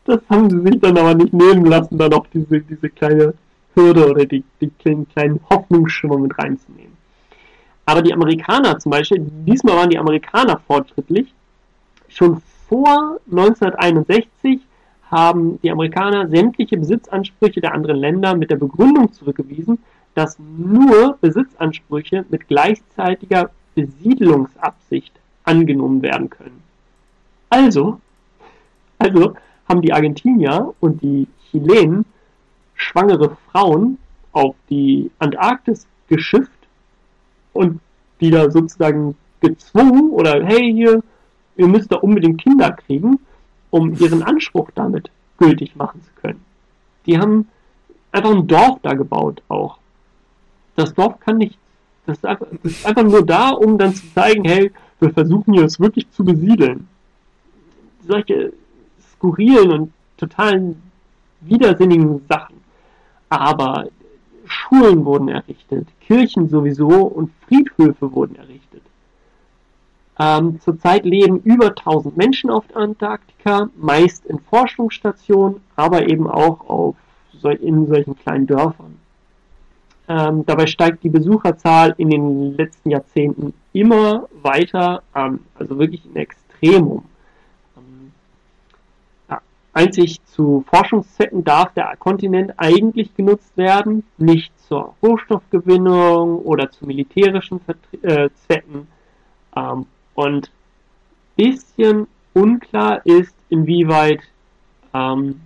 das 0.05 0.19
haben 0.29 0.49
sie 0.49 0.61
sich 0.61 0.79
dann 0.79 0.97
aber 0.97 1.15
nicht 1.15 1.33
nehmen 1.33 1.65
lassen, 1.65 1.97
da 1.97 2.07
noch 2.09 2.27
diese, 2.27 2.61
diese 2.61 2.89
kleine 2.89 3.33
Hürde 3.75 4.09
oder 4.09 4.25
die, 4.25 4.43
die 4.61 4.69
kleinen, 4.79 5.07
kleinen 5.09 5.39
Hoffnungsschimmer 5.49 6.17
mit 6.17 6.37
reinzunehmen. 6.37 6.97
Aber 7.85 8.01
die 8.01 8.13
Amerikaner 8.13 8.77
zum 8.77 8.91
Beispiel, 8.91 9.25
diesmal 9.47 9.75
waren 9.75 9.89
die 9.89 9.97
Amerikaner 9.97 10.59
fortschrittlich. 10.67 11.33
Schon 12.07 12.41
vor 12.67 13.19
1961 13.29 14.59
haben 15.09 15.59
die 15.61 15.71
Amerikaner 15.71 16.27
sämtliche 16.27 16.77
Besitzansprüche 16.77 17.61
der 17.61 17.73
anderen 17.73 17.97
Länder 17.97 18.35
mit 18.35 18.51
der 18.51 18.57
Begründung 18.57 19.11
zurückgewiesen, 19.11 19.79
dass 20.13 20.37
nur 20.37 21.17
Besitzansprüche 21.19 22.25
mit 22.29 22.47
gleichzeitiger 22.47 23.49
Besiedlungsabsicht 23.73 25.13
angenommen 25.43 26.01
werden 26.01 26.29
können. 26.29 26.68
Also, 27.49 27.99
also 28.97 29.35
haben 29.67 29.81
die 29.81 29.93
Argentinier 29.93 30.73
und 30.79 31.01
die 31.01 31.27
Chilenen 31.49 32.05
schwangere 32.75 33.37
Frauen 33.51 33.97
auf 34.31 34.55
die 34.69 35.11
Antarktis 35.19 35.87
geschifft 36.07 36.51
und 37.53 37.79
die 38.21 38.31
da 38.31 38.49
sozusagen 38.49 39.15
gezwungen 39.41 40.11
oder 40.11 40.43
hey 40.45 40.71
hier, 40.73 41.01
ihr 41.55 41.67
müsst 41.67 41.91
da 41.91 41.97
unbedingt 41.97 42.41
Kinder 42.41 42.71
kriegen 42.71 43.19
um 43.69 43.93
ihren 43.93 44.23
Anspruch 44.23 44.69
damit 44.73 45.09
gültig 45.37 45.75
machen 45.75 46.01
zu 46.03 46.09
können. 46.21 46.43
Die 47.05 47.17
haben 47.17 47.47
einfach 48.11 48.31
ein 48.31 48.47
Dorf 48.47 48.79
da 48.81 48.93
gebaut 48.93 49.41
auch. 49.47 49.77
Das 50.75 50.93
Dorf 50.93 51.19
kann 51.19 51.37
nichts. 51.37 51.57
Das 52.05 52.17
ist, 52.17 52.25
einfach, 52.25 52.47
das 52.63 52.71
ist 52.71 52.85
einfach 52.85 53.03
nur 53.03 53.25
da, 53.25 53.49
um 53.49 53.77
dann 53.77 53.93
zu 53.93 54.11
zeigen, 54.13 54.43
hey, 54.45 54.71
wir 54.99 55.13
versuchen 55.13 55.53
hier 55.53 55.65
es 55.65 55.79
wirklich 55.79 56.09
zu 56.11 56.23
besiedeln. 56.23 56.87
Solche 58.09 58.51
skurrilen 59.13 59.71
und 59.71 59.93
totalen 60.17 60.81
widersinnigen 61.41 62.25
Sachen. 62.27 62.57
Aber 63.29 63.87
Schulen 64.45 65.05
wurden 65.05 65.27
errichtet, 65.29 65.87
Kirchen 66.01 66.49
sowieso 66.49 66.89
und 66.89 67.31
Friedhöfe 67.47 68.11
wurden 68.11 68.35
errichtet. 68.35 68.81
Ähm, 70.17 70.59
zurzeit 70.59 71.05
leben 71.05 71.39
über 71.43 71.67
1000 71.67 72.17
Menschen 72.17 72.49
auf 72.49 72.65
Antarktika, 72.75 73.69
meist 73.77 74.25
in 74.25 74.39
Forschungsstationen, 74.39 75.61
aber 75.75 76.09
eben 76.09 76.27
auch 76.27 76.67
auf, 76.67 76.95
in 77.61 77.87
solchen 77.87 78.17
kleinen 78.17 78.47
Dörfern. 78.47 78.97
Ähm, 80.09 80.43
dabei 80.47 80.65
steigt 80.65 81.03
die 81.03 81.09
Besucherzahl 81.09 81.93
in 81.97 82.09
den 82.09 82.57
letzten 82.57 82.89
Jahrzehnten 82.89 83.53
immer 83.71 84.27
weiter 84.41 85.03
an, 85.13 85.41
also 85.53 85.77
wirklich 85.77 86.03
ein 86.05 86.15
Extremum. 86.15 87.03
Einzig 89.79 90.19
zu 90.25 90.65
Forschungszwecken 90.67 91.45
darf 91.45 91.73
der 91.73 91.95
Kontinent 91.97 92.51
eigentlich 92.57 93.15
genutzt 93.15 93.55
werden, 93.55 94.03
nicht 94.17 94.51
zur 94.67 94.93
Rohstoffgewinnung 95.01 96.39
oder 96.39 96.69
zu 96.69 96.85
militärischen 96.85 97.61
Vertre 97.61 98.25
äh, 98.25 98.29
Zwecken. 98.45 98.87
Ähm, 99.55 99.85
und 100.15 100.51
bisschen 101.37 102.07
unklar 102.33 103.05
ist, 103.05 103.33
inwieweit 103.47 104.19
ähm, 104.93 105.39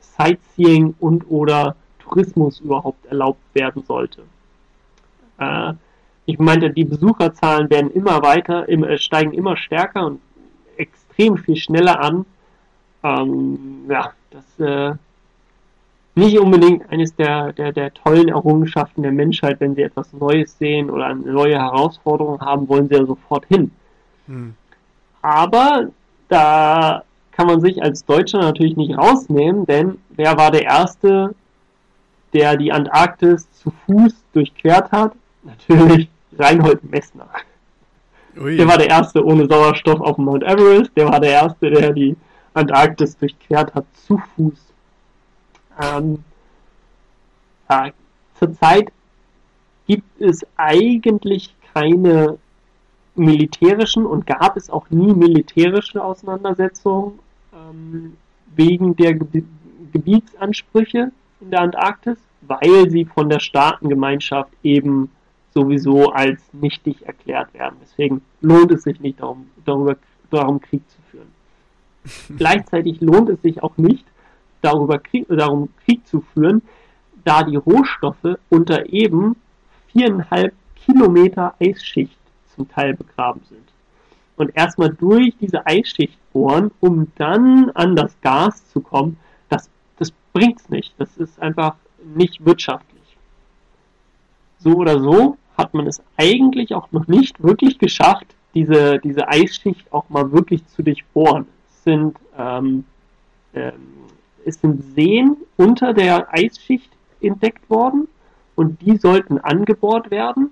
Sightseeing 0.00 0.94
und 0.98 1.30
oder 1.30 1.76
Tourismus 1.98 2.60
überhaupt 2.60 3.04
erlaubt 3.04 3.42
werden 3.52 3.82
sollte. 3.82 4.22
Äh, 5.38 5.74
ich 6.24 6.38
meinte, 6.38 6.70
die 6.70 6.84
Besucherzahlen 6.84 7.68
werden 7.68 7.90
immer 7.90 8.22
weiter, 8.22 8.66
im, 8.66 8.82
äh, 8.82 8.96
steigen 8.96 9.34
immer 9.34 9.58
stärker 9.58 10.06
und 10.06 10.22
extrem 10.78 11.36
viel 11.36 11.56
schneller 11.56 12.00
an. 12.00 12.24
Ähm, 13.02 13.86
ja, 13.88 14.12
das 14.30 14.60
äh, 14.60 14.94
nicht 16.14 16.38
unbedingt 16.38 16.90
eines 16.90 17.14
der, 17.14 17.52
der, 17.52 17.72
der 17.72 17.94
tollen 17.94 18.28
Errungenschaften 18.28 19.02
der 19.02 19.12
Menschheit, 19.12 19.60
wenn 19.60 19.74
sie 19.74 19.82
etwas 19.82 20.12
Neues 20.12 20.58
sehen 20.58 20.90
oder 20.90 21.06
eine 21.06 21.20
neue 21.20 21.58
Herausforderung 21.58 22.40
haben, 22.40 22.68
wollen 22.68 22.88
sie 22.88 22.94
ja 22.94 23.06
sofort 23.06 23.46
hin. 23.46 23.70
Hm. 24.26 24.54
Aber 25.22 25.88
da 26.28 27.04
kann 27.32 27.46
man 27.46 27.60
sich 27.60 27.82
als 27.82 28.04
Deutscher 28.04 28.38
natürlich 28.38 28.76
nicht 28.76 28.96
rausnehmen, 28.96 29.66
denn 29.66 29.98
wer 30.10 30.36
war 30.36 30.50
der 30.50 30.64
Erste, 30.64 31.34
der 32.32 32.56
die 32.56 32.72
Antarktis 32.72 33.50
zu 33.52 33.72
Fuß 33.86 34.14
durchquert 34.32 34.92
hat? 34.92 35.12
Natürlich 35.42 36.08
Reinhold 36.38 36.84
Messner. 36.90 37.28
Ui. 38.38 38.56
Der 38.56 38.68
war 38.68 38.78
der 38.78 38.88
Erste 38.88 39.24
ohne 39.24 39.46
Sauerstoff 39.46 40.00
auf 40.00 40.16
dem 40.16 40.26
Mount 40.26 40.44
Everest. 40.44 40.90
Der 40.96 41.08
war 41.08 41.20
der 41.20 41.30
Erste, 41.30 41.70
der 41.70 41.92
die 41.92 42.16
Antarktis 42.54 43.16
durchquert 43.16 43.74
hat 43.74 43.86
zu 43.94 44.18
Fuß. 44.18 44.72
Ähm, 45.80 46.24
ja, 47.68 47.90
zurzeit 48.34 48.92
gibt 49.86 50.20
es 50.20 50.46
eigentlich 50.56 51.54
keine 51.72 52.38
militärischen 53.14 54.06
und 54.06 54.26
gab 54.26 54.56
es 54.56 54.70
auch 54.70 54.88
nie 54.90 55.12
militärische 55.12 56.02
Auseinandersetzungen 56.02 57.18
ähm, 57.52 58.16
wegen 58.54 58.96
der 58.96 59.14
Ge 59.14 59.44
Gebietsansprüche 59.92 61.10
in 61.40 61.50
der 61.50 61.62
Antarktis, 61.62 62.18
weil 62.42 62.88
sie 62.90 63.04
von 63.04 63.28
der 63.28 63.40
Staatengemeinschaft 63.40 64.52
eben 64.62 65.10
sowieso 65.52 66.10
als 66.10 66.40
nichtig 66.52 67.06
erklärt 67.06 67.52
werden. 67.54 67.76
Deswegen 67.82 68.22
lohnt 68.40 68.70
es 68.70 68.84
sich 68.84 69.00
nicht 69.00 69.20
darum, 69.20 69.48
darüber, 69.64 69.96
darum 70.30 70.60
Krieg 70.60 70.88
zu. 70.88 70.99
Gleichzeitig 72.36 73.00
lohnt 73.00 73.28
es 73.28 73.42
sich 73.42 73.62
auch 73.62 73.76
nicht, 73.76 74.04
darüber 74.62 74.98
Krieg, 74.98 75.26
darum 75.28 75.68
Krieg 75.84 76.06
zu 76.06 76.20
führen, 76.20 76.62
da 77.24 77.42
die 77.42 77.56
Rohstoffe 77.56 78.38
unter 78.48 78.90
eben 78.92 79.36
viereinhalb 79.88 80.54
Kilometer 80.74 81.54
Eisschicht 81.60 82.16
zum 82.54 82.68
Teil 82.68 82.94
begraben 82.94 83.42
sind. 83.48 83.60
Und 84.36 84.56
erstmal 84.56 84.90
durch 84.90 85.34
diese 85.38 85.66
Eisschicht 85.66 86.18
bohren, 86.32 86.70
um 86.80 87.08
dann 87.16 87.70
an 87.70 87.94
das 87.94 88.18
Gas 88.22 88.68
zu 88.70 88.80
kommen, 88.80 89.18
das, 89.48 89.68
das 89.98 90.12
bringt's 90.32 90.68
nicht. 90.70 90.94
Das 90.98 91.16
ist 91.18 91.40
einfach 91.42 91.74
nicht 92.14 92.44
wirtschaftlich. 92.44 93.02
So 94.58 94.76
oder 94.76 95.00
so 95.00 95.36
hat 95.58 95.74
man 95.74 95.86
es 95.86 96.02
eigentlich 96.16 96.74
auch 96.74 96.90
noch 96.92 97.06
nicht 97.06 97.42
wirklich 97.42 97.78
geschafft, 97.78 98.26
diese, 98.54 98.98
diese 98.98 99.28
Eisschicht 99.28 99.92
auch 99.92 100.08
mal 100.08 100.32
wirklich 100.32 100.66
zu 100.68 100.82
durchbohren. 100.82 101.46
Sind, 101.84 102.16
ähm, 102.36 102.84
ähm, 103.54 103.72
es 104.44 104.60
sind 104.60 104.82
Seen 104.94 105.36
unter 105.56 105.94
der 105.94 106.32
Eisschicht 106.32 106.90
entdeckt 107.20 107.68
worden 107.68 108.08
und 108.56 108.80
die 108.82 108.96
sollten 108.96 109.38
angebohrt 109.38 110.10
werden. 110.10 110.50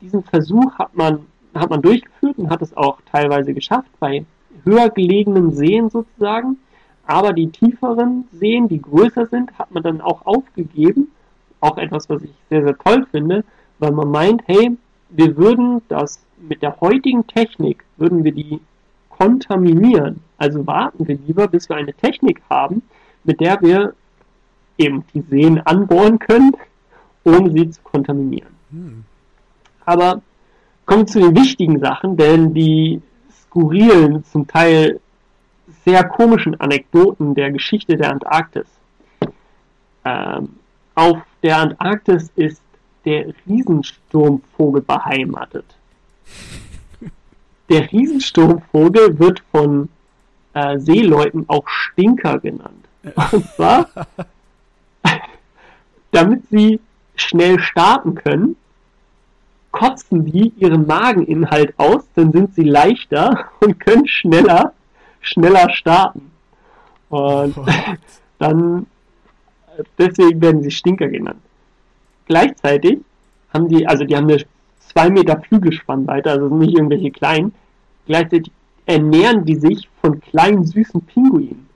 Diesen 0.00 0.22
Versuch 0.22 0.78
hat 0.78 0.94
man, 0.94 1.26
hat 1.54 1.70
man 1.70 1.82
durchgeführt 1.82 2.38
und 2.38 2.50
hat 2.50 2.62
es 2.62 2.76
auch 2.76 3.00
teilweise 3.10 3.54
geschafft 3.54 3.90
bei 3.98 4.24
höher 4.64 4.88
gelegenen 4.90 5.52
Seen 5.52 5.90
sozusagen. 5.90 6.58
Aber 7.06 7.32
die 7.32 7.48
tieferen 7.48 8.28
Seen, 8.32 8.68
die 8.68 8.80
größer 8.80 9.26
sind, 9.26 9.58
hat 9.58 9.72
man 9.72 9.82
dann 9.82 10.00
auch 10.00 10.26
aufgegeben. 10.26 11.10
Auch 11.60 11.76
etwas, 11.76 12.08
was 12.08 12.22
ich 12.22 12.30
sehr, 12.48 12.62
sehr 12.62 12.78
toll 12.78 13.06
finde, 13.10 13.44
weil 13.78 13.92
man 13.92 14.10
meint, 14.10 14.42
hey, 14.46 14.76
wir 15.10 15.36
würden 15.36 15.82
das 15.88 16.20
mit 16.38 16.62
der 16.62 16.80
heutigen 16.80 17.26
Technik, 17.26 17.84
würden 17.96 18.24
wir 18.24 18.32
die 18.32 18.60
kontaminieren. 19.20 20.22
Also 20.38 20.66
warten 20.66 21.06
wir 21.06 21.18
lieber, 21.18 21.46
bis 21.46 21.68
wir 21.68 21.76
eine 21.76 21.92
Technik 21.92 22.40
haben, 22.48 22.82
mit 23.22 23.40
der 23.40 23.60
wir 23.60 23.92
eben 24.78 25.04
die 25.12 25.20
Seen 25.20 25.60
anbohren 25.60 26.18
können, 26.18 26.52
ohne 27.24 27.50
sie 27.50 27.68
zu 27.68 27.82
kontaminieren. 27.82 28.54
Hm. 28.70 29.04
Aber 29.84 30.22
kommen 30.86 31.02
wir 31.02 31.06
zu 31.06 31.20
den 31.20 31.36
wichtigen 31.36 31.78
Sachen, 31.80 32.16
denn 32.16 32.54
die 32.54 33.02
skurrilen, 33.42 34.24
zum 34.24 34.46
Teil 34.46 35.00
sehr 35.84 36.02
komischen 36.04 36.58
Anekdoten 36.58 37.34
der 37.34 37.50
Geschichte 37.52 37.98
der 37.98 38.12
Antarktis. 38.12 38.68
Ähm, 40.06 40.48
auf 40.94 41.18
der 41.42 41.58
Antarktis 41.58 42.30
ist 42.36 42.62
der 43.04 43.34
Riesensturmvogel 43.46 44.80
beheimatet. 44.80 45.66
Der 47.70 47.90
Riesensturmvogel 47.90 49.18
wird 49.18 49.42
von 49.52 49.88
äh, 50.54 50.78
Seeleuten 50.78 51.44
auch 51.48 51.66
Stinker 51.68 52.38
genannt. 52.40 52.84
Und 53.32 53.46
zwar, 53.54 53.88
damit 56.10 56.42
sie 56.50 56.80
schnell 57.14 57.58
starten 57.60 58.16
können, 58.16 58.56
kotzen 59.70 60.24
die 60.24 60.52
ihren 60.58 60.86
Mageninhalt 60.86 61.74
aus, 61.78 62.02
dann 62.16 62.32
sind 62.32 62.54
sie 62.54 62.64
leichter 62.64 63.46
und 63.60 63.78
können 63.78 64.06
schneller, 64.08 64.74
schneller 65.20 65.70
starten. 65.70 66.30
Und 67.08 67.56
What? 67.56 67.68
dann, 68.38 68.86
deswegen 69.98 70.40
werden 70.40 70.62
sie 70.62 70.70
Stinker 70.70 71.08
genannt. 71.08 71.40
Gleichzeitig 72.26 72.98
haben 73.52 73.68
die, 73.68 73.86
also 73.86 74.04
die 74.04 74.16
haben 74.16 74.28
eine 74.28 74.44
2 74.92 75.10
Meter 75.10 75.40
Flügelspannweite, 75.40 76.30
also 76.30 76.48
nicht 76.54 76.76
irgendwelche 76.76 77.10
kleinen. 77.10 77.52
Gleichzeitig 78.06 78.52
ernähren 78.86 79.44
die 79.44 79.56
sich 79.56 79.88
von 80.00 80.20
kleinen 80.20 80.64
süßen 80.64 81.00
Pinguinen. 81.02 81.68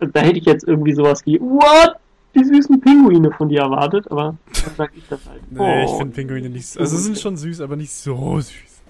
Also 0.00 0.12
da 0.12 0.20
hätte 0.20 0.38
ich 0.38 0.46
jetzt 0.46 0.66
irgendwie 0.66 0.94
sowas 0.94 1.24
wie, 1.26 1.40
what? 1.40 1.96
Die 2.34 2.44
süßen 2.44 2.80
Pinguine 2.80 3.30
von 3.30 3.48
dir 3.48 3.60
erwartet, 3.60 4.10
aber 4.10 4.36
dann 4.46 4.74
sag 4.76 4.90
ich 4.96 5.06
das 5.08 5.24
halt. 5.28 5.40
Nee, 5.50 5.60
oh, 5.60 5.84
ich 5.84 5.98
finde 5.98 6.14
Pinguine 6.14 6.50
nicht 6.50 6.66
so. 6.66 6.80
Also 6.80 6.96
sind 6.96 7.18
schon 7.18 7.36
süß, 7.36 7.60
aber 7.60 7.76
nicht 7.76 7.92
so 7.92 8.40
süß. 8.40 8.82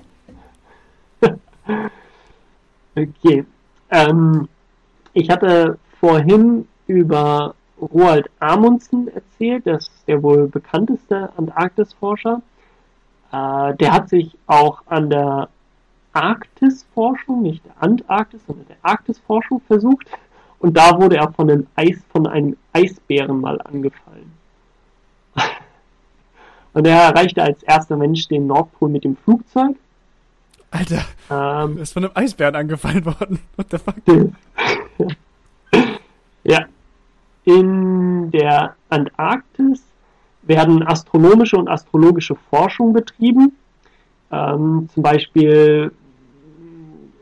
okay. 2.96 3.44
Ähm, 3.90 4.48
ich 5.12 5.28
hatte 5.28 5.78
vorhin 6.00 6.66
über 6.86 7.54
Roald 7.92 8.30
Amundsen 8.40 9.08
erzählt, 9.08 9.66
das 9.66 9.88
ist 9.88 10.08
der 10.08 10.22
wohl 10.22 10.48
bekannteste 10.48 11.30
Antarktisforscher. 11.36 12.42
Äh, 13.32 13.74
der 13.74 13.92
hat 13.92 14.08
sich 14.08 14.36
auch 14.46 14.82
an 14.86 15.10
der 15.10 15.48
Arktisforschung, 16.12 17.42
nicht 17.42 17.64
der 17.64 17.74
Antarktis, 17.82 18.40
sondern 18.46 18.66
der 18.68 18.76
Arktisforschung 18.82 19.60
versucht. 19.66 20.06
Und 20.60 20.76
da 20.76 20.98
wurde 20.98 21.16
er 21.16 21.32
von 21.32 21.50
einem, 21.50 21.66
Eis, 21.74 21.98
von 22.10 22.26
einem 22.26 22.56
Eisbären 22.72 23.40
mal 23.40 23.60
angefallen. 23.60 24.32
Und 26.72 26.86
er 26.86 27.02
erreichte 27.02 27.42
als 27.42 27.62
erster 27.62 27.96
Mensch 27.96 28.28
den 28.28 28.46
Nordpol 28.46 28.88
mit 28.88 29.04
dem 29.04 29.16
Flugzeug. 29.16 29.76
Alter, 30.70 31.04
ähm, 31.30 31.78
ist 31.78 31.92
von 31.92 32.04
einem 32.04 32.12
Eisbären 32.16 32.56
angefallen 32.56 33.04
worden. 33.04 33.40
What 33.56 33.66
the 33.70 33.78
fuck? 33.78 33.96
ja, 36.44 36.66
in 37.44 38.30
der 38.30 38.76
Antarktis 38.88 39.82
werden 40.42 40.86
astronomische 40.86 41.56
und 41.56 41.68
astrologische 41.68 42.34
Forschung 42.50 42.92
betrieben. 42.92 43.56
Ähm, 44.30 44.88
zum 44.92 45.02
Beispiel, 45.02 45.92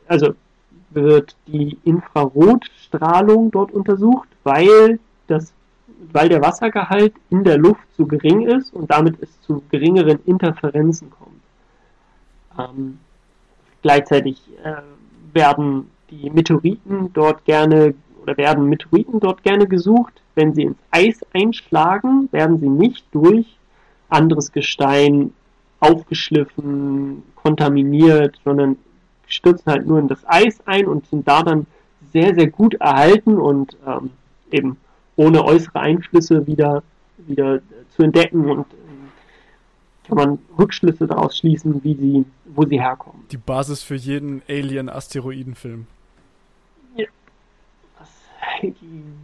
also 0.08 0.34
wird 0.90 1.36
die 1.46 1.78
Infrarotstrahlung 1.84 3.50
dort 3.50 3.72
untersucht, 3.72 4.28
weil, 4.44 4.98
das, 5.26 5.52
weil 6.12 6.28
der 6.28 6.42
Wassergehalt 6.42 7.14
in 7.30 7.44
der 7.44 7.58
Luft 7.58 7.82
zu 7.96 8.06
gering 8.06 8.46
ist 8.46 8.74
und 8.74 8.90
damit 8.90 9.16
es 9.22 9.40
zu 9.42 9.62
geringeren 9.70 10.18
Interferenzen 10.26 11.10
kommt. 11.10 11.40
Ähm, 12.58 12.98
gleichzeitig 13.80 14.42
äh, 14.62 14.82
werden 15.32 15.90
die 16.10 16.28
Meteoriten 16.30 17.10
dort 17.12 17.44
gerne 17.44 17.94
oder 18.22 18.36
werden 18.36 18.68
Meteoriten 18.68 19.20
dort 19.20 19.42
gerne 19.42 19.66
gesucht. 19.66 20.22
Wenn 20.34 20.54
sie 20.54 20.62
ins 20.62 20.78
Eis 20.90 21.20
einschlagen, 21.34 22.28
werden 22.32 22.58
sie 22.58 22.68
nicht 22.68 23.04
durch 23.12 23.46
anderes 24.08 24.52
Gestein 24.52 25.32
aufgeschliffen, 25.80 27.22
kontaminiert, 27.34 28.38
sondern 28.44 28.76
stürzen 29.26 29.72
halt 29.72 29.86
nur 29.86 29.98
in 29.98 30.08
das 30.08 30.20
Eis 30.26 30.60
ein 30.66 30.86
und 30.86 31.06
sind 31.06 31.26
da 31.26 31.42
dann 31.42 31.66
sehr, 32.12 32.34
sehr 32.34 32.48
gut 32.48 32.74
erhalten 32.74 33.38
und 33.38 33.76
ähm, 33.86 34.10
eben 34.50 34.76
ohne 35.16 35.44
äußere 35.44 35.80
Einflüsse 35.80 36.46
wieder, 36.46 36.82
wieder 37.18 37.60
zu 37.96 38.02
entdecken 38.02 38.48
und 38.50 38.66
ähm, 38.72 39.08
kann 40.06 40.16
man 40.16 40.38
Rückschlüsse 40.58 41.06
daraus 41.06 41.36
schließen, 41.36 41.82
wie 41.84 41.94
sie, 41.94 42.24
wo 42.46 42.64
sie 42.64 42.80
herkommen. 42.80 43.24
Die 43.30 43.36
Basis 43.36 43.82
für 43.82 43.94
jeden 43.94 44.42
Alien-Asteroiden-Film. 44.48 45.86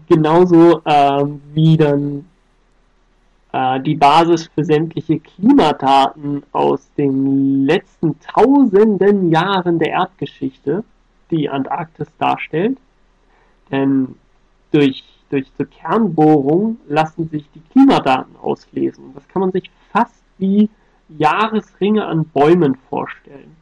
Genauso 0.08 0.80
ähm, 0.84 1.40
wie 1.52 1.76
dann 1.76 2.24
äh, 3.52 3.80
die 3.80 3.94
Basis 3.94 4.48
für 4.54 4.64
sämtliche 4.64 5.20
Klimadaten 5.20 6.42
aus 6.52 6.90
den 6.96 7.64
letzten 7.64 8.18
tausenden 8.20 9.30
Jahren 9.30 9.78
der 9.78 9.90
Erdgeschichte, 9.90 10.84
die 11.30 11.48
Antarktis 11.48 12.08
darstellt. 12.18 12.78
Denn 13.70 14.14
durch, 14.70 15.04
durch 15.30 15.46
so 15.56 15.64
Kernbohrung 15.64 16.78
lassen 16.88 17.28
sich 17.28 17.48
die 17.54 17.62
Klimadaten 17.72 18.36
auslesen. 18.36 19.12
Das 19.14 19.26
kann 19.28 19.40
man 19.40 19.52
sich 19.52 19.70
fast 19.92 20.22
wie 20.38 20.70
Jahresringe 21.08 22.04
an 22.04 22.24
Bäumen 22.26 22.76
vorstellen. 22.88 23.56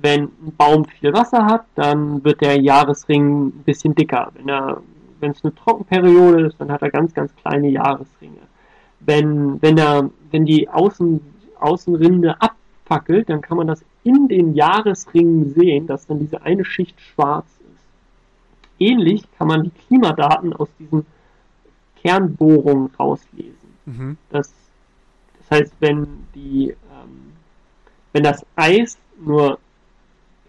Wenn 0.00 0.24
ein 0.24 0.54
Baum 0.56 0.84
viel 0.84 1.12
Wasser 1.12 1.46
hat, 1.46 1.64
dann 1.74 2.22
wird 2.24 2.40
der 2.40 2.60
Jahresring 2.60 3.46
ein 3.46 3.62
bisschen 3.64 3.94
dicker. 3.94 4.30
Wenn 4.34 4.48
er 4.48 4.82
wenn 5.18 5.30
es 5.30 5.42
eine 5.42 5.54
Trockenperiode 5.54 6.46
ist, 6.46 6.60
dann 6.60 6.70
hat 6.70 6.82
er 6.82 6.90
ganz, 6.90 7.14
ganz 7.14 7.34
kleine 7.36 7.68
Jahresringe 7.68 8.46
wenn, 9.06 9.60
wenn, 9.62 9.78
er, 9.78 10.10
wenn 10.30 10.44
die 10.44 10.68
Außen, 10.68 11.20
Außenrinde 11.58 12.36
abfackelt, 12.40 13.28
dann 13.28 13.40
kann 13.40 13.56
man 13.56 13.66
das 13.66 13.84
in 14.04 14.28
den 14.28 14.54
Jahresringen 14.54 15.54
sehen, 15.54 15.86
dass 15.86 16.06
dann 16.06 16.18
diese 16.18 16.42
eine 16.42 16.64
Schicht 16.64 17.00
schwarz 17.00 17.46
ist. 17.60 17.84
Ähnlich 18.78 19.24
kann 19.38 19.48
man 19.48 19.64
die 19.64 19.70
Klimadaten 19.70 20.52
aus 20.52 20.68
diesen 20.78 21.06
Kernbohrungen 22.02 22.90
rauslesen. 22.98 23.54
Mhm. 23.86 24.16
Das, 24.30 24.52
das 25.38 25.58
heißt, 25.58 25.74
wenn 25.80 26.06
die, 26.34 26.70
ähm, 26.70 27.32
wenn 28.12 28.22
das 28.22 28.44
Eis 28.54 28.98
nur, 29.18 29.58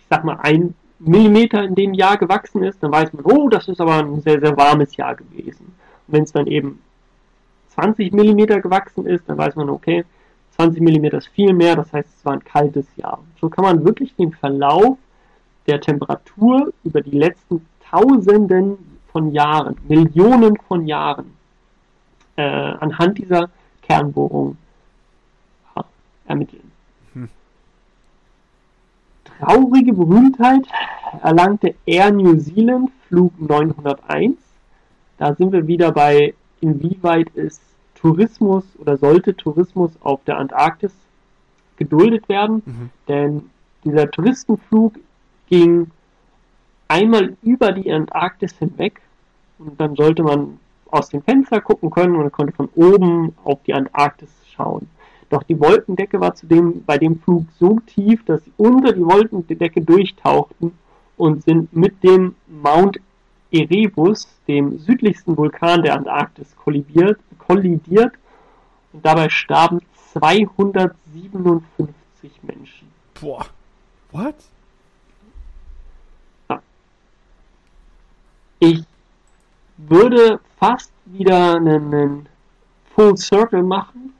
sag 0.10 0.24
mal, 0.24 0.38
ein 0.41 0.74
Millimeter 0.99 1.64
in 1.64 1.76
dem 1.76 1.93
Jahr 1.93 2.18
gewachsen 2.18 2.64
ist, 2.64 2.82
dann 2.82 2.91
weiß 2.91 3.14
man, 3.14 3.26
oh, 3.26 3.49
das 3.49 3.68
ist 3.68 3.80
aber 3.80 3.99
ein 3.99 4.22
sehr, 4.22 4.39
sehr 4.39 4.58
warmes 4.58 4.95
Jahr 4.95 5.16
gewesen. 5.16 5.66
Und 6.08 6.14
wenn 6.14 6.24
es 6.24 6.32
dann 6.32 6.47
eben 6.47 6.82
20 7.70 8.14
mm 8.14 8.62
gewachsen 8.62 9.05
ist, 9.05 9.30
dann 9.30 9.38
weiß 9.38 9.55
man, 9.55 9.70
okay, 9.70 10.03
20 10.55 10.82
mm 10.82 11.05
ist 11.18 11.28
viel 11.28 11.53
mehr, 11.53 11.76
das 11.76 11.93
heißt, 11.93 12.10
es 12.18 12.26
war 12.26 12.34
ein 12.34 12.43
kaltes 12.43 12.88
Jahr. 12.95 13.20
So 13.39 13.49
kann 13.49 13.64
man 13.64 13.86
wirklich 13.86 14.16
den 14.16 14.32
Verlauf 14.32 14.97
der 15.68 15.80
Temperatur 15.82 16.74
über 16.84 17.01
die 17.01 17.18
letzten 17.18 17.66
Tausenden 17.89 18.99
von 19.12 19.32
Jahren, 19.32 19.76
Millionen 19.88 20.58
von 20.68 20.88
Jahren, 20.88 21.34
äh, 22.36 22.41
anhand 22.41 23.18
dieser 23.18 23.49
Kernbohrung 23.82 24.58
ja, 25.76 25.86
ermitteln. 26.26 26.66
Traurige 29.40 29.94
Berühmtheit 29.94 30.68
erlangte 31.22 31.76
Air 31.86 32.12
New 32.12 32.36
Zealand 32.38 32.90
Flug 33.08 33.40
901. 33.40 34.36
Da 35.18 35.36
sind 35.36 35.52
wir 35.52 35.68
wieder 35.68 35.92
bei, 35.92 36.34
inwieweit 36.62 37.30
ist 37.36 37.62
Tourismus 37.96 38.64
oder 38.80 38.98
sollte 38.98 39.36
Tourismus 39.36 39.92
auf 40.02 40.24
der 40.26 40.38
Antarktis 40.38 40.94
geduldet 41.78 42.28
werden, 42.30 42.64
mhm. 42.66 42.90
denn 43.08 43.50
dieser 43.84 44.10
Touristenflug 44.10 44.96
ging 45.48 45.92
einmal 46.88 47.36
über 47.44 47.72
die 47.72 47.92
Antarktis 47.92 48.58
hinweg 48.58 49.02
und 49.60 49.80
dann 49.80 49.96
sollte 49.96 50.24
man 50.24 50.60
aus 50.90 51.10
dem 51.10 51.22
Fenster 51.22 51.62
gucken 51.62 51.90
können 51.90 52.16
und 52.16 52.32
konnte 52.32 52.54
von 52.54 52.70
oben 52.76 53.36
auf 53.44 53.62
die 53.64 53.74
Antarktis 53.74 54.30
schauen. 54.52 54.88
Doch 55.30 55.43
die 55.43 55.59
Wolkendecke 55.59 56.21
war 56.21 56.36
zudem 56.36 56.86
bei 56.86 56.97
dem 56.97 57.19
Flug 57.19 57.43
so 57.59 57.82
tief, 57.82 58.23
dass 58.25 58.45
sie 58.45 58.53
unter 58.57 58.93
die 58.93 59.05
Wolkendecke 59.05 59.82
durchtauchten 59.82 60.71
und 61.17 61.43
sind 61.43 61.75
mit 61.75 62.01
dem 62.03 62.36
Mount 62.47 63.01
Erebus, 63.51 64.30
dem 64.47 64.80
südlichsten 64.80 65.36
Vulkan 65.36 65.82
der 65.82 65.95
Antarktis, 65.95 66.55
kollidiert, 66.55 67.19
kollidiert 67.39 68.13
und 68.93 69.05
dabei 69.05 69.28
starben 69.30 69.82
257 70.13 72.32
Menschen. 72.43 72.88
Boah. 73.19 73.45
What? 74.11 74.36
Ich 78.59 78.84
würde 79.78 80.39
fast 80.57 80.91
wieder 81.05 81.57
einen, 81.57 81.93
einen 81.93 82.25
Full 82.95 83.15
Circle 83.17 83.61
machen 83.61 84.13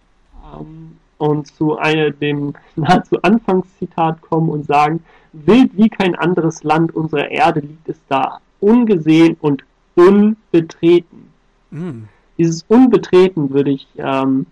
ähm, 0.54 0.87
und 1.18 1.48
zu 1.48 1.78
einer, 1.78 2.12
dem 2.12 2.54
nahezu 2.76 3.22
Anfangszitat 3.22 4.22
kommen 4.22 4.50
und 4.50 4.66
sagen, 4.66 5.04
wild 5.34 5.72
wie 5.78 5.90
kein 5.90 6.16
anderes 6.16 6.64
Land 6.64 6.96
unserer 6.96 7.30
Erde 7.30 7.62
liegt 7.62 7.90
es 7.90 8.00
da, 8.08 8.40
ungesehen 8.60 9.38
und 9.40 9.64
unbetreten. 9.96 11.30
Mm 11.72 12.04
dieses 12.38 12.64
Unbetreten 12.68 13.50
würde 13.50 13.72
ich 13.72 13.88
ähm, 13.98 14.46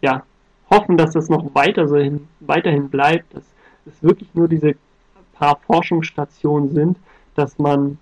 ja, 0.00 0.24
hoffen, 0.70 0.96
dass 0.96 1.12
das 1.12 1.28
noch 1.28 1.54
weiter 1.54 1.86
so 1.88 1.96
hin, 1.96 2.26
weiterhin 2.40 2.88
bleibt, 2.88 3.34
dass 3.34 3.44
es 3.86 4.02
wirklich 4.02 4.28
nur 4.34 4.48
diese 4.48 4.74
paar 5.34 5.58
Forschungsstationen 5.66 6.70
sind, 6.70 6.98
dass 7.34 7.58
man 7.58 7.98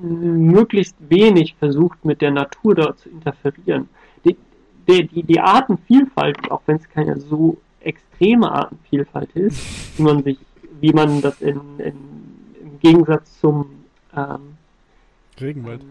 möglichst 0.00 0.96
wenig 1.08 1.54
versucht, 1.58 2.04
mit 2.04 2.20
der 2.20 2.32
Natur 2.32 2.74
dort 2.74 2.98
zu 2.98 3.08
interferieren. 3.08 3.88
Die, 4.86 5.06
die, 5.06 5.22
die, 5.22 5.40
Artenvielfalt, 5.40 6.50
auch 6.50 6.60
wenn 6.66 6.76
es 6.76 6.88
keine 6.88 7.18
so 7.18 7.56
extreme 7.80 8.50
Artenvielfalt 8.50 9.30
ist, 9.32 9.58
wie 9.98 10.02
man 10.02 10.22
sich, 10.22 10.38
wie 10.80 10.92
man 10.92 11.22
das 11.22 11.40
in, 11.40 11.60
in 11.78 11.94
im 12.74 12.80
Gegensatz 12.80 13.40
zum 13.40 13.66
ähm, 14.16 14.56
Regenwald. 15.40 15.82
Ähm, 15.82 15.88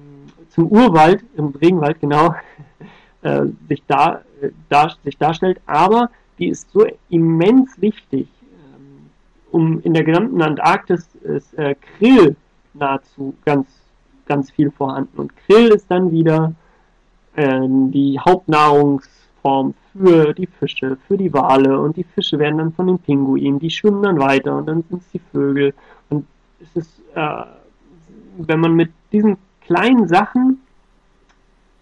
zum 0.50 0.68
Urwald, 0.68 1.24
im 1.36 1.48
Regenwald 1.48 2.00
genau, 2.00 2.36
äh, 3.22 3.46
sich, 3.68 3.84
da, 3.88 4.22
äh, 4.42 4.50
dar, 4.70 4.96
sich 5.04 5.18
darstellt, 5.18 5.62
aber 5.66 6.10
die 6.40 6.50
ist 6.50 6.72
so 6.72 6.86
immens 7.10 7.80
wichtig. 7.82 8.28
Ähm, 8.42 9.10
um 9.52 9.82
in 9.82 9.94
der 9.94 10.04
gesamten 10.04 10.42
Antarktis 10.42 11.08
ist 11.24 11.54
äh, 11.56 11.76
Krill 11.98 12.36
nahezu 12.74 13.36
ganz, 13.46 13.68
ganz 14.26 14.52
viel 14.52 14.72
vorhanden. 14.72 15.18
Und 15.20 15.36
Krill 15.46 15.70
ist 15.70 15.90
dann 15.90 16.12
wieder 16.12 16.54
die 17.36 18.20
Hauptnahrungsform 18.20 19.74
für 19.92 20.34
die 20.34 20.48
Fische, 20.48 20.98
für 21.08 21.18
die 21.18 21.34
Wale. 21.34 21.80
Und 21.80 21.98
die 21.98 22.04
Fische 22.04 22.38
werden 22.40 22.58
dann 22.58 22.74
von 22.74 22.88
den 22.88 23.00
Pinguinen, 23.00 23.60
die 23.60 23.70
schwimmen 23.70 24.04
dann 24.04 24.20
weiter 24.20 24.58
und 24.58 24.68
dann 24.68 24.84
sind 24.90 25.02
es 25.02 25.12
die 25.12 25.22
Vögel. 25.32 25.74
Und 26.10 26.26
es 26.62 26.76
ist, 26.76 27.02
äh, 27.16 27.44
wenn 28.38 28.60
man 28.60 28.74
mit 28.76 28.92
diesen 29.12 29.38
kleinen 29.62 30.08
Sachen 30.08 30.60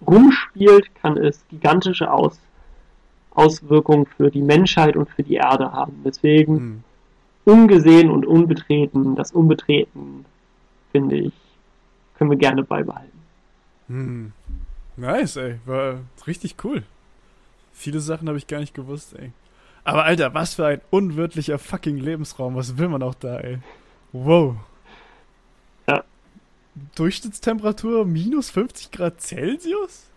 rumspielt, 0.05 0.93
kann 0.95 1.17
es 1.17 1.45
gigantische 1.49 2.11
Aus 2.11 2.39
Auswirkungen 3.33 4.05
für 4.05 4.29
die 4.29 4.41
Menschheit 4.41 4.97
und 4.97 5.09
für 5.09 5.23
die 5.23 5.35
Erde 5.35 5.71
haben. 5.71 6.01
Deswegen 6.03 6.57
hm. 6.57 6.83
ungesehen 7.45 8.09
und 8.09 8.25
unbetreten, 8.25 9.15
das 9.15 9.31
Unbetreten, 9.31 10.25
finde 10.91 11.15
ich, 11.15 11.33
können 12.17 12.29
wir 12.29 12.37
gerne 12.37 12.63
beibehalten. 12.63 13.19
Hm. 13.87 14.33
Nice, 14.97 15.35
ey. 15.37 15.59
War 15.65 15.99
richtig 16.27 16.55
cool. 16.63 16.83
Viele 17.73 17.99
Sachen 17.99 18.27
habe 18.27 18.37
ich 18.37 18.47
gar 18.47 18.59
nicht 18.59 18.73
gewusst, 18.73 19.15
ey. 19.17 19.31
Aber 19.83 20.05
Alter, 20.05 20.33
was 20.33 20.55
für 20.55 20.65
ein 20.67 20.81
unwirtlicher 20.91 21.57
fucking 21.57 21.97
Lebensraum. 21.97 22.55
Was 22.55 22.77
will 22.77 22.89
man 22.89 23.01
auch 23.01 23.15
da, 23.15 23.39
ey? 23.39 23.59
Wow. 24.11 24.57
Durchschnittstemperatur 26.95 28.05
minus 28.05 28.49
50 28.49 28.91
Grad 28.91 29.21
Celsius? 29.21 30.07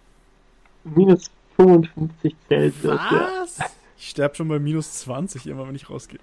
Minus 0.85 1.31
55 1.57 2.37
Celsius. 2.49 3.01
Ja. 3.01 3.31
Was? 3.43 3.59
Ich 3.99 4.11
sterbe 4.11 4.35
schon 4.35 4.49
bei 4.49 4.59
minus 4.59 4.93
20 5.01 5.47
immer, 5.47 5.67
wenn 5.67 5.75
ich 5.75 5.89
rausgehe. 5.89 6.21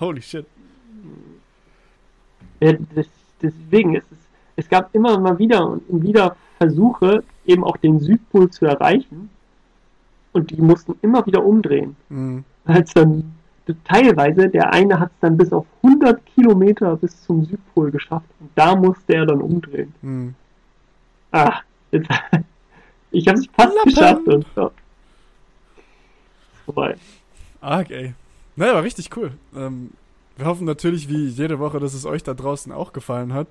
Holy 0.00 0.20
shit. 0.20 0.46
Ja, 2.60 2.72
das, 2.94 3.06
deswegen 3.40 3.96
ist 3.96 4.06
es, 4.10 4.18
es 4.56 4.68
gab 4.68 4.94
immer 4.94 5.18
mal 5.18 5.38
wieder 5.38 5.66
und 5.66 6.02
wieder 6.02 6.36
Versuche, 6.62 7.24
eben 7.44 7.64
auch 7.64 7.76
den 7.76 7.98
Südpol 8.00 8.50
zu 8.50 8.66
erreichen. 8.66 9.30
Und 10.32 10.50
die 10.50 10.62
mussten 10.62 10.94
immer 11.02 11.26
wieder 11.26 11.44
umdrehen. 11.44 11.96
Mhm. 12.08 12.44
Dann 12.94 13.34
teilweise, 13.84 14.48
der 14.48 14.72
eine 14.72 14.98
hat 14.98 15.10
es 15.10 15.20
dann 15.20 15.36
bis 15.36 15.52
auf 15.52 15.66
100 15.82 16.24
Kilometer 16.26 16.96
bis 16.96 17.22
zum 17.24 17.44
Südpol 17.44 17.90
geschafft. 17.90 18.26
Und 18.40 18.50
da 18.54 18.74
musste 18.76 19.14
er 19.14 19.26
dann 19.26 19.40
umdrehen. 19.40 19.94
Mhm. 20.02 20.34
Ah, 21.32 21.60
jetzt, 21.90 22.08
ich 23.10 23.26
habe 23.28 23.38
es 23.38 23.46
fast 23.46 23.74
Lappen. 23.74 23.94
geschafft 23.94 24.26
und 24.28 24.46
ja. 24.56 24.66
Ist 24.66 26.64
vorbei. 26.64 26.96
Arg, 27.60 27.90
ey. 27.90 28.14
Naja, 28.56 28.74
war 28.74 28.82
richtig 28.82 29.10
cool. 29.16 29.32
Ähm, 29.54 29.90
wir 30.36 30.46
hoffen 30.46 30.64
natürlich 30.64 31.08
wie 31.08 31.26
jede 31.26 31.58
Woche, 31.58 31.80
dass 31.80 31.94
es 31.94 32.06
euch 32.06 32.22
da 32.22 32.34
draußen 32.34 32.72
auch 32.72 32.92
gefallen 32.92 33.32
hat. 33.34 33.48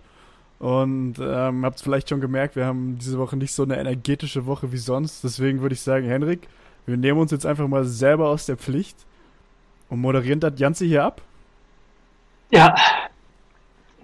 Und 0.61 1.15
ähm, 1.19 1.65
habt 1.65 1.77
es 1.77 1.81
vielleicht 1.81 2.09
schon 2.09 2.21
gemerkt, 2.21 2.55
wir 2.55 2.67
haben 2.67 2.99
diese 2.99 3.17
Woche 3.17 3.35
nicht 3.35 3.51
so 3.51 3.63
eine 3.63 3.79
energetische 3.79 4.45
Woche 4.45 4.71
wie 4.71 4.77
sonst. 4.77 5.23
Deswegen 5.23 5.61
würde 5.61 5.73
ich 5.73 5.81
sagen, 5.81 6.05
Henrik, 6.05 6.47
wir 6.85 6.97
nehmen 6.97 7.19
uns 7.19 7.31
jetzt 7.31 7.47
einfach 7.47 7.67
mal 7.67 7.83
selber 7.83 8.29
aus 8.29 8.45
der 8.45 8.57
Pflicht 8.57 8.95
und 9.89 10.01
moderieren 10.01 10.39
das 10.39 10.55
Ganze 10.55 10.85
hier 10.85 11.03
ab. 11.03 11.23
Ja, 12.51 12.75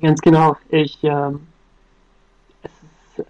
ganz 0.01 0.19
genau. 0.19 0.57
Ich, 0.69 0.97
ähm, 1.03 1.45
es 2.63 2.71
ist, 3.19 3.27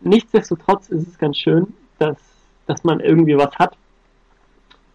nichtsdestotrotz 0.00 0.88
ist 0.88 1.08
es 1.08 1.18
ganz 1.18 1.36
schön, 1.36 1.74
dass, 1.98 2.16
dass 2.66 2.82
man 2.84 3.00
irgendwie 3.00 3.36
was 3.36 3.54
hat, 3.56 3.76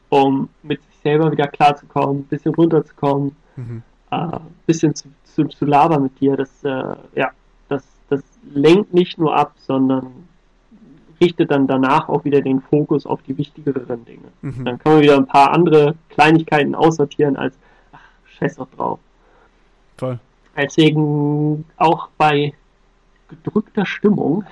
um 0.09 0.49
mit 0.63 0.81
sich 0.81 0.97
selber 1.03 1.31
wieder 1.31 1.47
klarzukommen, 1.47 2.21
ein 2.21 2.23
bisschen 2.23 2.55
runterzukommen, 2.55 3.35
Mhm. 3.55 3.83
Ein 4.23 4.55
bisschen 4.65 4.95
zu, 4.95 5.09
zu, 5.23 5.45
zu 5.45 5.65
labern 5.65 6.03
mit 6.03 6.19
dir. 6.19 6.37
Das, 6.37 6.63
äh, 6.63 6.95
ja, 7.15 7.31
das, 7.69 7.83
das 8.09 8.23
lenkt 8.53 8.93
nicht 8.93 9.17
nur 9.17 9.35
ab, 9.35 9.53
sondern 9.57 10.27
richtet 11.21 11.51
dann 11.51 11.67
danach 11.67 12.09
auch 12.09 12.25
wieder 12.25 12.41
den 12.41 12.61
Fokus 12.61 13.05
auf 13.05 13.21
die 13.23 13.37
wichtigeren 13.37 14.05
Dinge. 14.05 14.27
Mhm. 14.41 14.65
Dann 14.65 14.79
kann 14.79 14.93
man 14.93 15.01
wieder 15.01 15.17
ein 15.17 15.27
paar 15.27 15.51
andere 15.51 15.95
Kleinigkeiten 16.09 16.75
aussortieren 16.75 17.37
als, 17.37 17.57
ach, 17.91 17.99
scheiß 18.37 18.57
doch 18.57 18.69
drauf. 18.75 18.99
Voll. 19.97 20.19
Deswegen 20.57 21.65
auch 21.77 22.09
bei 22.17 22.53
gedrückter 23.27 23.85
Stimmung 23.85 24.43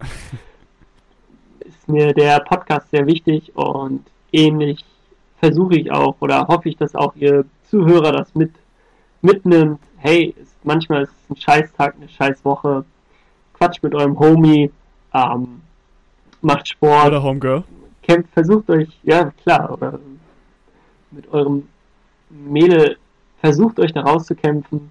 ist 1.60 1.88
mir 1.88 2.12
der 2.12 2.40
Podcast 2.40 2.90
sehr 2.90 3.06
wichtig 3.06 3.54
und 3.54 4.04
ähnlich 4.32 4.84
versuche 5.38 5.76
ich 5.76 5.90
auch 5.92 6.16
oder 6.20 6.46
hoffe 6.48 6.68
ich, 6.68 6.76
dass 6.76 6.94
auch 6.94 7.14
ihr 7.16 7.44
Zuhörer 7.68 8.12
das 8.12 8.34
mit 8.34 8.52
mitnimmt. 9.22 9.80
Hey, 9.96 10.34
ist, 10.40 10.54
manchmal 10.64 11.04
ist 11.04 11.10
es 11.10 11.30
ein 11.30 11.40
Scheißtag, 11.40 11.94
eine 11.96 12.08
Scheißwoche. 12.08 12.84
Quatsch 13.54 13.82
mit 13.82 13.94
eurem 13.94 14.18
Homie, 14.18 14.70
ähm, 15.14 15.62
macht 16.40 16.68
Sport, 16.68 17.08
Oder 17.08 17.22
Homegirl. 17.22 17.64
kämpft, 18.02 18.32
versucht 18.32 18.68
euch, 18.70 18.88
ja 19.04 19.30
klar, 19.42 19.72
oder 19.72 20.00
mit 21.10 21.32
eurem 21.32 21.68
Mädel, 22.30 22.96
versucht 23.40 23.78
euch 23.78 23.92
da 23.92 24.00
rauszukämpfen. 24.00 24.90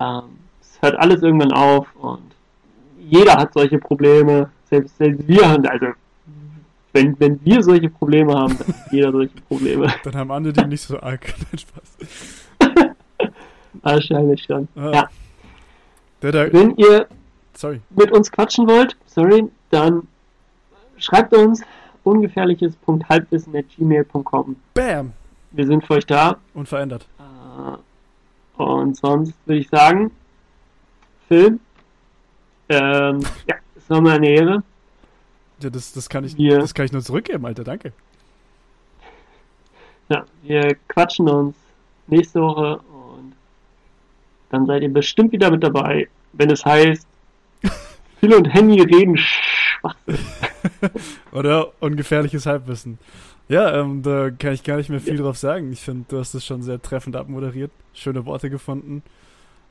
Ähm, 0.00 0.22
es 0.60 0.78
hört 0.80 0.96
alles 0.96 1.22
irgendwann 1.22 1.52
auf 1.52 1.94
und 1.96 2.22
jeder 2.98 3.34
hat 3.34 3.52
solche 3.52 3.78
Probleme, 3.78 4.50
selbst, 4.70 4.96
selbst 4.96 5.28
wir 5.28 5.48
haben, 5.48 5.66
also 5.66 5.86
wenn, 6.92 7.18
wenn 7.20 7.44
wir 7.44 7.62
solche 7.62 7.90
Probleme 7.90 8.34
haben, 8.34 8.56
dann 8.58 8.68
hat 8.68 8.92
jeder 8.92 9.12
solche 9.12 9.34
Probleme. 9.48 9.92
Dann 10.04 10.14
haben 10.16 10.30
andere 10.30 10.54
die 10.54 10.66
nicht 10.66 10.80
so 10.80 10.98
arg. 10.98 11.26
Spaß. 11.50 12.45
Wahrscheinlich 13.82 14.42
schon. 14.44 14.68
Ah. 14.76 14.90
Ja. 14.92 15.08
Der 16.22 16.32
da, 16.32 16.52
Wenn 16.52 16.74
ihr 16.76 17.06
sorry. 17.54 17.80
mit 17.90 18.10
uns 18.12 18.30
quatschen 18.32 18.66
wollt, 18.68 18.96
sorry, 19.06 19.44
dann 19.70 20.06
schreibt 20.98 21.32
uns 21.34 21.62
ungefährliches.halbwissen.gmail.com. 22.04 24.56
Bam! 24.74 25.12
Wir 25.52 25.66
sind 25.66 25.84
für 25.86 25.94
euch 25.94 26.06
da. 26.06 26.36
Unverändert. 26.54 27.06
Äh, 27.18 28.62
Und 28.62 28.96
sonst 28.96 29.34
würde 29.46 29.60
ich 29.60 29.68
sagen, 29.68 30.10
Phil, 31.28 31.58
ähm, 32.68 33.20
ja, 33.48 33.56
es 33.76 33.88
war 33.90 34.00
mir 34.00 34.12
eine 34.12 34.28
Ehre. 34.28 34.62
Ja, 35.60 35.70
das, 35.70 35.92
das, 35.92 36.08
kann 36.08 36.24
ich, 36.24 36.36
Wir- 36.36 36.58
das 36.58 36.74
kann 36.74 36.84
ich 36.86 36.92
nur 36.92 37.02
zurückgeben, 37.02 37.46
Alter. 37.46 37.64
Danke. 37.64 37.92
Ja, 40.08 40.24
wir 40.42 40.76
quatschen 40.88 41.28
uns 41.28 41.56
nächste 42.06 42.40
Woche 42.40 42.80
dann 44.50 44.66
seid 44.66 44.82
ihr 44.82 44.92
bestimmt 44.92 45.32
wieder 45.32 45.50
mit 45.50 45.62
dabei, 45.62 46.08
wenn 46.32 46.50
es 46.50 46.64
heißt, 46.64 47.06
Phil 48.20 48.34
und 48.34 48.46
Henny 48.46 48.80
reden 48.80 49.16
Schwachsinn. 49.16 50.18
Oder 51.32 51.72
ungefährliches 51.80 52.46
Halbwissen. 52.46 52.98
Ja, 53.48 53.80
ähm, 53.80 54.02
da 54.02 54.30
kann 54.30 54.52
ich 54.52 54.64
gar 54.64 54.76
nicht 54.76 54.90
mehr 54.90 55.00
viel 55.00 55.16
drauf 55.18 55.36
sagen. 55.36 55.72
Ich 55.72 55.80
finde, 55.80 56.04
du 56.08 56.18
hast 56.18 56.34
es 56.34 56.44
schon 56.44 56.62
sehr 56.62 56.82
treffend 56.82 57.14
abmoderiert. 57.14 57.70
Schöne 57.94 58.26
Worte 58.26 58.50
gefunden. 58.50 59.02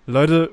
Leute, 0.08 0.52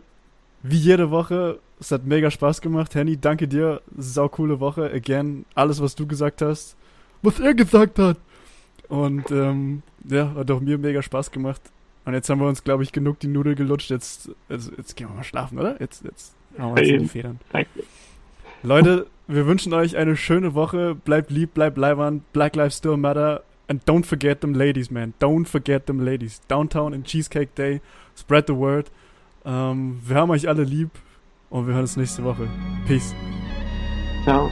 wie 0.62 0.76
jede 0.76 1.10
Woche, 1.10 1.58
es 1.78 1.92
hat 1.92 2.04
mega 2.04 2.30
Spaß 2.30 2.60
gemacht. 2.60 2.94
Henny, 2.94 3.16
danke 3.16 3.46
dir. 3.46 3.80
Sau 3.96 4.28
coole 4.28 4.58
Woche. 4.58 4.90
Again, 4.92 5.44
alles, 5.54 5.80
was 5.80 5.94
du 5.94 6.06
gesagt 6.06 6.42
hast, 6.42 6.76
was 7.22 7.38
er 7.38 7.54
gesagt 7.54 7.98
hat. 7.98 8.16
Und 8.88 9.30
ähm, 9.30 9.82
ja, 10.08 10.34
hat 10.34 10.50
auch 10.50 10.60
mir 10.60 10.78
mega 10.78 11.02
Spaß 11.02 11.30
gemacht. 11.30 11.60
Und 12.04 12.14
jetzt 12.14 12.28
haben 12.28 12.40
wir 12.40 12.48
uns, 12.48 12.64
glaube 12.64 12.82
ich, 12.82 12.92
genug 12.92 13.20
die 13.20 13.28
Nudel 13.28 13.54
gelutscht. 13.54 13.90
Jetzt, 13.90 14.30
jetzt, 14.48 14.72
jetzt 14.76 14.96
gehen 14.96 15.08
wir 15.08 15.14
mal 15.14 15.24
schlafen, 15.24 15.58
oder? 15.58 15.80
Jetzt, 15.80 16.04
jetzt 16.04 16.34
hauen 16.58 16.76
wir 16.76 16.82
uns 16.82 16.90
in 16.90 17.02
die 17.02 17.08
Federn. 17.08 17.38
Reichlich. 17.52 17.86
Leute, 18.62 19.06
wir 19.28 19.46
wünschen 19.46 19.72
euch 19.72 19.96
eine 19.96 20.16
schöne 20.16 20.54
Woche. 20.54 20.94
Bleibt 20.94 21.30
lieb, 21.30 21.54
bleibt 21.54 21.78
leibern. 21.78 22.22
Black 22.32 22.56
Lives 22.56 22.78
Still 22.78 22.96
Matter. 22.96 23.42
And 23.68 23.82
don't 23.88 24.04
forget 24.04 24.40
them 24.40 24.54
ladies, 24.54 24.90
man. 24.90 25.14
Don't 25.20 25.46
forget 25.46 25.86
them 25.86 26.00
ladies. 26.00 26.40
Downtown 26.48 26.92
in 26.92 27.04
Cheesecake 27.04 27.54
Day. 27.54 27.80
Spread 28.16 28.46
the 28.46 28.56
word. 28.56 28.90
Ähm, 29.44 30.00
wir 30.04 30.16
haben 30.16 30.30
euch 30.30 30.48
alle 30.48 30.64
lieb. 30.64 30.90
Und 31.50 31.66
wir 31.66 31.74
hören 31.74 31.82
uns 31.82 31.96
nächste 31.96 32.24
Woche. 32.24 32.48
Peace. 32.86 33.14
Ciao. 34.24 34.50